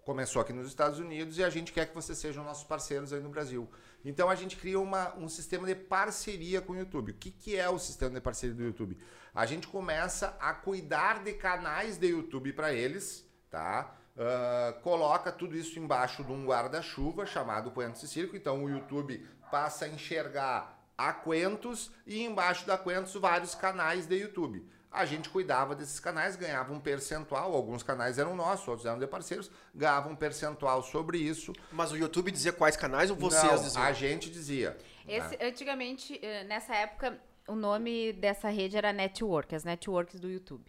[0.08, 3.20] começou aqui nos Estados Unidos e a gente quer que vocês sejam nossos parceiros aí
[3.20, 3.68] no Brasil.
[4.02, 7.12] Então a gente cria uma, um sistema de parceria com o YouTube.
[7.12, 8.96] O que, que é o sistema de parceria do YouTube?
[9.34, 13.94] A gente começa a cuidar de canais de YouTube para eles, tá?
[14.16, 18.34] Ah, coloca tudo isso embaixo de um guarda-chuva chamado Quentos e Circo.
[18.34, 24.16] Então o YouTube passa a enxergar a Quentos e embaixo da Quentos vários canais de
[24.16, 24.66] YouTube.
[24.90, 29.06] A gente cuidava desses canais, ganhava um percentual, alguns canais eram nossos, outros eram de
[29.06, 31.52] parceiros, ganhava um percentual sobre isso.
[31.70, 33.82] Mas o YouTube dizia quais canais ou vocês Não, diziam?
[33.84, 34.78] a gente dizia.
[35.06, 40.64] Esse, antigamente, eh, nessa época, o nome dessa rede era Network, as networks do YouTube.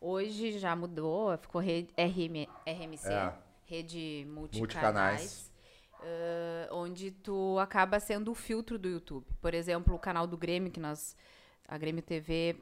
[0.00, 3.32] Hoje já mudou, ficou rede RM, RMC, É.
[3.66, 5.50] rede multicanais, Multicanais.
[6.02, 9.26] eh, onde tu acaba sendo o filtro do YouTube.
[9.40, 11.16] Por exemplo, o canal do Grêmio, que nós,
[11.68, 12.56] a Grêmio TV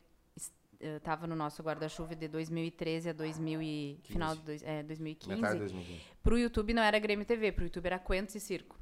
[0.81, 4.83] es- eh, tava no nosso guarda-chuva de 2013 a 2000 e, final de dois, é,
[4.83, 5.35] 2015.
[5.37, 6.01] Metade de 2015.
[6.23, 8.79] Pro YouTube não era Grêmio TV, pro YouTube era Quentos e Circo.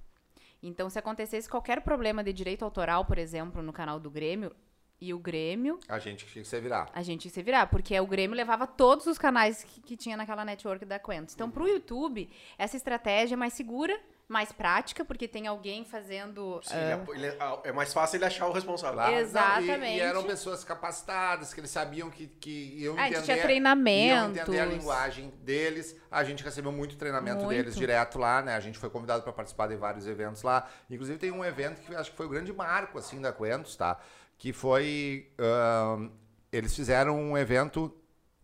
[0.62, 4.50] Então, se acontecesse qualquer problema de direito autoral, por exemplo, no canal do Grêmio,
[4.98, 6.88] e o Grêmio, A gente tinha que se virar.
[6.94, 10.16] a gente ia se virar, porque o Grêmio levava todos os canais que, que tinha
[10.16, 11.34] naquela network da Quentos.
[11.34, 16.60] Então, pro YouTube, essa estratégia é mais segura, mais prática, porque tem alguém fazendo.
[16.64, 18.94] Sim, ah, ele é, ele é- é mais fácil ele achar o responsável.
[18.96, 19.12] Claro.
[19.12, 19.96] Não, e- Exatamente.
[19.98, 23.14] e, eram pessoas capacitadas, que eles sabiam que, que iam Ah, a entender...
[23.16, 24.36] gente tinha Iam treinamentos.
[24.38, 25.96] entender a linguagem deles.
[26.10, 27.56] A gente recebeu muito treinamento Muito.
[27.56, 28.56] deles direto lá, né?
[28.56, 30.68] A gente foi convidado para participar de vários eventos lá.
[30.90, 33.98] Inclusive tem um evento que acho que foi o grande marco, assim, da Quentos, tá?
[34.36, 35.30] Que foi...
[35.38, 36.08] ahn,
[36.50, 37.94] eles fizeram um evento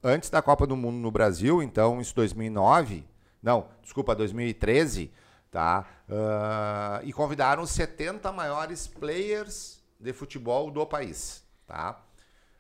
[0.03, 3.05] antes da Copa do Mundo no Brasil, então isso 2009...
[3.43, 5.11] Não, desculpa, 2013,
[5.53, 5.87] tá?
[6.09, 12.03] Ah, e convidaram os 70 maiores players de futebol do país, tá?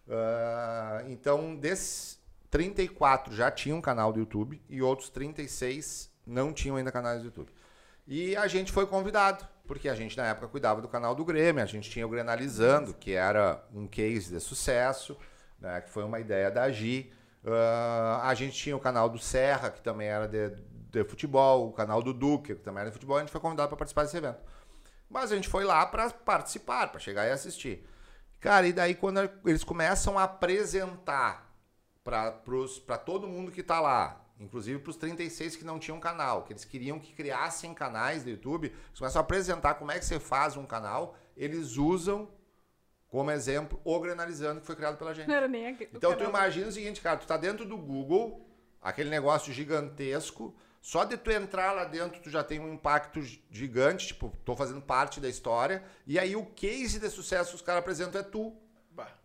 [0.08, 2.20] Ah, então, desses
[2.50, 7.24] 34 já tinham um canal do YouTube e outros 36 não tinham ainda canais do
[7.24, 7.50] YouTube.
[8.06, 11.62] E a gente foi convidado, porque a gente na época cuidava do canal do Grêmio,
[11.62, 15.16] a gente tinha o Grenalizando, que era um case de sucesso,
[15.58, 17.10] né, que foi uma ideia da Gi.
[17.44, 20.50] Ah, a gente tinha o canal do Serra, que também era de,
[20.92, 23.68] de futebol, o canal do Duque, que também era de futebol, a gente foi convidado
[23.68, 24.40] para participar desse evento.
[25.08, 27.88] Mas a gente foi lá para participar, para chegar e assistir.
[28.38, 31.50] Cara, e daí quando eles começam a apresentar
[32.04, 36.52] para todo mundo que tá lá, inclusive para os 36 que não tinham canal, que
[36.52, 40.18] eles queriam que criassem canais do YouTube, eles começam a apresentar como é que você
[40.18, 42.28] faz um canal, eles usam
[43.06, 45.28] como exemplo o Grenalizando que foi criado pela gente.
[45.28, 45.88] Não era nem aqui.
[45.92, 48.48] Então tu imagina o seguinte, cara, tu tá dentro do Google,
[48.80, 54.08] aquele negócio gigantesco, só de tu entrar lá dentro tu já tem um impacto gigante,
[54.08, 57.78] tipo, tô fazendo parte da história, e aí o case de sucesso que os caras
[57.80, 58.54] apresentam é tu,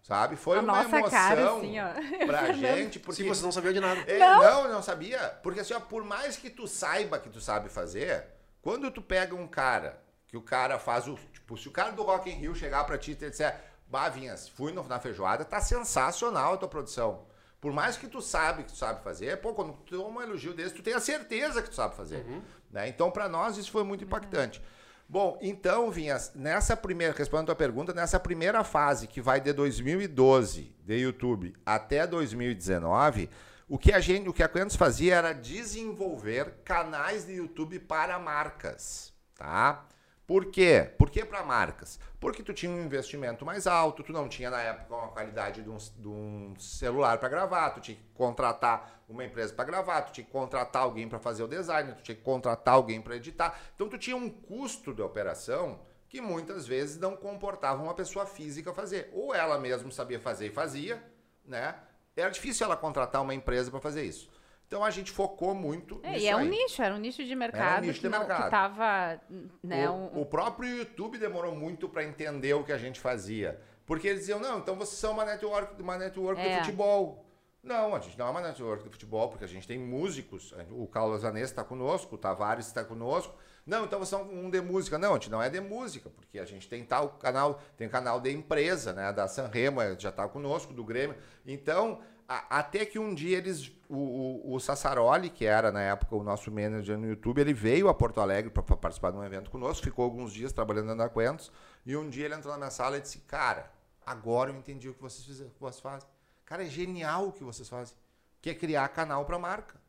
[0.03, 0.35] sabe?
[0.35, 1.89] Foi A uma nossa emoção cara, assim, ó.
[2.27, 3.23] pra gente, porque...
[3.23, 3.99] Se vocês não sabiam de nada.
[4.01, 4.43] É, não.
[4.65, 5.19] eu não sabia.
[5.41, 8.25] Porque assim, ó, por mais que tu saiba que tu sabe fazer,
[8.61, 11.15] quando tu pega um cara, que o cara faz o.
[11.33, 14.09] Tipo, se o cara do Rock in Rio chegar pra ti e te disser, bah,
[14.09, 17.25] Vinhas, fui no- na feijoada, tá sensacional a tua produção.
[17.59, 20.53] Por mais que tu sabe que tu sabe fazer, pô, quando tu toma um elogio
[20.53, 22.23] desse, tu tem a certeza que tu sabe fazer.
[22.71, 22.87] Né?
[22.87, 24.61] Então, pra nós, isso foi muito impactante.
[25.09, 29.53] Bom, então, Vinhas, nessa primeira, respondendo a tua pergunta, nessa primeira fase que vai de
[29.53, 33.29] 2012 de YouTube até 2019,
[33.69, 38.19] o que a gente, o que a Quentos fazia era desenvolver canais de YouTube para
[38.19, 39.85] marcas, tá?
[40.27, 40.91] Por quê?
[40.97, 41.97] Por que para marcas?
[42.19, 45.69] Porque tu tinha um investimento mais alto, tu não tinha na época uma qualidade de
[45.69, 50.11] um, de um celular para gravar, tu tinha que contratar uma empresa para gravar, tu
[50.11, 53.57] tinha que contratar alguém para fazer o design, tu tinha que contratar alguém para editar.
[53.73, 55.79] Então tu tinha um custo de operação
[56.09, 59.09] que muitas vezes não comportava uma pessoa física fazer.
[59.13, 61.01] Ou ela mesma sabia fazer e fazia,
[61.45, 61.73] né?
[62.17, 64.29] Era difícil ela contratar uma empresa para fazer isso.
[64.67, 66.49] Então a gente focou muito É, nisso e é um aí.
[66.49, 68.43] nicho, era um nicho de mercado, nicho de que, não, mercado.
[68.43, 69.21] que tava,
[69.63, 73.59] né, o, um- o próprio YouTube demorou muito para entender o que a gente fazia.
[73.85, 76.57] Porque eles diziam, não, então vocês são uma network, uma network de É.
[76.59, 77.23] futebol.
[77.63, 80.53] Não, a gente não é uma network de futebol, porque a gente tem músicos.
[80.71, 83.33] O Carlos Anês está conosco, o Tavares está conosco.
[83.65, 84.97] Não, então vocês são um de música.
[84.97, 88.19] Não, a gente não é de música, porque a gente tem tal canal, tem canal
[88.21, 89.11] de empresa, né?
[89.11, 91.17] Da Sanremo, eh, já está conosco, do Grêmio.
[91.45, 93.71] Então, até que um dia eles.
[93.89, 97.87] O, o, o Sassaroli, que era na época o nosso manager no YouTube, ele veio
[97.87, 101.49] a Porto Alegre para participar de um evento conosco, ficou alguns dias trabalhando na Quentos,
[101.85, 103.71] e um dia ele entrou na minha sala e disse: Cara,
[104.05, 106.07] agora eu entendi o que vocês, fizeram, o que vocês fazem.
[106.45, 107.95] Cara, é genial o que vocês fazem.
[108.41, 109.79] Que é criar canal para marca.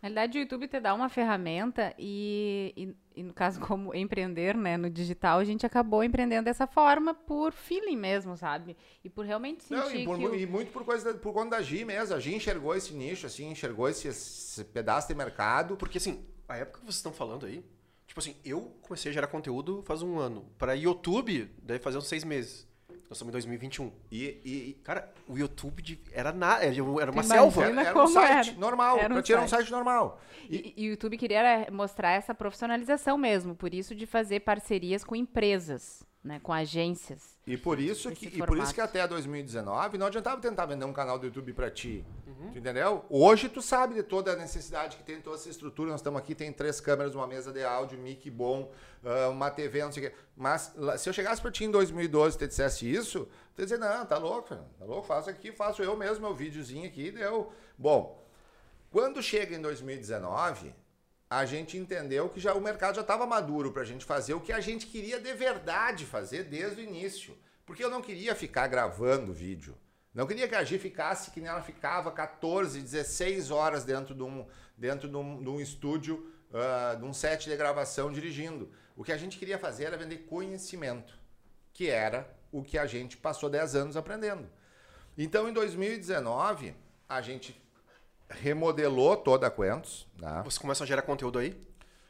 [0.00, 2.72] Na realidade, o YouTube te dá uma ferramenta e,
[3.14, 7.14] e, e no caso, como empreender né, no digital, a gente acabou empreendendo dessa forma
[7.14, 8.76] por feeling mesmo, sabe?
[9.04, 11.62] E por realmente sentir Não, e, por o- e muito por, coisa por conta da
[11.62, 12.14] Gi mesmo.
[12.14, 15.76] A Gi enxergou esse nicho, assim, enxergou esse, esse pedaço de mercado.
[15.76, 17.64] Porque assim, a época que vocês estão falando aí,
[18.06, 20.46] tipo assim, eu comecei a gerar conteúdo faz um ano.
[20.58, 22.66] Para YouTube, deve fazer uns seis meses.
[23.12, 23.92] Nós estamos em 2021.
[24.10, 27.64] E, e, Cara, o YouTube de- era, na, era uma Imagina selva.
[27.66, 28.58] Era, era um site era.
[28.58, 29.60] normal, Era um pra tirar um site.
[29.60, 30.18] site normal.
[30.48, 35.04] E, e o YouTube queria era mostrar essa profissionalização mesmo, por isso de fazer parcerias
[35.04, 37.31] com empresas, né, com agências.
[37.44, 40.92] E por isso que, e por isso que até 2019 não adiantava tentar vender um
[40.92, 42.04] canal do YouTube pra ti.
[42.24, 42.52] Uhum.
[42.52, 43.04] Tu entendeu?
[43.10, 45.90] Hoje tu sabe de toda a necessidade que tem toda essa estrutura.
[45.90, 48.70] Nós estamos aqui, tem três câmeras, uma mesa de áudio, mic bom,
[49.04, 50.16] ah, uma TV, não sei o quê.
[50.36, 53.78] Mas se eu chegasse pra ti em 2012 e te dissesse isso, tu ia dizer,
[53.78, 57.52] não, tá louco, Fernando, tá louco, faço aqui, faço eu mesmo meu videozinho aqui, deu.
[57.76, 58.24] Bom,
[58.88, 60.72] quando chega em 2019,
[61.38, 64.40] a gente entendeu que já o mercado já estava maduro para a gente fazer o
[64.40, 67.34] que a gente queria de verdade fazer desde o início.
[67.64, 69.74] Porque eu não queria ficar gravando vídeo.
[70.12, 74.22] Não queria que a Gi ficasse que nem ela ficava 14, 16 horas dentro de
[74.22, 74.46] um,
[74.76, 78.70] dentro de um, de um estúdio, uh, de um set de gravação dirigindo.
[78.94, 81.18] O que a gente queria fazer era vender conhecimento,
[81.72, 84.50] que era o que a gente passou 10 anos aprendendo.
[85.16, 86.74] Então, em 2019,
[87.08, 87.58] a gente
[88.40, 90.06] remodelou toda a Quentos.
[90.18, 90.42] Tá?
[90.42, 91.60] Você começa a gerar conteúdo aí?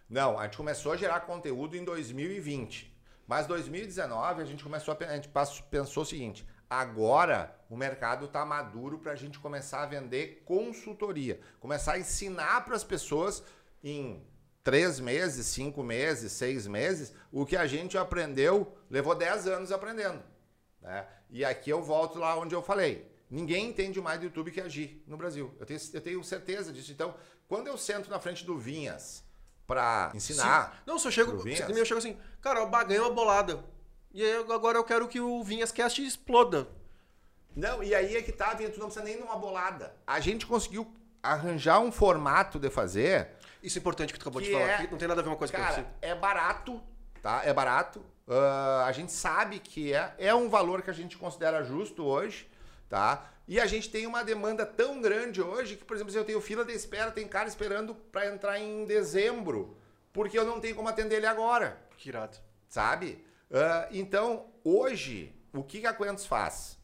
[0.09, 2.93] Não, a gente começou a gerar conteúdo em 2020.
[3.27, 5.31] Mas 2019 a gente começou a, a gente
[5.71, 11.41] pensou o seguinte: agora o mercado está maduro para a gente começar a vender consultoria,
[11.61, 13.43] começar a ensinar para as pessoas
[13.83, 14.23] em
[14.63, 20.23] três meses, cinco meses, seis meses, o que a gente aprendeu, levou dez anos aprendendo.
[20.81, 21.07] Né?
[21.31, 23.12] E aqui eu volto lá onde eu falei.
[23.33, 25.55] Ninguém entende mais do YouTube que agir no Brasil.
[25.59, 26.93] Eu tenho, eu tenho certeza disso.
[26.93, 27.15] Então,
[27.49, 29.25] quando eu sento na frente do Vinhas
[29.67, 30.67] para ensinar.
[30.67, 30.83] Sim.
[30.87, 33.65] Não, se eu chego, se eu chego assim, cara, eu ganhei uma bolada.
[34.13, 36.69] E aí, agora eu quero que o Vinhas Cast exploda.
[37.57, 39.97] Não, e aí é que tá, Vinha, tu não precisa nem numa bolada.
[40.07, 43.31] A gente conseguiu arranjar um formato de fazer.
[43.63, 45.31] Isso é importante que tu acabou de falar é, aqui, não tem nada a ver
[45.31, 45.95] uma coisa cara, com outra.
[46.03, 46.83] É barato,
[47.23, 47.41] tá?
[47.47, 48.01] É barato.
[48.29, 52.52] Uh, a gente sabe que é, é um valor que a gente considera justo hoje
[52.93, 53.27] tá?
[53.49, 56.43] E a gente tem uma demanda tão grande hoje que, por exemplo, se eu tenho
[56.43, 59.79] fila de espera, tem cara esperando para entrar em dezembro,
[60.13, 61.81] porque eu não tenho como atender ele agora.
[61.97, 62.37] Que irado.
[62.69, 63.25] Sabe?
[63.51, 66.79] Uh, então, hoje, o que, que a Quentos faz?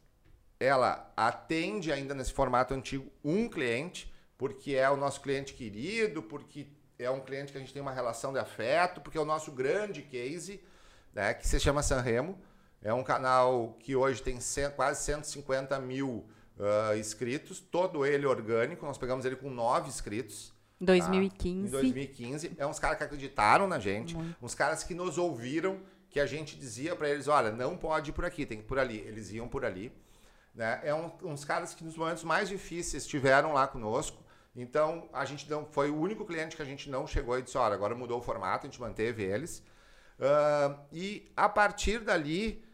[0.58, 6.68] Ela atende ainda nesse formato antigo um cliente, porque é o nosso cliente querido, porque
[6.98, 9.52] é um cliente que a gente tem uma relação de afeto, porque é o nosso
[9.52, 10.64] grande case,
[11.12, 12.40] né, que se chama Sanremo.
[12.82, 14.38] É um canal que hoje tem
[14.76, 16.26] quase 150 mil
[16.56, 18.86] uh, inscritos, todo ele orgânico.
[18.86, 20.52] Nós pegamos ele com nove inscritos.
[20.80, 21.62] 2015.
[21.62, 21.68] Tá?
[21.68, 22.52] Em 2015.
[22.56, 24.36] É uns caras que acreditaram na gente, Muito.
[24.40, 28.12] uns caras que nos ouviram, que a gente dizia para eles: olha, não pode ir
[28.12, 28.98] por aqui, tem que ir por ali.
[28.98, 29.92] Eles iam por ali.
[30.54, 30.80] Né?
[30.84, 34.22] É um, uns caras que nos momentos mais difíceis estiveram lá conosco.
[34.54, 37.58] Então, a gente não foi o único cliente que a gente não chegou e disse:
[37.58, 39.62] olha, agora mudou o formato, a gente manteve eles.
[40.18, 42.64] Uh, e a partir dali,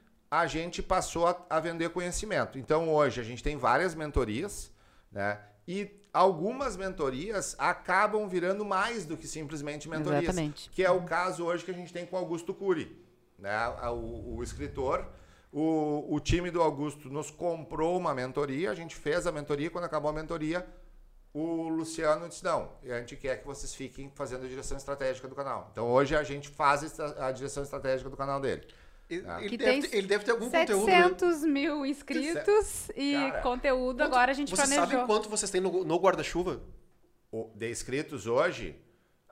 [0.41, 2.59] a gente passou a, a, vender conhecimento.
[2.59, 4.69] Então hoje a gente tem várias mentorias,
[5.13, 5.39] né?
[5.67, 10.25] E algumas mentorias acabam virando mais do que simplesmente mentorias.
[10.25, 10.71] Exatamente.
[10.71, 13.01] Que é o caso hoje que a gente tem com Augusto Cury,
[13.39, 13.69] né?
[13.91, 15.07] O, o escritor.
[15.53, 19.85] O, o time do Augusto nos comprou uma mentoria, a gente fez a mentoria, quando
[19.85, 20.67] acabou a mentoria,
[21.33, 25.35] o Luciano disse: não, a gente quer que vocês fiquem fazendo a direção estratégica do
[25.37, 25.69] canal.
[25.71, 28.67] Então hoje a gente faz a direção estratégica do canal dele.
[29.27, 29.43] Ah.
[29.45, 31.47] Ele, deve, ter, ele deve ter algum 700 conteúdo.
[31.47, 34.87] mil inscritos e Cara, conteúdo quanto, agora a gente você planejou.
[34.87, 36.63] Você sabe quanto vocês têm no, no guarda-chuva?
[37.55, 38.77] De inscritos hoje?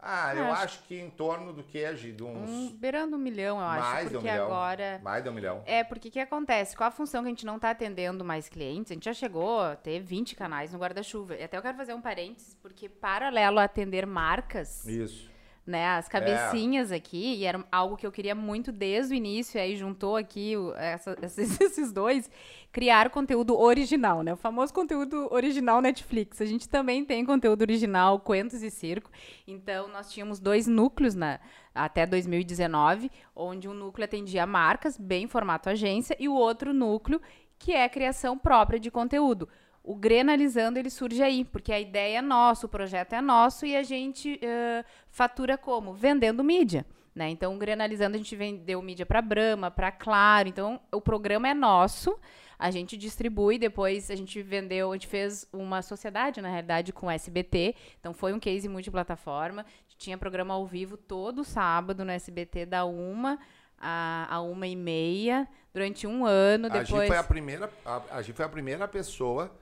[0.05, 2.51] Ah, eu acho, acho que em torno do que, de uns...
[2.51, 3.81] Um, beirando um milhão, eu acho.
[3.81, 4.47] Mais porque de um milhão.
[4.47, 5.01] agora...
[5.01, 5.63] Mais de um milhão.
[5.65, 6.77] É, porque o que acontece?
[6.77, 8.91] Qual a função que a gente não está atendendo mais clientes?
[8.91, 11.37] A gente já chegou a ter 20 canais no guarda-chuva.
[11.37, 14.85] E até eu quero fazer um parênteses, porque paralelo a atender marcas...
[14.87, 15.32] Isso
[15.65, 16.97] né, as cabecinhas é.
[16.97, 20.57] aqui, e era algo que eu queria muito desde o início, e aí juntou aqui
[20.57, 22.29] o, essa, esses, esses, dois,
[22.73, 24.33] criar conteúdo original, né?
[24.33, 26.41] O famoso conteúdo original Netflix.
[26.41, 29.11] A gente também tem conteúdo original, Cuentos e Circo.
[29.47, 31.39] Então, nós tínhamos dois núcleos na,
[31.73, 37.21] até 2019, onde um núcleo atendia marcas, bem formato agência, e o outro núcleo
[37.57, 39.49] que é a criação própria de conteúdo
[39.85, 43.77] o Grenalizando ele surge aí, porque a ideia é nossa, o projeto é nosso e
[43.77, 45.93] a gente uh, fatura como?
[45.93, 46.87] Vendendo mídia.
[47.15, 47.29] Né?
[47.29, 50.49] Então, o Grenalizando a gente vendeu mídia para Brahma, para Claro.
[50.49, 52.19] Então, o programa é nosso,
[52.59, 57.09] a gente distribui, depois a gente vendeu, a gente fez uma sociedade, na realidade, com
[57.09, 57.75] o SBT.
[57.99, 59.67] Então, foi um case multiplataforma.
[59.99, 63.39] Tinha programa ao vivo todo sábado no SBT, da uma
[63.79, 66.71] a, a uma e meia, durante um ano.
[66.71, 66.93] Depois...
[66.93, 69.53] A Gi foi a primeira, a, a Gi foi a primeira pessoa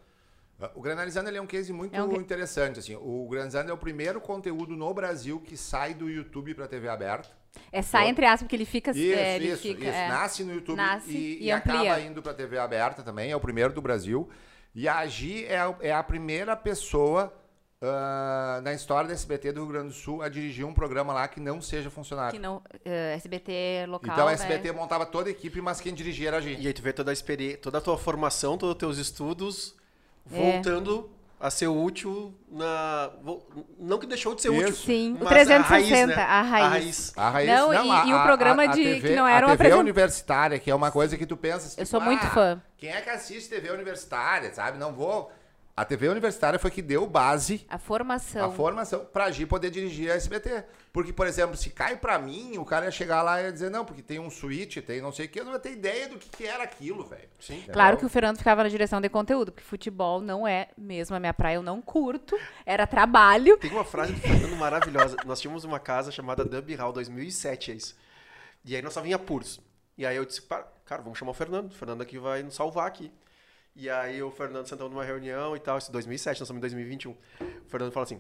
[0.75, 2.17] o Granalizando ele é um case muito é um...
[2.17, 2.79] interessante.
[2.79, 2.97] Assim.
[2.97, 7.29] O Granalizando é o primeiro conteúdo no Brasil que sai do YouTube para TV aberta.
[7.73, 8.91] É, sai entre aspas, porque ele fica...
[8.91, 9.91] Isso, é, ele isso, fica, isso.
[9.91, 13.31] É, nasce no YouTube nasce e, e, e acaba indo para TV aberta também.
[13.31, 14.29] É o primeiro do Brasil.
[14.75, 17.33] E a Gi é a, é a primeira pessoa
[17.83, 21.27] uh, na história da SBT do Rio Grande do Sul a dirigir um programa lá
[21.27, 22.33] que não seja funcionário.
[22.33, 22.59] Que não...
[22.59, 24.79] Uh, SBT local, Então a SBT né?
[24.79, 26.57] montava toda a equipe, mas quem dirigia era a Gi.
[26.61, 29.80] E aí tu vê toda a experiência, toda a tua formação, todos os teus estudos
[30.31, 33.11] voltando a ser útil na.
[33.79, 34.61] Não que deixou de ser Isso.
[34.61, 34.75] útil.
[34.75, 35.33] Sim, o 360,
[35.65, 36.07] a raiz.
[36.07, 36.15] Né?
[36.23, 37.13] a raiz.
[37.17, 37.49] A raiz.
[37.49, 39.55] Não, não e, a, e o programa a, a de TV, que não era uma
[39.55, 39.81] a TV apresentação.
[39.81, 41.67] universitária, que é uma coisa que tu pensa.
[41.67, 42.63] Eu tipo, sou muito ah, fã.
[42.77, 44.77] Quem é que assiste TV universitária, sabe?
[44.77, 45.33] Não vou.
[45.77, 48.45] A TV universitária foi que deu base A formação.
[48.45, 50.65] a formação pra Gi poder dirigir a SBT.
[50.93, 53.71] Porque, por exemplo, se cai pra mim, o cara ia chegar lá e ia dizer,
[53.71, 56.09] não, porque tem um switch, tem não sei o que, eu não ia ter ideia
[56.09, 57.29] do que, que era aquilo, velho.
[57.39, 57.65] Sim.
[57.73, 61.21] Claro que o Fernando ficava na direção de conteúdo, porque futebol não é mesmo a
[61.21, 62.37] minha praia, eu não curto.
[62.67, 63.57] Era trabalho.
[63.57, 65.17] Tem uma frase do Fernando maravilhosa.
[65.25, 67.97] Nós tínhamos uma casa chamada Dub Hall 2007, é isso.
[68.65, 69.61] E aí nós só vinha puros.
[69.97, 71.71] E aí eu disse, "Pá, cara, vamos chamar o Fernando.
[71.71, 73.11] O Fernando aqui vai nos salvar aqui.
[73.75, 76.61] E aí o Fernando sentou numa reunião e tal, isso em 2007, nós estamos em
[76.61, 77.13] 2021.
[77.13, 77.17] O
[77.69, 78.19] Fernando fala assim,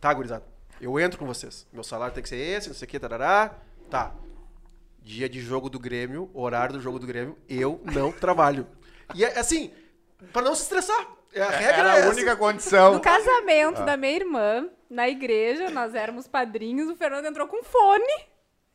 [0.00, 0.44] tá, gurizada,
[0.80, 1.66] eu entro com vocês.
[1.72, 3.54] Meu salário tem que ser esse, não sei o que, tarará.
[3.90, 4.14] Tá.
[5.02, 8.66] Dia de jogo do Grêmio, horário do jogo do Grêmio, eu não trabalho.
[9.14, 9.72] E é assim,
[10.32, 11.06] pra não se estressar.
[11.34, 12.10] A regra Era é a essa.
[12.10, 12.92] única condição.
[12.94, 18.26] No casamento da minha irmã, na igreja, nós éramos padrinhos, o Fernando entrou com fone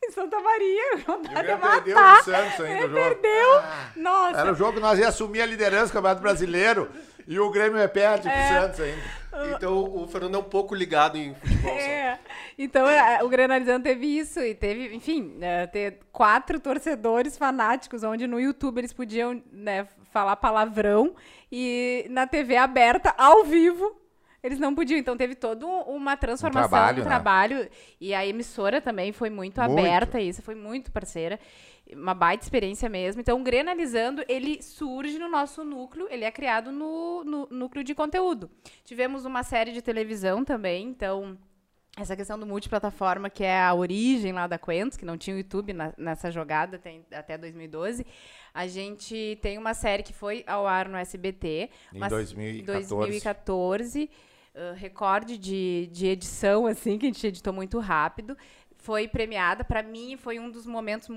[0.03, 0.97] em Santa Maria.
[1.05, 2.17] Vontade de O Grêmio perdeu matar.
[2.19, 2.93] do Santos ainda o jogo.
[2.93, 3.61] Perdeu.
[3.95, 4.39] Nossa.
[4.39, 6.89] Era o jogo que nós ia assumir a liderança do Campeonato Brasileiro
[7.27, 9.17] e o Grêmio é perde pro Santos ainda.
[9.55, 11.71] Então o Fernando é um pouco ligado em futebol.
[11.77, 12.19] É.
[12.57, 18.25] Então, é, o Grenalizando teve isso e teve, enfim, é, ter quatro torcedores fanáticos, onde
[18.25, 21.13] no YouTube eles podiam né, falar palavrão
[21.51, 23.95] e na TV aberta, ao vivo,
[24.41, 24.97] eles não podiam.
[24.97, 27.09] Então, teve toda uma transformação trabalho, do né?
[27.09, 27.69] trabalho.
[27.99, 29.79] E a emissora também foi muito, Muito.
[29.79, 31.39] aberta a isso, foi muito parceira.
[31.91, 33.21] Uma baita experiência mesmo.
[33.21, 37.95] Então, o Grenalizando, ele surge no nosso núcleo, ele é criado no, no núcleo de
[37.95, 38.49] conteúdo.
[38.83, 41.37] Tivemos uma série de televisão também, então
[41.99, 45.39] essa questão do multiplataforma, que é a origem lá da Quentos, que não tinha o
[45.39, 48.05] YouTube na- nessa jogada tem- até 2012,
[48.53, 51.69] a gente tem uma série que foi ao ar no SBT.
[51.93, 52.87] Em uma- 2014.
[52.95, 54.09] 2014,
[54.55, 58.37] uh, recorde de, de edição, assim, que a gente editou muito rápido.
[58.77, 61.07] Foi premiada, para mim, foi um dos momentos...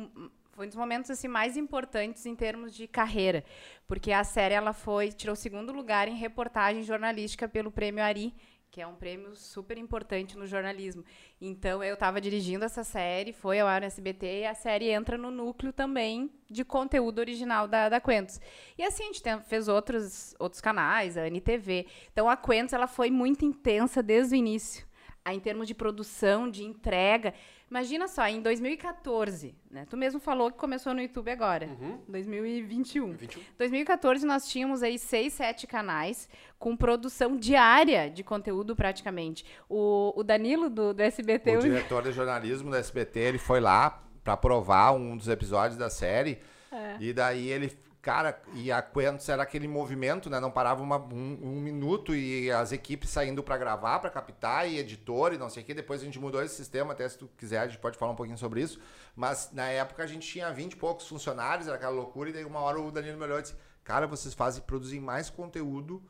[0.52, 3.42] Foi um dos momentos assim mais importantes em termos de carreira,
[3.88, 8.34] porque a série ela foi tirou segundo lugar em reportagem jornalística pelo Prêmio Ari,
[8.70, 11.04] que é um prêmio super importante no jornalismo.
[11.40, 15.18] Então eu estava dirigindo essa série, foi ao ar no SBT e a série entra
[15.18, 18.40] no núcleo também de conteúdo original da, da Quentos.
[18.78, 21.86] E assim a gente tem- fez outros outros canais, a NTV.
[22.12, 24.86] Então a Quentos ela foi muito intensa desde o início,
[25.26, 27.34] em termos de produção, de entrega.
[27.70, 29.86] Imagina só, em 2014, né?
[29.88, 31.68] Tu mesmo falou que começou no YouTube agora,
[32.08, 33.12] 2021.
[33.12, 33.40] 21.
[33.56, 36.28] 2014 nós tínhamos aí seis, sete canais
[36.58, 39.44] com produção diária de conteúdo praticamente.
[39.68, 44.02] O, o Danilo do, do SBT, O diretor de jornalismo do SBT, ele foi lá
[44.24, 46.38] pra provar um dos episódios da série.
[46.72, 46.96] É.
[47.00, 50.40] E daí ele, cara, e a Quentos era aquele movimento, né?
[50.40, 54.78] Não parava uma- um, um minuto e as equipes saindo pra gravar, pra captar, e
[54.78, 55.74] editor e não sei o que.
[55.74, 58.16] Depois a gente mudou esse sistema, até se tu quiser a gente pode falar um
[58.16, 58.80] pouquinho sobre isso.
[59.14, 62.44] Mas na época a gente tinha 20 e poucos funcionários, era aquela loucura, e daí
[62.44, 63.54] uma hora o Danilo me olhou e disse,
[63.84, 66.02] cara, vocês fazem, produzem mais conteúdo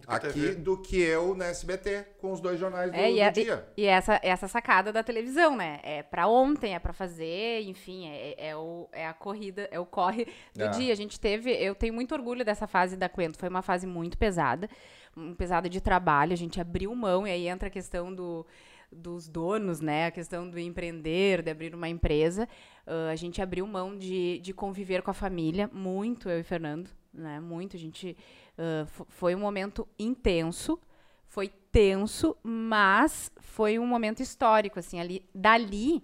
[0.00, 0.54] Do a aqui TV.
[0.56, 3.66] do que eu na SBT, com os dois jornais do, É, e, do é- dia.
[3.76, 5.80] e- e essa, essa sacada da televisão, né?
[5.82, 9.86] É pra ontem, é pra fazer, enfim, é, é o, é a corrida, é o
[9.86, 10.68] corre do É.
[10.68, 10.92] dia.
[10.92, 14.16] A gente teve, eu tenho muito orgulho dessa fase da Quento, foi uma fase muito
[14.18, 14.68] pesada,
[15.16, 18.46] um pesada de trabalho, a gente abriu mão, e aí entra a questão do,
[18.92, 20.06] dos donos, né?
[20.06, 22.48] A questão do empreender, de abrir uma empresa.
[22.86, 26.88] Ah, a gente abriu mão de, de conviver com a família, muito, eu e Fernando,
[27.12, 27.40] né?
[27.40, 28.16] Muito, a gente...
[28.58, 30.78] ah, fo- foi um momento intenso,
[31.26, 36.02] foi tenso, mas foi um momento histórico, assim, ali, dali,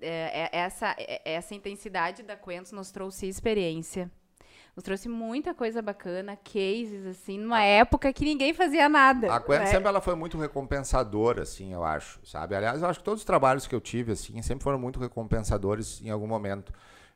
[0.00, 4.10] é, é, essa, é, essa intensidade da Quentos nos trouxe experiência,
[4.74, 9.32] nos trouxe muita coisa bacana, cases, assim, numa época que ninguém fazia nada.
[9.32, 9.66] A Quentin né?
[9.66, 12.56] sempre ela foi muito recompensadora, assim, eu acho, sabe?
[12.56, 16.00] Aliás, eu acho que todos os trabalhos que eu tive, assim, sempre foram muito recompensadores
[16.02, 16.72] em algum momento.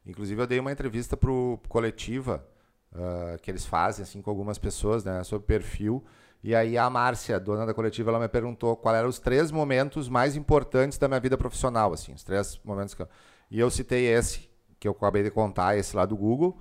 [0.07, 2.47] Inclusive, eu dei uma entrevista pro Coletiva,
[2.95, 6.05] ah, que eles fazem, assim, com algumas pessoas, né, sobre perfil.
[6.43, 10.09] E aí a Márcia, dona da Coletiva, ela me perguntou qual eram os três momentos
[10.09, 13.09] mais importantes da minha vida profissional, assim, os três momentos que eu...
[13.51, 14.49] E eu citei esse,
[14.79, 16.59] que eu acabei de contar, esse lá do Google.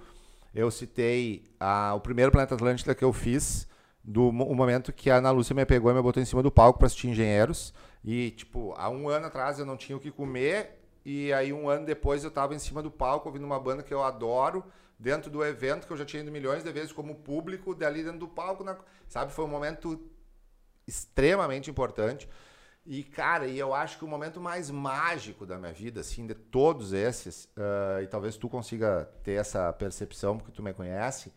[0.55, 3.67] Eu citei ah, o primeiro Planeta Atlântida que eu fiz,
[4.03, 6.49] do o momento que a Ana Lúcia me pegou e me botou em cima do
[6.49, 7.73] palco para assistir Engenheiros.
[8.03, 11.69] E, tipo, há um ano atrás eu não tinha o que comer, e aí um
[11.69, 14.63] ano depois eu tava em cima do palco ouvindo uma banda que eu adoro,
[14.99, 18.19] dentro do evento que eu já tinha ido milhões de vezes como público, dali dentro
[18.19, 19.31] do palco, na- sabe?
[19.31, 20.09] Foi um momento
[20.87, 22.27] extremamente importante.
[22.85, 26.33] E, cara, e eu acho que o momento mais mágico da minha vida, assim, de
[26.33, 31.33] todos esses, ah, e talvez tu consiga ter essa percepção, porque tu me conhece,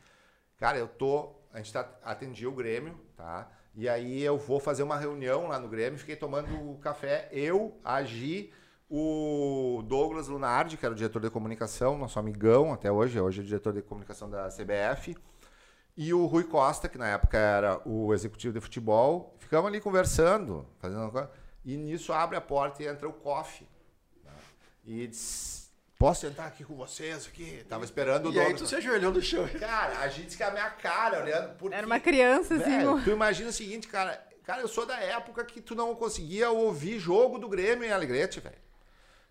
[0.56, 1.34] cara, eu tô.
[1.52, 3.50] A gente tá, atendi o Grêmio, tá?
[3.74, 8.02] E aí eu vou fazer uma reunião lá no Grêmio, fiquei tomando café, eu, a
[8.04, 8.52] Gi,
[8.92, 13.42] o Douglas Lunardi, que era o diretor de comunicação, nosso amigão até hoje, hoje é
[13.42, 15.16] o diretor de comunicação da CBF.
[15.96, 20.66] e o Rui Costa, que na época era o executivo de futebol, ficamos ali conversando,
[20.78, 21.30] fazendo uma coisa,
[21.64, 23.68] e nisso abre a porta e entra o Coffee.
[24.24, 24.32] né?
[24.84, 27.64] E diz, posso sentar aqui com vocês aqui?
[27.68, 29.46] Tava esperando o E aí tu se ajoelhou no chão.
[29.58, 31.56] Cara, a gente que a minha cara olhando.
[31.58, 32.64] Porque, Era uma criança, assim.
[32.64, 34.26] velho, tu imagina o seguinte, cara.
[34.42, 38.40] Cara, eu sou da época que tu não conseguia ouvir jogo do Grêmio em Alegrete,
[38.40, 38.56] velho.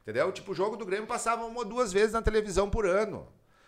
[0.02, 0.32] Entendeu?
[0.32, 3.28] Tipo, o jogo do Grêmio passava uma ou duas vezes na televisão por ano.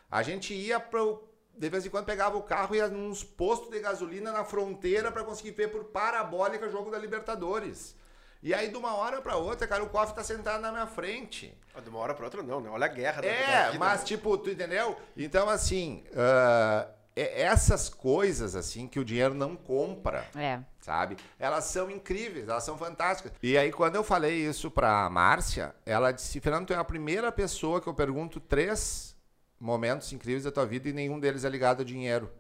[0.10, 1.28] A gente ia pro.
[1.58, 5.12] De vez em quando pegava o carro e ia nos postos de gasolina na fronteira
[5.12, 7.96] pra conseguir ver por parabólica jogo da Libertadores.
[8.42, 11.56] E aí, de uma hora pra outra, cara, o Koff tá sentado na minha frente.
[11.76, 12.70] Ah, De uma hora pra outra não, né?
[12.72, 14.06] Olha a guerra da- da É, vida, mas né?
[14.08, 14.98] tipo, tu entendeu?
[15.16, 20.60] Então, assim, ah, é- essas coisas, assim, que o dinheiro não compra, É.
[20.80, 21.18] sabe?
[21.38, 23.34] Elas são incríveis, elas são fantásticas.
[23.42, 27.32] E aí, quando eu falei isso pra Márcia, ela disse, Fernando, tu é a primeira
[27.32, 29.16] pessoa que eu pergunto três
[29.60, 32.32] momentos incríveis da tua vida e nenhum deles é ligado a dinheiro.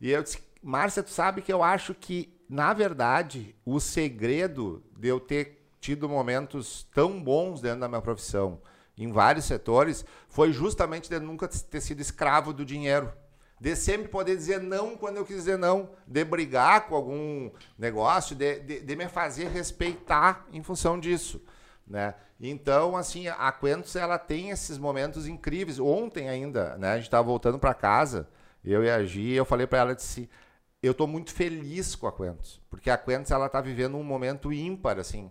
[0.00, 5.08] E eu disse, Márcia, tu sabe que eu acho que, na verdade, o segredo de
[5.08, 8.60] eu ter tido momentos tão bons dentro da minha profissão,
[8.98, 13.12] em vários setores, foi justamente de nunca ter sido escravo do dinheiro.
[13.58, 18.36] De sempre poder dizer não quando eu quis dizer não, de brigar com algum negócio,
[18.36, 21.42] de, de, de me fazer respeitar em função disso.
[21.86, 22.14] Né?
[22.40, 25.78] Então, assim, a Quentos ela tem esses momentos incríveis.
[25.78, 28.28] Ontem ainda, né, a gente estava voltando para casa,
[28.64, 30.28] eu e a Gi, eu falei para ela, disse,
[30.82, 34.52] eu estou muito feliz com a Quentos, porque a Quentos ela tá vivendo um momento
[34.52, 35.30] ímpar, assim,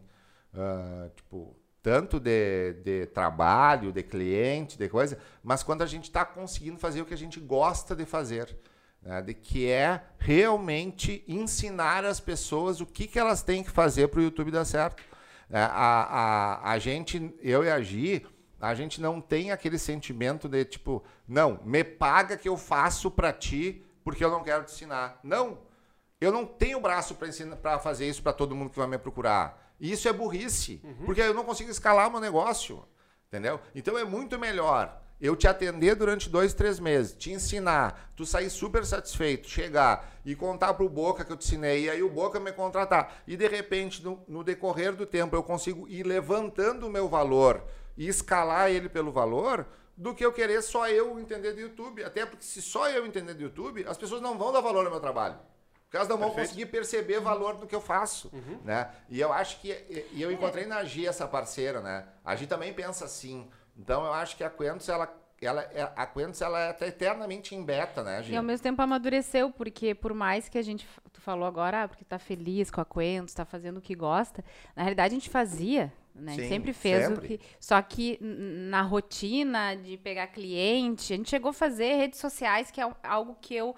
[0.53, 6.25] ah, tipo, tanto de, de trabalho, de cliente, de coisa, mas quando a gente está
[6.25, 8.57] conseguindo fazer o que a gente gosta de fazer,
[9.03, 14.07] né, de que é realmente ensinar as pessoas o que, que elas têm que fazer
[14.07, 15.03] para o YouTube dar certo.
[15.47, 15.67] É, a,
[16.63, 18.25] a, a gente, eu e a Gi,
[18.59, 23.31] a gente não tem aquele sentimento de tipo, não, me paga que eu faço para
[23.31, 25.19] ti porque eu não quero te ensinar.
[25.23, 25.59] Não,
[26.19, 27.15] eu não tenho braço
[27.61, 29.64] para fazer isso para todo mundo que vai me procurar.
[29.79, 32.83] E isso é burrice, porque eu não consigo escalar meu negócio,
[33.27, 33.59] entendeu?
[33.73, 38.49] Então é muito melhor eu te atender durante dois, três meses, te ensinar, tu sair
[38.49, 42.39] super satisfeito, chegar e contar pro Boca que eu te ensinei, e aí o Boca
[42.39, 43.23] me contratar.
[43.25, 47.63] E de repente, no, no decorrer do tempo, eu consigo ir levantando o meu valor
[47.97, 49.65] e escalar ele pelo valor,
[49.97, 52.03] do que eu querer só eu entender do YouTube.
[52.03, 54.91] Até porque se só eu entender do YouTube, as pessoas não vão dar valor ao
[54.91, 55.37] meu trabalho.
[55.95, 56.49] Elas não vão Perfeito.
[56.49, 58.31] conseguir perceber valor do que eu faço,
[58.63, 58.89] né?
[59.09, 59.69] E eu acho que...
[60.11, 62.05] E eu encontrei na Gi essa parceira, né?
[62.23, 63.47] A Gi também pensa assim.
[63.77, 65.13] Então eu acho que a Quentos, ela...
[65.41, 68.33] ela é, a Quentos, ela é até eternamente em beta, né, Gi?
[68.33, 70.87] E ao mesmo tempo amadureceu, porque por mais que a gente.
[71.11, 74.43] Tu falou agora, ah, porque tá feliz com a Quentos, tá fazendo o que gosta.
[74.75, 76.31] Na realidade, a gente fazia, né?
[76.31, 77.25] a gente Sim, sempre fez sempre.
[77.25, 77.39] o que.
[77.59, 82.81] Só que na rotina de pegar cliente, a gente chegou a fazer redes sociais, que
[82.81, 83.75] é algo que eu.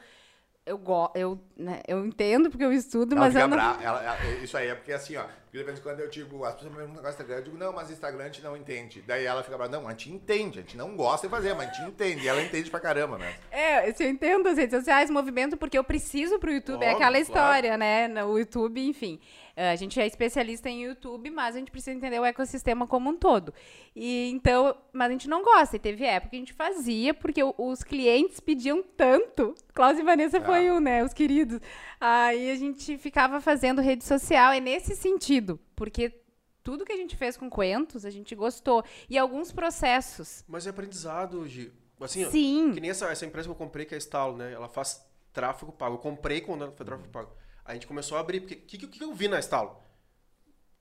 [0.67, 3.57] Eu, go, eu, né, eu entendo porque eu estudo, Ela mas eu não.
[3.57, 5.23] Ela- ela- isso aí é porque assim, ó.
[5.23, 7.57] Porque de vez em quando eu digo, as pessoas me perguntam negócio Instagram, eu digo,
[7.57, 9.01] não, mas Instagram a gente não entende.
[9.07, 11.69] Daí ela fica brava, não, a gente entende, a gente não gosta de fazer, mas
[11.69, 12.25] a gente entende.
[12.25, 13.33] E ela entende pra caramba, né?
[13.49, 16.83] É, se eu entendo as redes sociais, movimento, porque eu preciso pro YouTube.
[16.83, 17.21] é Óbvio, aquela claro.
[17.21, 18.07] história, né?
[18.09, 19.19] No YouTube, enfim.
[19.59, 23.09] Eh, A gente é especialista em YouTube, mas a gente precisa entender o ecossistema como
[23.09, 23.51] um todo.
[23.95, 25.75] E então, mas a gente não gosta.
[25.75, 29.55] E teve época que a gente fazia, porque os clientes pediam tanto.
[29.73, 30.73] Klaus e Vanessa foi Ah.
[30.75, 31.03] um, né?
[31.03, 31.59] Os queridos.
[31.99, 34.51] Aí a gente ficava fazendo rede social.
[34.53, 36.21] É nesse sentido, porque
[36.63, 38.83] tudo que a gente fez com Coentos, a gente gostou.
[39.09, 40.43] E alguns processos.
[40.47, 41.71] Mas é aprendizado, Gi.
[41.99, 42.71] Assim, ó, Sim.
[42.75, 44.53] que nem essa, essa empresa que eu comprei, que é a Stalo, né?
[44.53, 45.03] Ela faz
[45.33, 45.95] tráfego pago.
[45.95, 47.31] Eu comprei quando ela foi tráfego pago.
[47.67, 48.39] Aí a gente começou a abrir.
[48.39, 49.77] Porque o que, que, que eu vi na Stalo?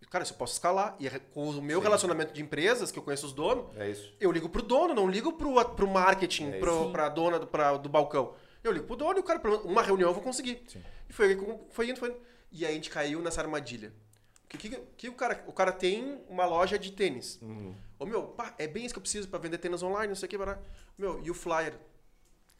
[0.09, 0.95] Cara, isso eu posso escalar.
[1.01, 4.15] E é com o meu relacionamento de empresas, que eu conheço os donos, É isso.
[4.21, 7.77] eu ligo pro dono, não ligo pro, pro marketing, É pro, pra dona do, pra,
[7.77, 8.35] do balcão.
[8.63, 10.63] Eu ligo pro dono e o cara, pelo menos, uma reunião eu vou conseguir.
[11.09, 11.37] E foi,
[11.71, 12.19] foi indo, foi indo.
[12.53, 13.93] E aí a gente caiu nessa armadilha.
[14.49, 17.41] Que, que, que o, cara, o cara tem uma loja de tênis.
[17.99, 20.27] Ô meu, pá, é bem isso que eu preciso pra vender tênis online, não sei
[20.27, 20.59] o que, bará.
[20.97, 21.75] Meu, e o flyer?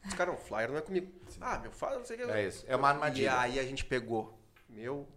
[0.07, 1.11] Os caras, não, flyer não é comigo.
[1.41, 2.31] Ah, meu, fala, não sei o que.
[2.31, 2.65] É isso.
[2.67, 3.39] É uma E armadilha.
[3.39, 4.39] aí a gente pegou.
[4.69, 5.07] Meu.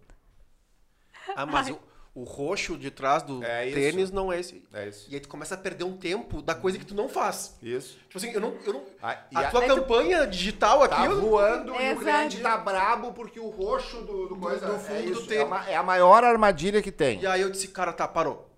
[1.36, 1.78] Ah, mas o,
[2.14, 3.74] o roxo de trás do É isso.
[3.76, 4.64] tênis não é esse.
[4.72, 5.06] É isso.
[5.10, 7.56] E aí tu começa a perder um tempo da coisa que tu não faz.
[7.62, 7.98] Isso.
[8.00, 8.54] Tipo assim, eu não.
[8.64, 10.96] Eu não Ah, e a a- tua Aí tu- campanha digital aqui.
[10.96, 14.74] Tá eu- voando e o cliente tá brabo porque o roxo do, do coisa do
[14.74, 15.26] é fundo do isso.
[15.26, 15.42] tênis.
[15.42, 17.20] É, uma- é a maior armadilha que tem.
[17.20, 18.48] E aí eu disse, cara, tá, parou.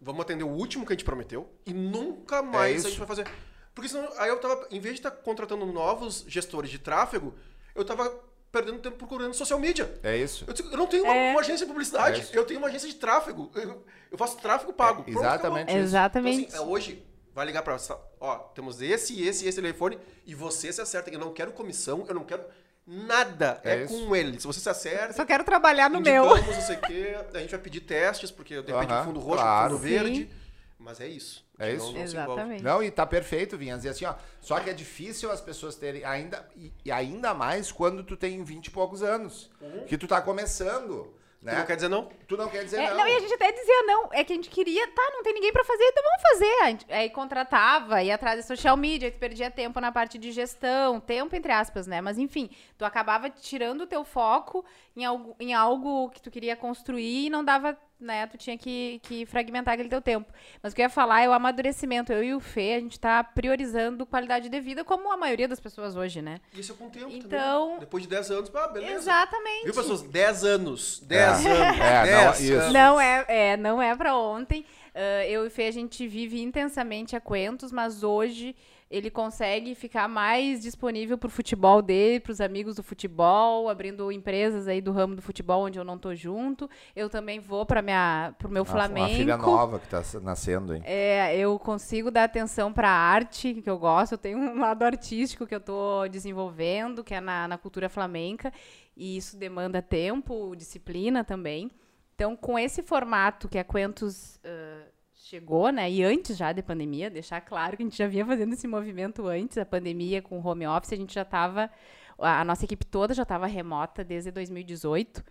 [0.00, 2.86] Vamos atender o último que a gente prometeu e nunca mais É isso.
[2.86, 3.26] a gente vai fazer.
[3.74, 7.34] Porque senão, aí eu tava, em vez de estar contratando novos gestores de tráfego,
[7.74, 8.12] eu tava
[8.50, 9.90] perdendo tempo procurando social media.
[10.02, 10.44] É isso.
[10.46, 11.30] Eu, eu não tenho uma, É.
[11.30, 12.34] uma agência de É publicidade, isso.
[12.36, 13.50] eu tenho uma agência de tráfego.
[13.54, 15.04] Eu, eu faço tráfego pago.
[15.06, 15.72] É, exatamente.
[15.74, 16.40] Exatamente.
[16.42, 17.02] Então, assim, é, hoje,
[17.34, 17.78] vai ligar pra.
[18.20, 21.08] Ó, temos esse, esse e esse telefone e você se acerta.
[21.10, 22.44] Eu não quero comissão, eu não quero.
[22.86, 23.60] Nada.
[23.64, 24.38] É, É com ele.
[24.40, 26.24] Se você se Eu acerta, só quero trabalhar no meu.
[26.26, 29.40] não sei o quê, a gente vai pedir testes, porque depende Aham, do fundo roxo,
[29.42, 29.70] claro.
[29.70, 30.30] do fundo verde.
[30.78, 31.44] Mas é isso.
[31.64, 31.92] É isso.
[31.92, 32.00] não.
[32.02, 32.62] Exatamente.
[32.62, 33.84] Não, e tá perfeito, Vinhas.
[33.84, 37.70] E assim, ó, só que é difícil as pessoas terem ainda e, e ainda mais
[37.72, 39.50] quando tu tem 20 e poucos anos,
[39.86, 41.58] que tu tá começando, Tu né?
[41.58, 42.08] não quer dizer não?
[42.28, 42.98] Tu não quer dizer É, não.
[42.98, 45.34] não, e a gente até dizia, não, é que a gente queria, tá, não tem
[45.34, 46.62] ninguém pra fazer, então vamos fazer.
[46.62, 50.18] A gente- aí contratava, ia atrás de social media, aí tu perdia tempo na parte
[50.18, 52.00] de gestão, tempo entre aspas, né?
[52.00, 52.48] Mas enfim,
[52.78, 54.64] tu acabava tirando o teu foco
[54.96, 58.26] em algo, em algo que tu queria construir e não dava, né?
[58.26, 60.32] Tu tinha que, que fragmentar aquele teu tempo.
[60.62, 62.12] Mas o que eu ia falar é o amadurecimento.
[62.12, 65.60] Eu e o Fê, a gente tá priorizando qualidade de vida, como a maioria das
[65.60, 66.38] pessoas hoje, né?
[66.52, 67.80] Isso é com o tempo Então- também.
[67.80, 68.94] Depois de 10 anos, ah, beleza.
[68.94, 69.64] Exatamente.
[69.64, 70.02] Viu, pessoas?
[70.02, 71.00] 10 anos.
[71.00, 71.50] 10 É.
[71.50, 71.78] anos.
[71.80, 72.72] É, 10 não, isso.
[72.72, 74.64] Não é, é, não é para ontem.
[74.94, 78.54] Ah, eu e o Fê, a gente vive intensamente a Quentos, mas hoje
[78.92, 84.82] ele consegue ficar mais disponível pro futebol dele, pros amigos do futebol, abrindo empresas aí
[84.82, 86.68] do ramo do futebol onde eu não tô junto.
[86.94, 89.06] Eu também vou para minha pro meu Uma- Flamengo.
[89.08, 90.82] Uma filha nova que tá nascendo, hein?
[90.84, 94.12] É, eu consigo dar atenção para arte, que eu gosto.
[94.12, 98.52] Eu tenho um lado artístico que eu estou desenvolvendo, que é na, na cultura flamenca,
[98.94, 101.70] e isso demanda tempo, disciplina também.
[102.14, 104.91] Então, com esse formato que a Quentos ah,
[105.32, 108.52] chegou, né, e antes já da pandemia, deixar claro que a gente já vinha fazendo
[108.52, 111.70] esse movimento antes da pandemia com o home office, a gente já estava,
[112.18, 115.24] a nossa equipe toda já estava remota desde 2018.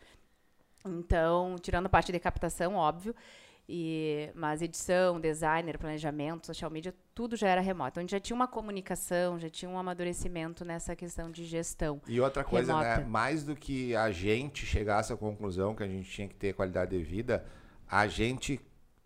[0.84, 3.14] Então, tirando a parte de captação, óbvio,
[3.70, 7.92] e, mas edição, designer, planejamento, social media, tudo já era remoto.
[7.92, 12.02] Então, a gente já tinha uma comunicação, já tinha um amadurecimento nessa questão de gestão.
[12.08, 13.06] E outra coisa, né?
[13.06, 16.54] Mais do que a gente chegar a essa conclusão que a gente tinha que ter
[16.56, 17.46] qualidade de vida,
[17.88, 18.60] a gente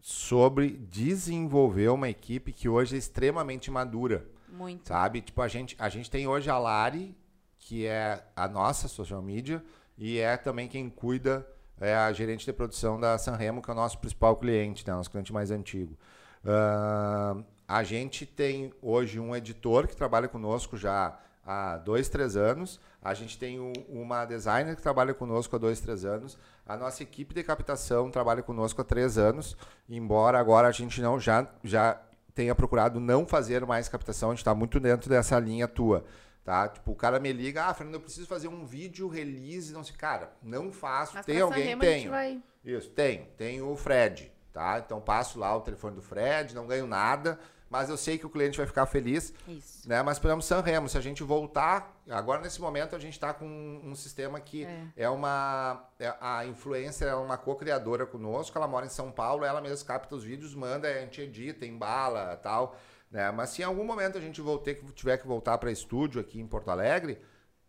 [0.07, 4.87] sobre desenvolver uma equipe que hoje é extremamente madura, Muito.
[4.87, 5.19] sabe?
[5.19, 7.17] Tipo, a gente, a gente tem hoje a Lari,
[7.57, 9.65] que é a nossa social media,
[9.97, 11.43] e é também quem cuida,
[11.81, 14.93] é a gerente de produção da Sanremo, que é o nosso principal cliente, né?
[14.93, 15.97] Nosso cliente mais antigo.
[16.45, 22.79] Ahn, a gente tem hoje um editor que trabalha conosco já há dois, três anos.
[23.01, 26.37] A gente tem um- uma designer que trabalha conosco há dois, três anos.
[26.65, 29.55] A nossa equipe de captação trabalha conosco há três anos,
[29.87, 32.01] embora agora a gente não já, já
[32.33, 36.03] tenha procurado não fazer mais captação, a gente está muito dentro dessa linha tua.
[36.43, 36.67] Tá?
[36.67, 39.95] Tipo, o cara me liga, ah, Fernando, eu preciso fazer um vídeo release, não sei,
[39.95, 41.15] cara, não faço.
[41.15, 41.63] Mas tem alguém?
[41.63, 42.11] Sanremo a gente Tenho.
[42.11, 43.25] vai- Isso, tenho.
[43.35, 44.79] Tenho o Fred, tá?
[44.83, 47.39] Então passo lá o telefone do Fred, não ganho nada,
[47.75, 49.87] mas eu sei que o cliente vai ficar feliz, Isso.
[49.87, 50.01] né?
[50.01, 53.45] Mas, por exemplo, Sanremo, se a gente voltar, agora nesse momento a gente está com
[53.83, 54.65] um sistema que
[54.95, 55.85] é, uma...
[55.99, 60.15] é- a influencer é uma co-criadora conosco, ela mora em São Paulo, ela mesma capta
[60.15, 62.77] os vídeos, manda, a gente edita, embala tal,
[63.11, 63.29] né?
[63.31, 66.39] Mas se em algum momento a gente voltar, que tiver que voltar para estúdio aqui
[66.39, 67.19] em Porto Alegre,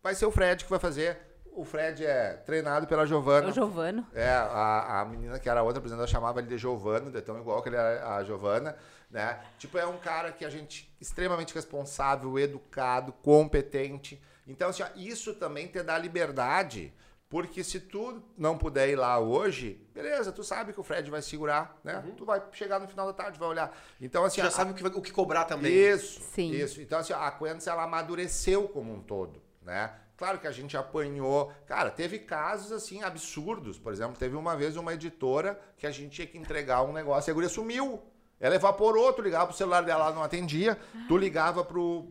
[0.00, 1.18] vai ser o Fred que vai fazer.
[1.56, 3.48] O Fred é treinado pela Giovana.
[3.48, 4.06] O Giovano.
[4.14, 7.62] É, a, a menina que era outra apresentadora chamava ele de Giovano, de tão igual
[7.62, 8.76] que ele era a Giovana,
[9.10, 9.40] né?
[9.58, 14.20] Tipo, é um cara que a gente extremamente responsável, educado, competente.
[14.46, 16.92] Então, assim, isso também te dá liberdade,
[17.28, 21.22] porque se tu não puder ir lá hoje, beleza, tu sabe que o Fred vai
[21.22, 22.04] segurar, né?
[22.18, 23.74] Tu vai chegar no final da tarde, vai olhar.
[23.98, 25.72] Então, assim, Você já a- sabe o que, o que cobrar também.
[25.72, 26.50] isso, Sim.
[26.50, 26.82] isso.
[26.82, 29.90] Então, assim, a Quentis, ela amadureceu como um todo, né?
[30.16, 31.52] Claro que a gente apanhou.
[31.66, 33.78] Cara, teve casos, assim, absurdos.
[33.78, 37.28] Por exemplo, teve uma vez uma editora que a gente tinha que entregar um negócio
[37.28, 38.02] e a guria sumiu.
[38.38, 40.78] Ela evaporou, tu ligava pro celular dela, ela não atendia.
[41.08, 42.10] Tu ligava pro...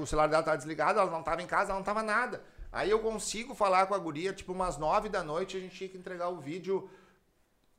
[0.00, 2.42] o celular dela tava desligado, ela não tava em casa, ela não tava nada.
[2.72, 5.88] Aí eu consigo falar com a guria, tipo, umas nove da noite, a gente tinha
[5.88, 6.88] que entregar o vídeo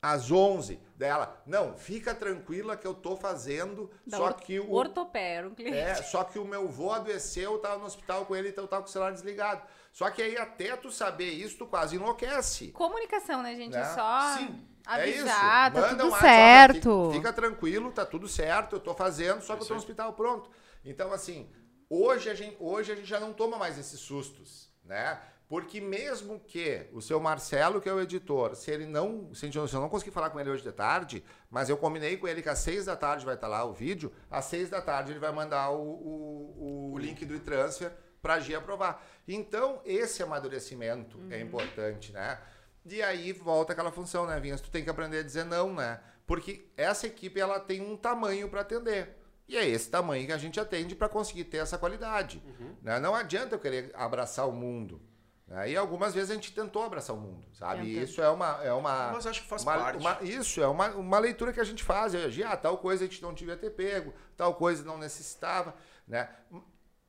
[0.02, 1.40] às 11 dela.
[1.46, 4.72] Não, fica tranquila que eu tô fazendo, Da só or- que o...
[4.72, 5.78] Ortopé, era um cliente.
[5.78, 8.68] É, só que o meu vô adoeceu, eu tava no hospital com ele, então eu
[8.68, 9.62] tava com o celular desligado.
[9.92, 12.72] Só que aí até tu saber isso, tu quase enlouquece.
[12.72, 13.76] Comunicação, né, gente?
[13.76, 13.94] É Né?
[13.94, 15.20] só Sim, É isso.
[15.20, 16.26] avisar, tá Manda tudo um WhatsApp,
[16.72, 17.02] certo.
[17.12, 20.12] Fica, fica tranquilo, tá tudo certo, eu tô fazendo, só que eu tô no hospital
[20.14, 20.50] pronto.
[20.84, 21.48] Então, assim,
[21.88, 25.20] hoje a gente, hoje a gente já não toma mais esses sustos, né?
[25.52, 29.34] Porque mesmo que o seu Marcelo, que é o editor, se ele não.
[29.34, 32.40] Se, eu não conseguir falar com ele hoje de tarde, mas eu combinei com ele
[32.40, 35.18] que às seis da tarde vai estar lá o vídeo, às seis da tarde ele
[35.18, 37.92] vai mandar o, o, o- link do e-transfer
[38.22, 39.04] para a Gia aprovar.
[39.28, 42.38] Então, esse amadurecimento é importante, né?
[42.86, 44.58] E aí volta aquela função, né, Vinhas?
[44.62, 46.00] Tu tem que aprender a dizer não, né?
[46.26, 49.18] Porque essa equipe ela tem um tamanho para atender.
[49.46, 52.42] E é esse tamanho que a gente atende para conseguir ter essa qualidade.
[52.80, 52.98] né?
[52.98, 54.98] Não adianta eu querer abraçar o mundo.
[55.46, 55.70] Né?
[55.70, 57.84] E algumas vezes a gente tentou abraçar o mundo, sabe?
[57.84, 58.62] E isso é uma.
[58.62, 59.98] É uma Mas acho que faz uma- parte.
[60.00, 62.14] uma- isso, é uma, uma leitura que a gente faz.
[62.14, 65.74] Eu, ah, tal coisa a gente não devia ter pego, tal coisa não necessitava.
[66.06, 66.28] Né?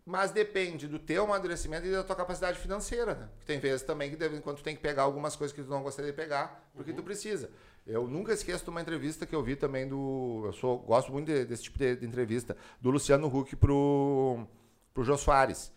[0.05, 3.30] Mas depende do teu amadurecimento e da tua capacidade financeira, né?
[3.31, 5.55] Porque tem vezes também que de vez em quando tu tem que pegar algumas coisas
[5.55, 7.49] que tu não gostaria de pegar, porque tu precisa.
[7.88, 10.43] Eu nunca esqueço de uma entrevista que eu vi também do.
[10.45, 14.45] Eu sou, gosto muito de- desse tipo de, de entrevista, do Luciano Huck pro,
[14.93, 15.72] pro Jô Soares.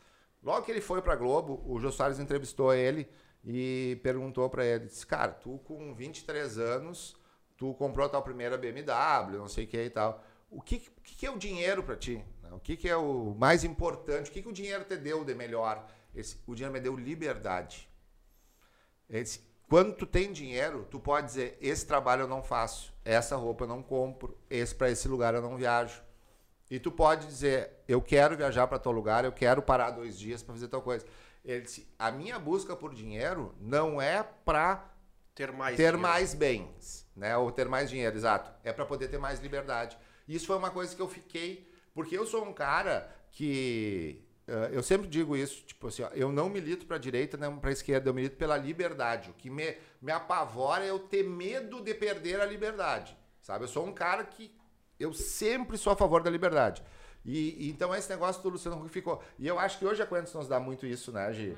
[0.47, 3.09] Logo que ele foi pra Globo, o Jô Soares entrevistou ele
[3.44, 7.16] e perguntou pra ele: disse, Cara, tu com 23 anos,
[7.56, 10.23] tu comprou a tua primeira BMW, não sei o que e tal.
[10.48, 12.24] O que, que é o dinheiro pra ti?
[12.52, 14.31] O que, que é o mais importante?
[14.31, 15.85] O que, que o dinheiro te deu de melhor?
[16.14, 17.90] Esse, o dinheiro me deu liberdade.
[19.10, 23.35] Ele disse, quando tu tem dinheiro, tu pode dizer, esse trabalho eu não faço, essa
[23.35, 26.05] roupa eu não compro, esse para esse lugar eu não viajo.
[26.70, 30.43] E tu pode dizer, eu quero viajar para tal lugar, eu quero parar dois dias
[30.43, 31.06] para fazer tal coisa.
[31.44, 34.90] Ele disse, a minha busca por dinheiro não é para
[35.34, 35.76] Ter mais.
[35.76, 35.98] ter dinheiro.
[36.01, 37.36] mais bens, né?
[37.36, 38.51] Ou ter mais dinheiro, exato.
[38.64, 39.97] É para poder ter mais liberdade.
[40.26, 44.82] Isso foi uma coisa que eu fiquei, porque eu sou um cara que eh, eu
[44.82, 48.14] sempre digo isso, tipo assim, ó, eu não milito para direita nem para esquerda, eu
[48.14, 49.30] milito pela liberdade.
[49.30, 53.62] O que me, me apavora é eu ter medo de perder a liberdade, sabe?
[53.64, 54.52] Eu sou um cara que
[54.98, 56.82] eu sempre sou a favor da liberdade.
[57.24, 59.23] E, e então esse negócio do Luciano Huck ficou.
[59.39, 61.56] E eu acho que hoje a Quentin nos dá muito isso, né, Gi?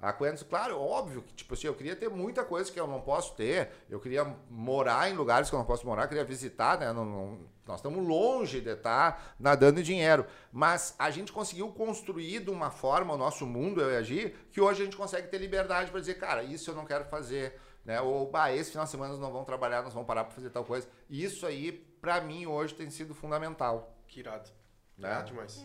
[0.00, 3.02] A Quentin, claro, óbvio que, tipo assim, eu queria ter muita coisa que eu não
[3.02, 3.68] posso ter.
[3.90, 6.90] Eu queria morar em lugares que eu não posso morar, eu queria visitar, né?
[6.90, 10.24] Não- não- nós estamos longe de estar nadando em dinheiro.
[10.50, 14.34] Mas a gente conseguiu construir de uma forma o nosso mundo, eu e a Gi,
[14.50, 17.60] que hoje a gente consegue ter liberdade para dizer, cara, isso eu não quero fazer.
[17.84, 18.00] Né?
[18.00, 20.50] Ou, bah, esse final de semana nós não vamos trabalhar, nós vamos parar para fazer
[20.50, 20.88] tal coisa.
[21.08, 23.96] E isso aí, para mim, hoje tem sido fundamental.
[24.06, 24.50] Que irado.
[24.96, 25.08] Né?
[25.08, 25.64] Irado demais.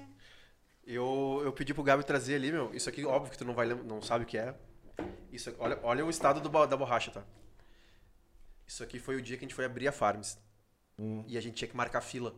[0.86, 2.74] Eu, eu pedi pro Gabi trazer ali, meu.
[2.74, 4.56] Isso aqui, óbvio que tu não vai não sabe o que é.
[5.32, 7.24] Isso olha, olha o estado do da borracha, tá?
[8.68, 10.38] Isso aqui foi o dia que a gente foi abrir a Farms.
[11.28, 12.34] E a gente tinha que marcar fila.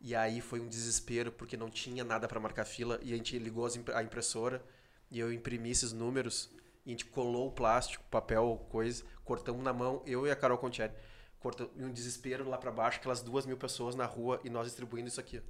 [0.00, 2.98] E aí foi um desespero, porque não tinha nada pra marcar fila.
[3.02, 4.64] E a gente ligou as a impressora
[5.10, 6.50] e eu imprimi esses números.
[6.84, 9.04] E a gente colou o plástico, papel, coisa.
[9.24, 10.92] Cortamos na mão, eu e a Carol Contieri.
[11.38, 14.66] Cortamos em um desespero lá pra baixo, aquelas duas mil pessoas na rua e nós
[14.66, 15.42] distribuindo isso aqui.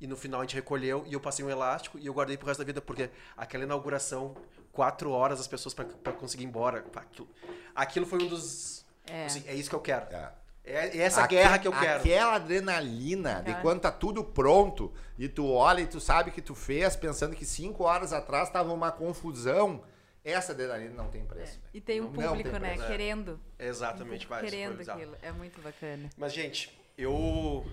[0.00, 2.46] E no final a gente recolheu e eu passei um elástico e eu guardei pro
[2.46, 4.34] resto da vida, porque aquela inauguração,
[4.72, 6.84] quatro horas as pessoas pra, pra conseguir ir embora.
[6.96, 7.28] Aquilo,
[7.74, 8.84] aquilo foi um dos.
[9.06, 9.26] É.
[9.26, 10.06] assim, é isso que eu quero.
[10.14, 10.32] É.
[10.64, 12.00] É, é essa Aque- guerra que eu quero.
[12.00, 16.42] Aquela adrenalina de Aquela- quando tá tudo pronto e tu olha e tu sabe que
[16.42, 19.82] tu fez pensando que cinco horas atrás tava uma confusão.
[20.24, 21.52] Essa adrenalina não tem preço.
[21.58, 21.62] velho.
[21.72, 22.76] E tem um Não- não público, tem né?
[22.86, 23.40] Querendo.
[23.58, 24.42] Exatamente, vai.
[24.42, 25.16] querendo aquilo.
[25.22, 26.10] É muito bacana.
[26.16, 27.66] Mas, gente, eu.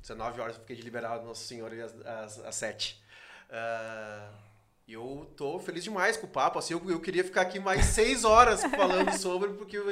[0.00, 3.02] 19 horas eu fiquei de liberado Nosso Senhor às, às, às 7.
[3.50, 4.30] Ah,
[4.88, 6.58] eu tô feliz demais com o papo.
[6.58, 9.90] Assim, eu, eu queria ficar aqui mais 6 horas falando sobre, porque eu-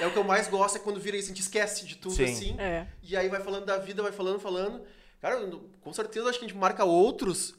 [0.00, 2.14] é o que eu mais gosto, é quando vira isso, a gente esquece de tudo
[2.14, 2.24] Sim.
[2.24, 2.60] assim.
[2.60, 2.86] É.
[3.02, 4.84] E aí vai falando da vida, vai falando, falando.
[5.20, 5.36] Cara,
[5.80, 7.54] com certeza acho que a gente marca outros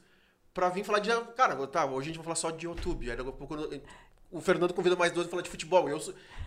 [0.53, 1.09] pra vir falar de.
[1.35, 3.09] Cara, tá, hoje a gente vai falar só de YouTube.
[3.09, 3.55] Aí daqui a pouco
[4.31, 5.89] o Fernando convida mais dois pra falar de futebol.
[5.89, 5.99] Eu,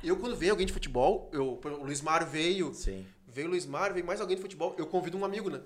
[0.02, 3.06] eu quando vem alguém de futebol, eu, o Luiz Mário veio, Sim.
[3.26, 5.60] veio o Luiz Mário, veio mais alguém de futebol, eu convido um amigo, né?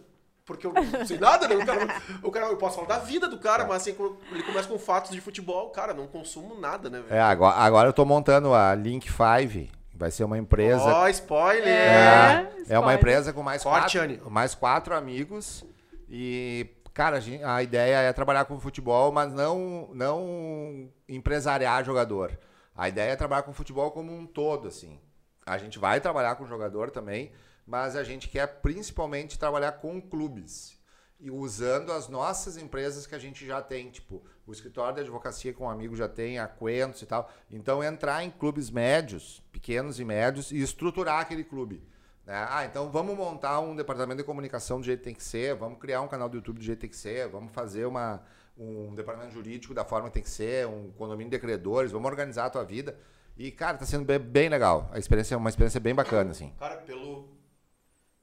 [0.45, 1.55] Porque eu não sei nada, né?
[1.57, 4.43] O cara, o cara, eu posso falar da vida do cara, mas assim, quando ele
[4.43, 7.15] começa com fatos de futebol, cara, não consumo nada, né, velho?
[7.15, 9.71] É, agora, agora eu tô montando a Link 5.
[9.95, 10.85] Vai ser uma empresa.
[10.85, 11.67] Ó, spoiler!
[11.69, 12.95] É, É, é uma spoiler.
[12.97, 14.21] empresa com mais Corte, quatro, Anny.
[14.31, 15.65] mais quatro amigos.
[16.09, 16.67] E,
[16.99, 22.37] cara, a, ideia é trabalhar com futebol, mas não, não empresariar jogador.
[22.75, 24.99] A ideia é trabalhar com futebol como um todo, assim.
[25.47, 27.31] A gente vai trabalhar com jogador também,
[27.65, 30.77] mas a gente quer principalmente trabalhar com clubes.
[31.21, 35.53] E usando as nossas empresas que a gente já tem, tipo, o escritório de advocacia
[35.53, 37.31] que um amigo já tem, a Quentos e tal.
[37.49, 41.81] Então, entrar em clubes médios, pequenos e médios, e estruturar aquele clube.
[42.29, 42.47] Né?
[42.51, 45.79] Ah, então vamos montar um departamento de comunicação do jeito que tem que ser, vamos
[45.79, 48.23] criar um canal do YouTube do jeito que tem que ser, vamos fazer uma,
[48.57, 52.45] um departamento jurídico da forma que tem que ser, um condomínio de credores, vamos organizar
[52.45, 52.97] a tua vida.
[53.37, 54.91] E, cara, tá sendo bem, bem legal.
[54.93, 56.53] A experiência é uma experiência bem bacana, assim.
[56.59, 57.29] Cara, pelo,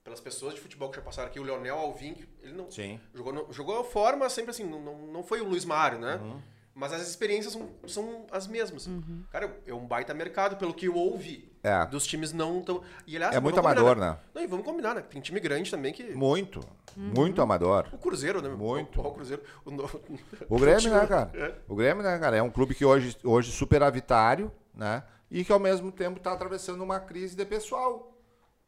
[0.04, 3.00] pelas pessoas de futebol que já passaram aqui, o Leonel Alvim, ele não Sim.
[3.14, 6.18] jogou, no- jogou fora, mas sempre assim, não, não, não foi o Luiz Mário, né?
[6.18, 6.42] Uhum.
[6.78, 8.90] Mas as experiências são, são as mesmas.
[9.32, 11.50] Cara, é um baita mercado, pelo que eu ouvi.
[11.64, 11.86] É.
[11.86, 12.84] Dos times não tão.
[13.08, 14.18] E, aliás, É vamos muito combinar, amador, né?
[14.34, 15.02] Não, e vamos combinar, né?
[15.02, 16.04] Tem time grande também que.
[16.14, 16.60] Muito.
[16.98, 17.88] Muito amador.
[17.94, 18.50] O Cruzeiro, né?
[18.50, 19.02] Muito.
[19.02, 19.42] O, o Cruzeiro.
[19.64, 19.84] O, no-
[20.50, 21.32] O Grêmio, né, cara?
[21.34, 21.56] É.
[21.68, 22.36] O Grêmio, né, cara?
[22.36, 25.02] É um clube que hoje, hoje superavitário, né?
[25.32, 28.12] E que ao mesmo tempo está atravessando uma crise de pessoal.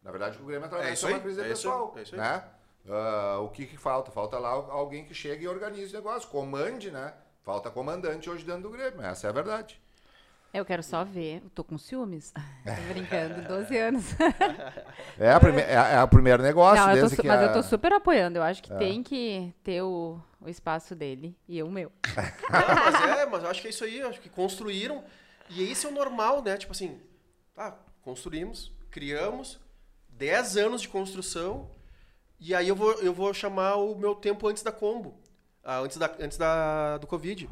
[0.01, 1.93] Na verdade, o Grêmio É atravessa isso aí, uma crise de é isso aí, pessoal.
[1.97, 2.21] é isso aí.
[2.21, 2.43] né?
[2.89, 4.11] Ah, o que, que falta?
[4.11, 7.13] Falta lá alguém que chegue e organize o negócio, comande, né?
[7.47, 9.79] Falta comandante hoje dentro do Grêmio, essa é a verdade.
[10.53, 11.41] Eu quero só ver.
[11.41, 12.33] Eu tô com ciúmes.
[12.65, 14.03] tô brincando, 12 anos.
[15.17, 17.63] É, a prime- é, é o primeiro negócio Não, eu su- mas a- eu tô
[17.63, 18.37] super apoiando.
[18.37, 21.89] Eu acho que tem que ter o, o espaço dele e eu o meu.
[22.51, 25.01] Não, mas é, mas eu acho que é isso aí, eu acho que construíram.
[25.49, 26.57] E esse é o normal, né?
[26.57, 26.99] Tipo assim,
[27.55, 29.57] ah, construímos, criamos,
[30.09, 31.71] 10 anos de construção,
[32.41, 35.17] e aí eu vou, eu vou chamar o meu tempo antes da combo.
[35.67, 37.49] Ah, antes da, antes da, do Covid.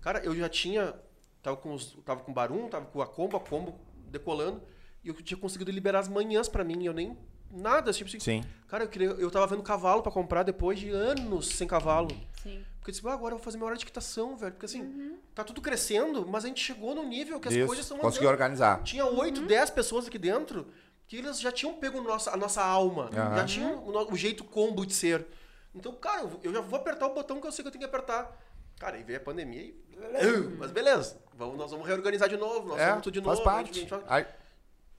[0.00, 0.94] Cara, eu já tinha.
[1.42, 3.78] Tava com, os, tava com o Barum, tava com a combo, a combo
[4.10, 4.62] decolando,
[5.04, 7.14] e eu tinha conseguido liberar as manhãs pra mim, e eu nem.
[7.50, 8.18] Nada, tipo assim.
[8.18, 8.44] Sim.
[8.66, 12.10] Cara, eu, queria, eu tava vendo cavalo pra comprar depois de anos sem cavalo.
[12.42, 12.64] Sim.
[12.78, 14.52] Porque eu disse, ah, agora eu vou fazer minha hora de quitação, velho.
[14.52, 17.82] Porque assim, tá tudo crescendo, mas a gente chegou no nível que as coisas Isso,
[17.82, 18.40] estão conseguiu andando.
[18.40, 18.82] organizar.
[18.82, 20.66] Tinha 8, 10 pessoas aqui dentro
[21.06, 23.10] que eles já tinham pego nossa, a nossa alma.
[23.14, 23.36] Aham.
[23.36, 25.26] Já tinham o, o jeito combo de ser.
[25.78, 27.80] Então, cara, eu, eu já vou apertar o botão que eu sei que eu tenho
[27.80, 28.36] que apertar.
[28.78, 29.74] Cara, aí veio a pandemia e.
[30.58, 33.50] Mas beleza, vamos, nós vamos reorganizar de novo, nós É, vamos tudo de faz novo.
[33.50, 33.66] parte.
[33.80, 34.26] gente- a gente vai-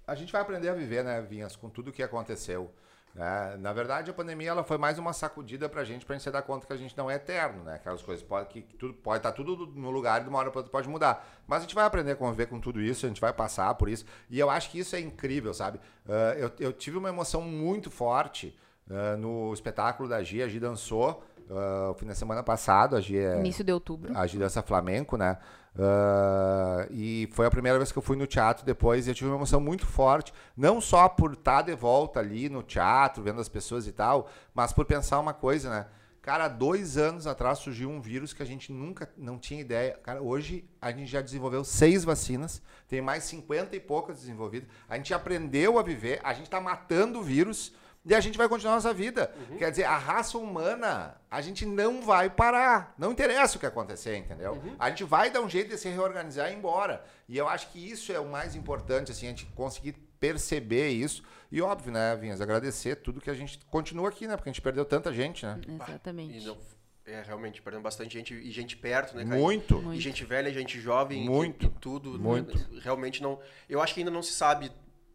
[0.08, 2.74] A, gente vai aprender a viver, né, Vinhas, com tudo que aconteceu.
[3.16, 3.58] né?
[3.60, 6.42] Na verdade, a pandemia ela foi mais uma sacudida pra gente, pra gente se dar
[6.44, 7.74] conta que a gente não é eterno, né?
[7.76, 10.60] Aquelas coisas pode, que tudo, pode estar tudo no lugar e de uma hora pra
[10.60, 11.28] outra pode mudar.
[11.48, 13.90] Mas a gente vai aprender a conviver com tudo isso, a gente vai passar por
[13.90, 14.06] isso.
[14.30, 15.80] E eu acho que isso é incrível, sabe?
[16.08, 18.56] Ah, eu, eu tive uma emoção muito forte
[18.90, 20.46] ah, no espetáculo da Gia.
[20.46, 22.96] A Gia dançou ah, o fim da semana passado.
[22.96, 24.12] A Gia é Início de outubro.
[24.16, 25.38] a dança flamenco, né?
[25.78, 29.30] Ah, e foi a primeira vez que eu fui no teatro depois e eu tive
[29.30, 33.50] uma emoção muito forte, não só por estar de volta ali no teatro, vendo as
[33.50, 35.86] pessoas e tal, mas por pensar uma coisa, né?
[36.22, 39.98] Cara, dois anos atrás surgiu um vírus que a gente nunca não tinha ideia.
[40.04, 44.70] Cara, hoje a gente já desenvolveu seis vacinas, tem mais 50 e poucas desenvolvidas.
[44.88, 47.74] A gente aprendeu a viver, a gente está matando o vírus
[48.06, 49.34] e a gente vai continuar nossa vida.
[49.58, 52.94] Quer dizer, a raça humana, a gente não vai parar.
[52.98, 54.62] Não interessa o que acontecer, entendeu?
[54.80, 57.04] A gente vai dar um jeito de se reorganizar e ir embora.
[57.28, 61.24] E eu acho que isso é o mais importante, assim, a gente conseguir perceber isso.
[61.52, 64.36] E óbvio, né, Vinhas, agradecer tudo que a gente continua aqui, né?
[64.36, 65.60] Porque a gente perdeu tanta gente, né?
[65.68, 66.38] Exatamente.
[66.38, 66.58] E não-
[67.06, 69.36] é, realmente, perdendo bastante gente e gente perto, né, cara?
[69.36, 69.94] Muito.
[69.94, 71.66] E gente velha, gente jovem, e- Muito.
[71.66, 72.20] e, tudo.
[72.20, 72.56] Muito.
[72.82, 73.40] Realmente não.
[73.68, 74.72] Eu acho que ainda não se sabe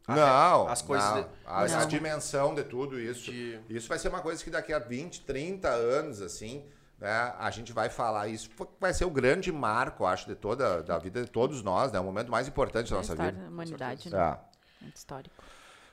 [0.06, 1.08] Não, as coisas.
[1.08, 1.22] não.
[1.22, 3.30] de- A, mas- a dimensão de tudo isso.
[3.32, 6.64] De- Isso vai ser uma coisa que daqui a 20, 30 anos, assim,
[6.98, 8.28] né, a gente vai falar.
[8.28, 8.50] Isso
[8.80, 11.98] vai ser o grande marco, acho, de toda da vida de todos nós, né?
[12.00, 13.44] O momento mais importante da nossa história vida.
[13.44, 14.16] da humanidade, né?
[14.18, 14.40] Tá.
[14.80, 15.42] Muito histórico.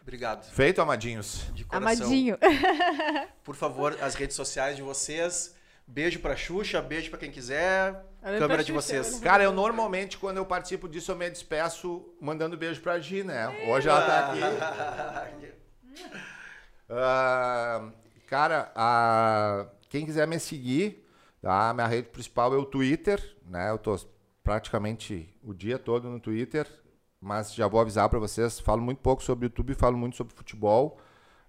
[0.02, 0.44] Obrigado.
[0.52, 1.46] Feito, amadinhos.
[1.54, 2.06] De coração.
[2.08, 2.38] Amadinho.
[3.44, 5.56] Por favor, as redes sociais de vocês.
[5.92, 7.90] Beijo pra Xuxa, beijo pra quem quiser.
[8.24, 9.20] Olha Câmera pra de vocês.
[9.20, 13.50] Cara, eu normalmente, quando eu participo disso, eu me despeço mandando beijo pra Gi, né?
[13.68, 14.40] Hoje ela tá aqui.
[16.90, 17.90] Ah,
[18.28, 21.08] cara, a- quem quiser me seguir,
[21.42, 21.74] tá?
[21.74, 23.70] minha rede principal é o Twitter, né?
[23.70, 23.98] Eu tô
[24.44, 26.68] praticamente o dia todo no Twitter,
[27.20, 31.00] mas já vou avisar para vocês, falo muito pouco sobre YouTube, falo muito sobre futebol.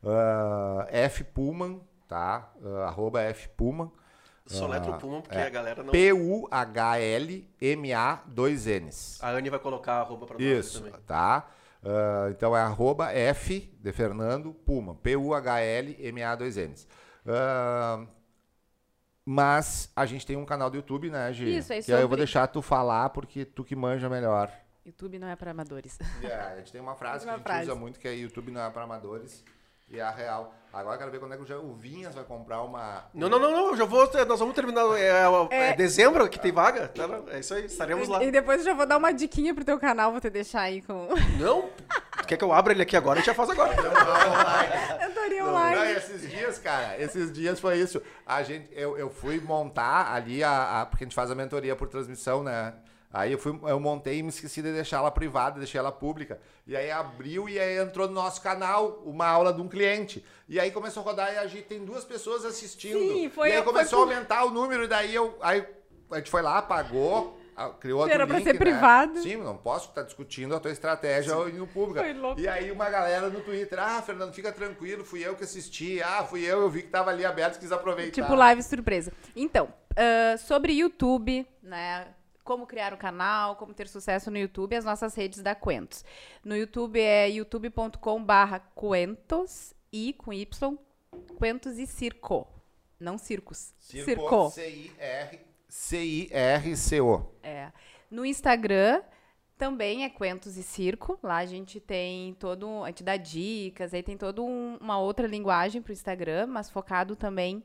[0.04, 2.52] Ah, F Pullman, tá?
[2.64, 3.90] Ah, arroba F Pullman.
[4.46, 5.46] Soletra o Puma, porque é.
[5.46, 5.92] a galera não.
[7.02, 9.18] P-U-H-L-M-A, dois N's.
[9.22, 11.00] A Anne vai colocar a arroba pra nós Isso, também.
[11.06, 11.48] tá?
[11.84, 14.94] Ah, então é arroba F de Fernando Puma.
[14.96, 16.86] P-U-H-L-M-A, dois N's.
[17.26, 18.04] Ah,
[19.24, 21.56] mas a gente tem um canal do YouTube, né, Gi?
[21.58, 24.52] Isso, é Que aí eu vou deixar tu falar, porque tu que manja melhor.
[24.84, 25.96] YouTube não é para amadores.
[26.20, 27.70] Yeah, a gente tem uma frase Uma que a gente frase.
[27.70, 29.44] usa muito, que é YouTube não é para amadores.
[29.92, 30.54] E é a real.
[30.72, 33.04] Agora eu quero ver quando é que o Vinhas vai comprar uma...
[33.12, 33.66] Não, não, não, não.
[33.68, 34.10] Eu já vou.
[34.26, 34.86] Nós vamos terminar.
[34.98, 36.88] É, é dezembro que tem vaga?
[36.88, 38.24] Tá, É isso aí, estaremos lá.
[38.24, 40.80] E depois eu já vou dar uma diquinha pro teu canal, vou te deixar aí
[40.80, 41.08] com.
[41.38, 41.68] Não?
[42.26, 43.18] Quer que eu abra ele aqui agora?
[43.18, 43.74] A gente já faz agora.
[44.98, 45.76] Cantoria Não, online.
[45.76, 48.00] não, esses dias, cara, esses dias foi isso.
[48.26, 51.76] A gente, eu, eu fui montar ali a, a- Porque a gente faz a mentoria
[51.76, 52.72] por transmissão, né?
[53.12, 56.40] Aí eu, fui, eu montei e me esqueci de deixar ela privada, deixei ela pública.
[56.66, 60.24] E aí abriu e aí entrou no nosso canal uma aula de um cliente.
[60.48, 62.98] E aí começou a rodar e a gente tem duas pessoas assistindo.
[62.98, 65.36] Sim, foi- e aí foi começou por- a aumentar o número, e daí eu.
[65.42, 65.62] Aí
[66.10, 67.38] a gente foi lá, apagou.
[67.80, 68.58] Criou outro Era pra link, ser né?
[68.58, 69.22] privado.
[69.22, 72.00] Sim, não posso estar discutindo a tua estratégia no público.
[72.00, 72.40] Foi louco.
[72.40, 76.24] E aí uma galera no Twitter, ah, Fernando, fica tranquilo, fui eu que assisti, ah,
[76.24, 78.10] fui eu, eu vi que tava ali aberto, quis aproveitar.
[78.22, 79.12] Tipo live surpresa.
[79.36, 82.06] Então, ah, sobre YouTube, né?
[82.44, 86.04] Como criar um canal, como ter sucesso no YouTube, as nossas redes da Quentos.
[86.44, 90.76] No YouTube é youtube.com barra Quentos, I com Y,
[91.38, 92.48] Quentos e Circo.
[92.98, 93.72] Não circos.
[93.78, 94.50] Circo.
[94.50, 97.24] C-I-R, C-I-R-C-O.
[97.42, 97.70] É.
[98.10, 99.02] No Instagram
[99.56, 101.18] também é Quentos e Circo.
[101.22, 102.82] Lá a gente tem todo.
[102.84, 107.14] A gente dá dicas, aí tem toda um- uma outra linguagem pro Instagram, mas focado
[107.16, 107.62] também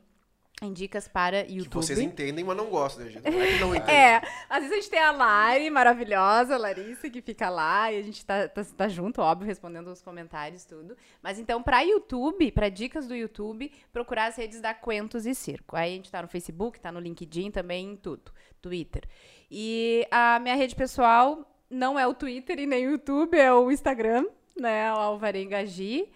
[0.60, 1.82] em dicas para Que YouTube.
[1.82, 3.30] vocês entendem, mas não gostam, né, gente?
[3.30, 3.74] Não é que não.
[3.88, 4.20] É,
[4.50, 8.02] às vezes a gente tem a Lari maravilhosa, a Larissa, que fica lá e a
[8.02, 10.96] gente tá, tá, tá junto, óbvio, respondendo os comentários, tudo.
[11.22, 15.76] Mas então, pra YouTube, pra dicas do YouTube, procurar as redes da Quentos e Circo.
[15.76, 18.32] Aí a gente tá no Facebook, tá no LinkedIn também, em tudo.
[18.60, 19.04] Twitter.
[19.50, 23.70] E a minha rede pessoal não é o Twitter e nem o YouTube, é o
[23.70, 24.26] Instagram,
[24.58, 24.92] né?
[24.92, 26.10] O Alvarenga Gi.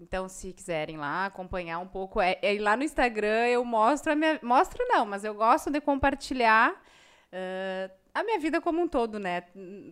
[0.00, 4.16] Então, se quiserem lá acompanhar um pouco, é, é lá no Instagram eu mostro a
[4.16, 4.40] minha.
[4.42, 6.74] Mostro não, mas eu gosto de compartilhar
[7.30, 9.44] ah, a minha vida como um todo, né?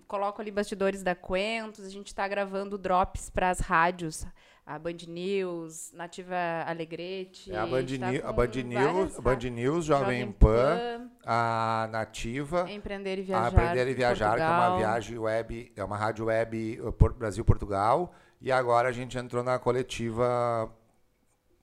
[0.07, 4.27] Coloco ali bastidores da Quentos, a gente tá gravando drops para as rádios,
[4.67, 6.35] a Band News, Nativa
[6.67, 7.53] Alegrete.
[7.53, 13.23] É a Band, tá a Band News, Band News, Jovem Pan, a Nativa, Empreender e
[13.23, 13.47] Viajar.
[13.47, 14.79] Aprender e Viajar, que é uma Portugal.
[14.79, 18.13] viagem web, é uma rádio web uh, Por- Brasil-Portugal.
[18.41, 20.73] E agora a gente entrou na coletiva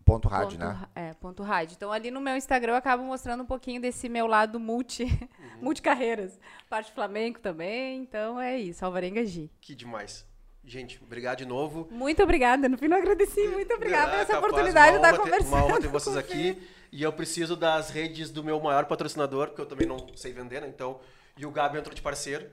[0.04, 0.88] Ponto Rádio, ponto, né?
[0.94, 1.74] É, ponto rádio.
[1.76, 5.62] Então, ali no meu Instagram, eu acabo mostrando um pouquinho desse meu lado multi, Uhum.
[5.64, 6.40] multicarreiras.
[6.70, 8.02] Parte Flamengo também.
[8.02, 8.86] Então, é isso.
[8.86, 9.50] Alvarenga Gi.
[9.60, 10.24] Que demais.
[10.64, 11.88] Gente, obrigado de novo.
[11.92, 12.68] Muito obrigada.
[12.70, 13.48] No fim, não agradeci.
[13.48, 15.54] Muito obrigada por Ah, essa capaz, oportunidade de estar honra ter- conversando.
[15.56, 16.20] Uma honra ter vocês você.
[16.20, 16.68] aqui.
[16.92, 20.62] E eu preciso das redes do meu maior patrocinador, porque eu também não sei vender,
[20.62, 20.68] né?
[20.68, 21.00] Então,
[21.38, 22.48] e o Gabi entrou de parceiro.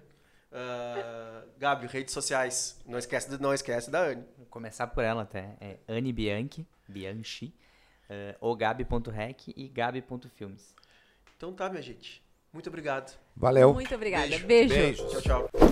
[0.53, 2.81] Ah, Gabi, redes sociais.
[2.87, 4.25] Não esquece, de- não esquece da Anne.
[4.37, 5.57] Vou começar por ela até.
[5.61, 7.55] É Anne Bianchi, Bianchi,
[8.11, 10.75] uh, o gabi.rec e gabi.filmes.
[11.37, 12.23] Então tá, minha gente.
[12.53, 13.17] Muito obrigado.
[13.35, 13.73] Valeu.
[13.73, 14.27] Muito obrigada.
[14.29, 14.47] Beijo.
[14.47, 14.75] Beijo.
[14.75, 15.11] Beijos.
[15.23, 15.72] Tchau, tchau.